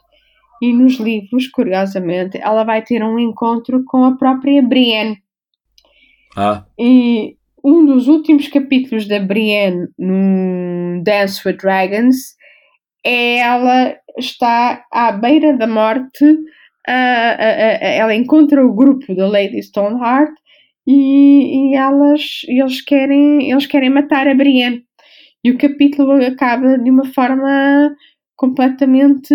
[0.63, 5.19] e nos livros, curiosamente, ela vai ter um encontro com a própria Brienne.
[6.37, 6.65] Ah.
[6.79, 12.35] E um dos últimos capítulos da Brienne no Dance with Dragons
[13.05, 16.25] ela está à beira da morte,
[16.87, 20.33] ela encontra o grupo da Lady Stoneheart
[20.87, 24.85] e, e elas, eles, querem, eles querem matar a Brienne.
[25.43, 27.95] E o capítulo acaba de uma forma
[28.37, 29.33] completamente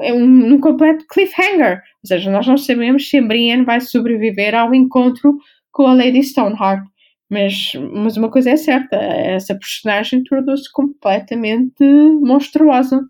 [0.00, 1.82] é um, um completo cliffhanger.
[2.02, 5.36] Ou seja, nós não sabemos se a Brienne vai sobreviver ao encontro
[5.72, 6.84] com a Lady Stoneheart.
[7.30, 11.84] Mas, mas uma coisa é certa, essa personagem tornou-se completamente
[12.22, 13.02] monstruosa.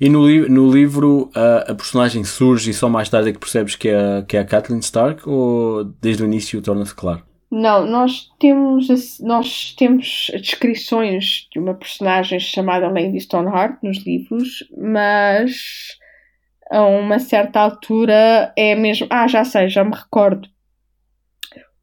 [0.00, 3.38] E no, li no livro a, a, personagem surge e só mais tarde é que
[3.38, 7.22] percebes que é, que é a Kathleen Stark ou desde o início torna-se claro?
[7.50, 15.96] Não, nós temos, nós temos descrições de uma personagem chamada Lady Stoneheart nos livros, mas
[16.70, 19.06] a uma certa altura é mesmo.
[19.08, 20.48] Ah, já sei, já me recordo.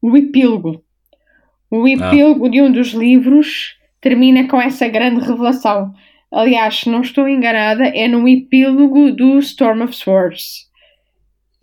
[0.00, 0.84] O epílogo.
[1.72, 2.50] O epílogo ah.
[2.50, 5.94] de um dos livros termina com essa grande revelação.
[6.30, 10.70] Aliás, se não estou enganada, é no epílogo do Storm of Swords.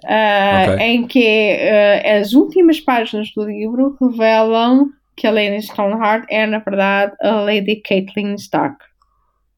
[0.04, 0.88] Uh, okay.
[0.88, 6.60] em que uh, as últimas páginas do livro revelam que a Lady Stoneheart é, na
[6.60, 8.78] verdade, a Lady Caitlyn Stark.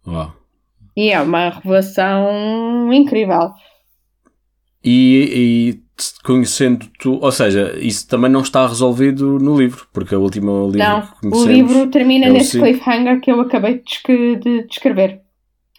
[0.05, 0.33] Uau.
[0.97, 3.51] E é uma revelação incrível.
[4.83, 5.81] E, e
[6.23, 10.79] conhecendo tu, ou seja, isso também não está resolvido no livro, porque o último livro
[10.79, 15.21] não, que o livro termina é nesse cliffhanger que eu acabei de, de descrever.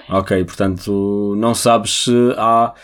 [0.08, 2.74] Ok, portanto, não sabes se há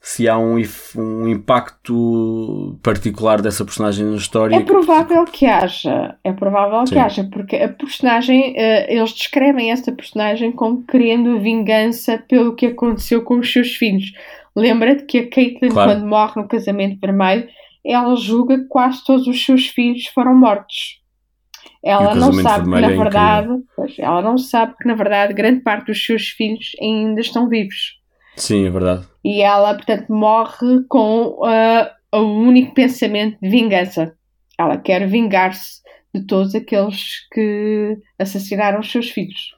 [0.00, 0.56] se há um,
[0.96, 4.56] um impacto particular dessa personagem na história.
[4.56, 6.94] É provável que haja, é provável Sim.
[6.94, 12.66] que haja, porque a personagem, uh, eles descrevem essa personagem como querendo vingança pelo que
[12.66, 14.12] aconteceu com os seus filhos.
[14.58, 15.92] Lembra-te que a Caitlyn, claro.
[15.92, 17.48] quando morre no casamento vermelho,
[17.84, 20.98] ela julga que quase todos os seus filhos foram mortos.
[21.82, 25.60] Ela não sabe que na é verdade, pois, ela não sabe que na verdade grande
[25.60, 27.98] parte dos seus filhos ainda estão vivos.
[28.36, 29.06] Sim, é verdade.
[29.24, 34.14] E ela, portanto, morre com uh, o único pensamento de vingança.
[34.58, 35.80] Ela quer vingar-se
[36.14, 39.57] de todos aqueles que assassinaram os seus filhos.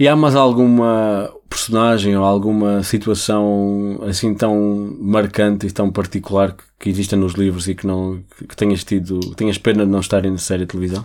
[0.00, 6.64] E há mais alguma personagem ou alguma situação assim tão marcante e tão particular que,
[6.78, 10.30] que exista nos livros e que não que tenhas tido, tenhas pena de não estarem
[10.30, 11.04] na série de televisão?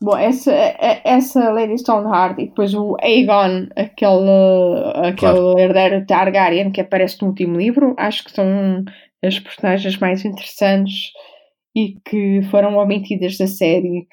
[0.00, 5.58] Bom, essa, essa Lady Stoneheart e depois o Aegon, aquele, aquele claro.
[5.58, 8.84] herdeiro Targaryen que aparece no último livro, acho que são
[9.24, 11.10] as personagens mais interessantes
[11.74, 14.06] e que foram omitidas da série.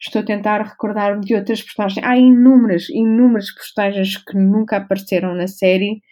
[0.00, 2.04] Estou a tentar recordar-me de outras personagens.
[2.04, 6.02] Há inúmeras, inúmeras personagens que nunca apareceram na série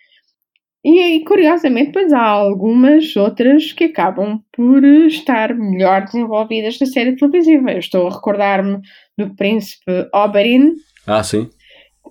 [0.85, 7.16] E, e curiosamente, pois há algumas outras que acabam por estar melhor desenvolvidas na série
[7.16, 7.73] televisiva.
[7.73, 8.81] Eu estou a recordar-me
[9.16, 10.74] do Príncipe Oberyn.
[11.06, 11.48] Ah, sim.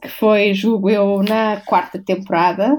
[0.01, 2.73] Que foi, julgo eu, na quarta temporada.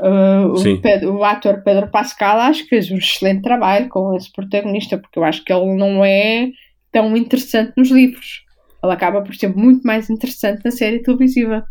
[0.00, 4.30] Uh, o, Pedro, o, ator Pedro Pascal acho que fez um excelente trabalho com esse
[4.32, 6.48] protagonista, porque eu acho que ele não é
[6.94, 8.44] tão interessante nos livros.
[8.82, 11.66] Ele acaba por ser muito mais interessante na série televisiva.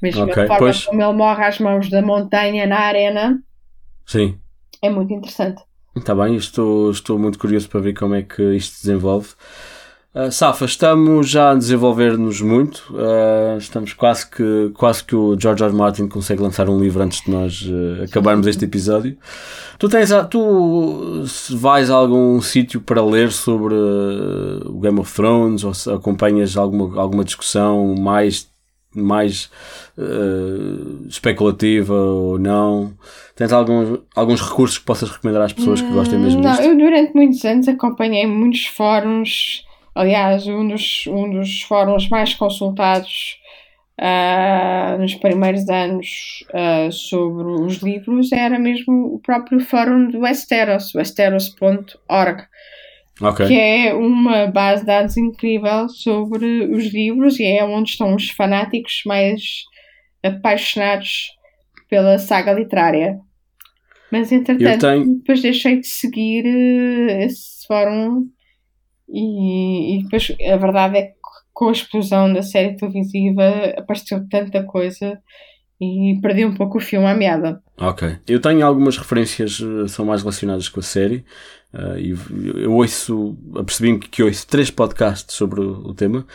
[0.00, 0.84] Mesmo okay, a forma pois...
[0.84, 3.42] como ele morre às mãos da montanha na arena.
[4.06, 4.38] Sim.
[4.80, 5.60] É muito interessante.
[5.96, 9.30] Está bem, estou, estou muito curioso para ver como é que isto se desenvolve.
[10.16, 12.90] Uh, Safa, estamos já a desenvolver-nos muito.
[12.90, 15.70] Uh, estamos quase que, quase que o George R.
[15.70, 15.76] R.
[15.76, 19.14] Martin consegue lançar um livro antes de nós uh, acabarmos este episódio.
[19.78, 25.94] Tu tens, tu vais a algum sítio para ler sobre o Game of Thrones ou
[25.94, 28.48] acompanhas alguma, alguma discussão mais
[28.94, 29.50] mais
[29.98, 32.94] uh, especulativa ou não?
[33.34, 36.64] Tens alguns, alguns recursos que possas recomendar às pessoas que gostem mesmo não, disto?
[36.64, 39.65] Eu durante muitos anos acompanhei muitos fóruns,
[39.96, 43.38] aliás, um dos, um dos fóruns mais consultados
[43.98, 50.94] uh, nos primeiros anos uh, sobre os livros era mesmo o próprio fórum do Westeros,
[50.94, 52.44] westeros.org
[53.18, 53.46] Okay.
[53.46, 58.28] que é uma base de dados incrível sobre os livros e é onde estão os
[58.28, 59.40] fanáticos mais
[60.22, 61.30] apaixonados
[61.88, 63.18] pela saga literária.
[64.12, 65.16] Mas entretanto, tenho...
[65.16, 68.28] depois deixei de seguir uh, esse fórum
[69.08, 71.14] e, e, depois a verdade é que
[71.52, 73.42] com a explosão da série televisiva
[73.78, 75.18] apareceu tanta coisa
[75.80, 77.62] e perdi um pouco o filme à meada.
[77.78, 78.18] Ok.
[78.26, 81.24] Eu tenho algumas referências uh, são mais relacionadas com a série.
[81.72, 86.26] Uh, e eu ouço, apercebi-me que ouço três podcasts sobre o, o tema.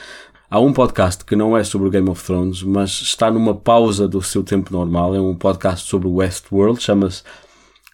[0.49, 4.07] Há um podcast que não é sobre o Game of Thrones, mas está numa pausa
[4.07, 5.15] do seu tempo normal.
[5.15, 7.23] É um podcast sobre o Westworld, chama-se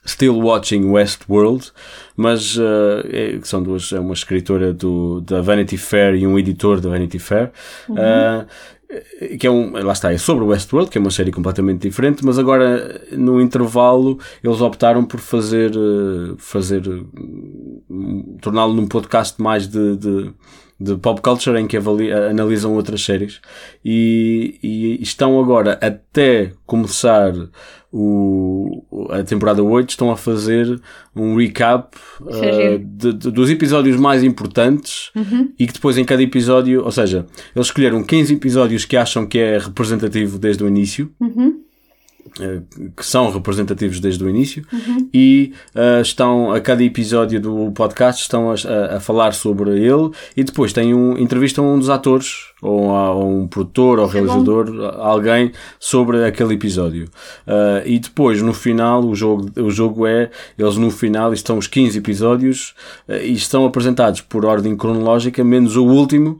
[0.07, 1.71] Still Watching Westworld,
[2.15, 6.79] mas uh, é, são duas, é uma escritora do, da Vanity Fair e um editor
[6.79, 7.51] da Vanity Fair.
[7.89, 7.95] Uhum.
[7.95, 8.45] Uh,
[9.37, 12.25] que é um, lá está, é sobre o Westworld, que é uma série completamente diferente,
[12.25, 16.83] mas agora no intervalo eles optaram por fazer, eh, fazer
[18.41, 20.33] torná-lo num podcast mais de, de,
[20.79, 23.41] de, pop culture em que avalia, analisam outras séries
[23.83, 27.33] e, e estão agora até começar
[27.91, 30.79] o, a temporada 8 estão a fazer
[31.15, 35.51] um recap uh, de, de, dos episódios mais importantes uhum.
[35.57, 39.39] e que depois em cada episódio, ou seja, eles escolheram 15 episódios que acham que
[39.39, 41.11] é representativo desde o início.
[41.19, 41.61] Uhum.
[42.39, 42.61] Eh,
[42.95, 45.09] que são representativos desde o início uhum.
[45.11, 50.43] e uh, estão a cada episódio do podcast estão a, a, falar sobre ele e
[50.43, 54.67] depois tem um entrevistam um dos atores ou, a, um produtor ou realizador
[54.99, 57.05] alguém sobre aquele episódio
[57.47, 61.65] uh, e depois no final o jogo o jogo é eles no final estão os
[61.65, 62.75] 15 episódios
[63.07, 66.39] uh, e estão apresentados por ordem cronológica menos o último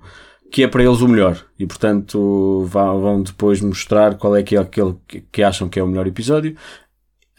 [0.52, 1.38] que é para eles o melhor.
[1.60, 4.96] E portanto vão depois mostrar qual é que é aquele
[5.32, 6.56] que acham que é o melhor episódio.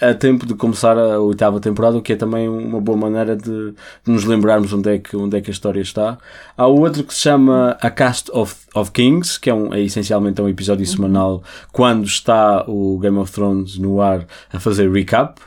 [0.00, 3.72] A tempo de começar a oitava temporada, o que é também uma boa maneira de,
[3.72, 3.74] de,
[4.06, 6.16] nos lembrarmos onde é, que, onde é que a história está.
[6.56, 10.40] Há outro que se chama A Cast of, of Kings, que é, um, é essencialmente
[10.40, 10.92] um episódio uhum.
[10.92, 15.40] semanal quando está o Game of Thrones no ar a fazer recap.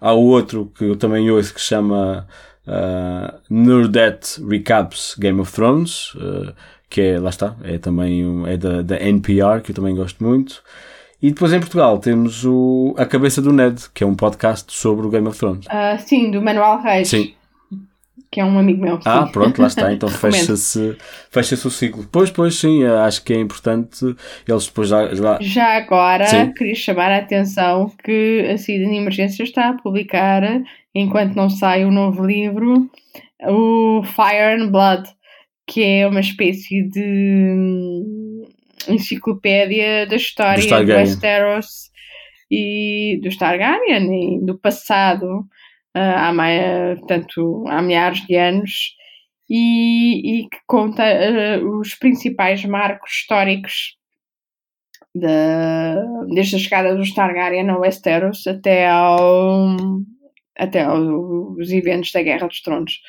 [0.00, 2.26] Há outro que eu também ouço que se chama
[2.66, 6.14] uh, Nerdette Recaps Game of Thrones.
[6.14, 6.54] Uh,
[6.88, 10.24] que é, lá está, é também um, é da, da NPR, que eu também gosto
[10.24, 10.62] muito.
[11.20, 15.06] E depois em Portugal temos o A Cabeça do Ned, que é um podcast sobre
[15.06, 15.66] o Game of Thrones.
[15.66, 17.08] Uh, sim, do Manuel Reis.
[17.08, 17.34] Sim.
[18.30, 19.00] Que é um amigo meu.
[19.04, 19.32] Ah, sim.
[19.32, 19.90] pronto, lá está.
[19.92, 20.96] Então fecha-se
[21.30, 22.06] fecha o ciclo.
[22.12, 24.14] Pois, pois, sim, acho que é importante
[24.46, 25.12] eles depois já.
[25.14, 26.52] Já, já agora, sim.
[26.52, 30.42] queria chamar a atenção que a Cida Emergência está a publicar,
[30.94, 32.88] enquanto não sai o novo livro,
[33.42, 35.08] o Fire and Blood
[35.68, 38.48] que é uma espécie de hum,
[38.88, 41.90] enciclopédia da história do, do Westeros
[42.50, 45.40] e do Targaryen e do passado
[45.94, 48.94] uh, há, mais, portanto, há milhares de anos
[49.48, 53.98] e, e que conta uh, os principais marcos históricos
[55.14, 59.76] de, desde a chegada dos Targaryen a Westeros até, ao,
[60.56, 63.02] até aos eventos da Guerra dos Tronos.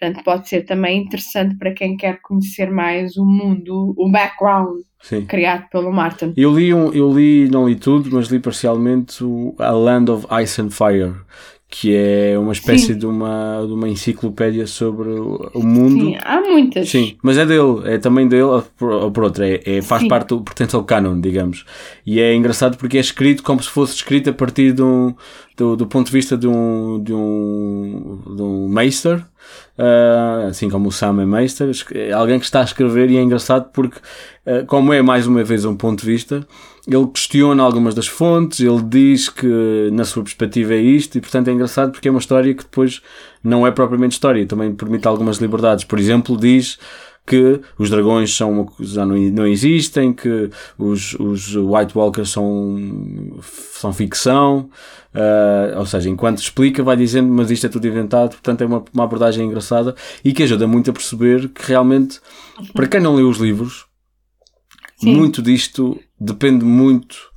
[0.00, 5.26] Portanto, pode ser também interessante para quem quer conhecer mais o mundo, o background Sim.
[5.26, 6.32] criado pelo Martin.
[6.38, 10.26] Eu li, um, eu li, não li tudo, mas li parcialmente o A Land of
[10.42, 11.12] Ice and Fire,
[11.68, 12.98] que é uma espécie Sim.
[12.98, 16.06] de uma, de uma enciclopédia sobre o mundo.
[16.06, 16.88] Sim, há muitas.
[16.88, 20.08] Sim, mas é dele, é também dele, ou por, por outra, é, é, faz Sim.
[20.08, 21.66] parte, do, pertence ao canon, digamos.
[22.06, 25.14] E é engraçado porque é escrito como se fosse escrito a partir de um,
[25.58, 29.22] do, do ponto de vista de um, de um, de um meister,
[29.78, 33.22] uh, assim como o Sam é meister, é alguém que está a escrever e é
[33.22, 33.98] engraçado porque,
[34.46, 36.46] uh, como é mais uma vez um ponto de vista,
[36.86, 41.48] ele questiona algumas das fontes, ele diz que na sua perspectiva é isto, e portanto
[41.48, 43.00] é engraçado porque é uma história que depois
[43.42, 45.84] não é propriamente história, também permite algumas liberdades.
[45.84, 46.78] Por exemplo, diz
[47.30, 53.38] que os dragões são uma, já não, não existem, que os, os White Walkers são,
[53.72, 54.68] são ficção,
[55.14, 58.84] uh, ou seja, enquanto explica vai dizendo, mas isto é tudo inventado, portanto é uma,
[58.92, 59.94] uma abordagem engraçada
[60.24, 62.18] e que ajuda muito a perceber que realmente,
[62.74, 63.86] para quem não leu os livros,
[64.98, 65.14] Sim.
[65.14, 67.29] muito disto depende muito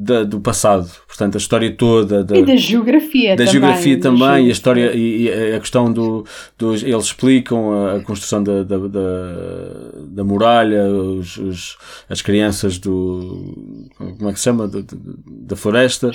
[0.00, 4.46] da, do passado, portanto a história toda da, e da geografia da também, geografia também
[4.46, 6.24] e a história e, e, a questão do,
[6.56, 11.76] dos eles explicam a, a construção da, da, da, muralha os, os,
[12.08, 14.68] as crianças do como é que se chama?
[14.68, 14.78] Da,
[15.26, 16.12] da floresta.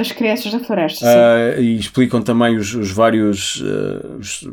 [0.00, 4.48] As crianças da floresta uh, e explicam também os, os vários uh, os,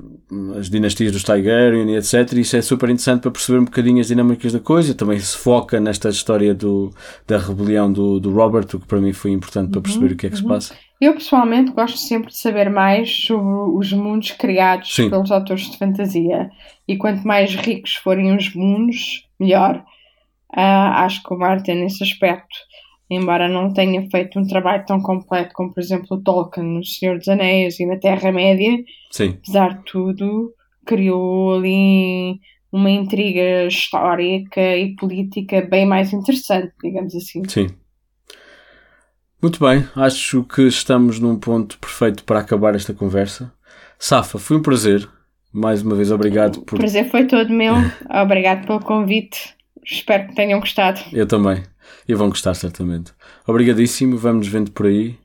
[0.59, 3.99] as dinastias dos Tigerian e etc e isso é super interessante para perceber um bocadinho
[3.99, 4.93] as dinâmicas da coisa.
[4.93, 6.91] Também se foca nesta história do,
[7.25, 10.27] da rebelião do, do Robert que para mim foi importante para perceber uhum, o que
[10.27, 10.41] é que uhum.
[10.41, 10.75] se passa.
[10.99, 15.09] Eu pessoalmente gosto sempre de saber mais sobre os mundos criados Sim.
[15.09, 16.49] pelos autores de fantasia.
[16.87, 19.83] E quanto mais ricos forem os mundos, melhor.
[20.51, 22.57] Uh, acho que o Martin, nesse aspecto,
[23.09, 27.17] embora não tenha feito um trabalho tão completo como, por exemplo, o Tolkien no Senhor
[27.17, 28.77] dos Anéis e na Terra-média,
[29.09, 30.53] apesar de tudo,
[30.85, 32.39] criou ali
[32.71, 37.43] uma intriga histórica e política bem mais interessante, digamos assim.
[37.47, 37.67] Sim.
[39.41, 43.51] Muito bem, acho que estamos num ponto perfeito para acabar esta conversa.
[43.99, 45.07] Safa, foi um prazer.
[45.53, 46.75] Mais uma vez, obrigado por.
[46.75, 47.75] O prazer foi todo meu.
[48.21, 49.55] obrigado pelo convite.
[49.83, 50.99] Espero que tenham gostado.
[51.13, 51.63] Eu também.
[52.07, 53.13] E vão gostar, certamente.
[53.45, 54.17] Obrigadíssimo.
[54.17, 55.17] Vamos vendo por aí.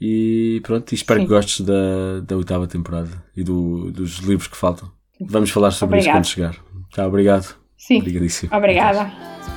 [0.00, 1.26] E pronto, e espero Sim.
[1.26, 4.90] que gostes da, da oitava temporada e do, dos livros que faltam.
[5.20, 6.22] Vamos falar sobre obrigado.
[6.22, 6.64] isso quando chegar.
[6.94, 7.56] Tá, obrigado.
[7.78, 7.98] Sim.
[7.98, 8.54] Obrigadíssimo.
[8.54, 9.55] Obrigada.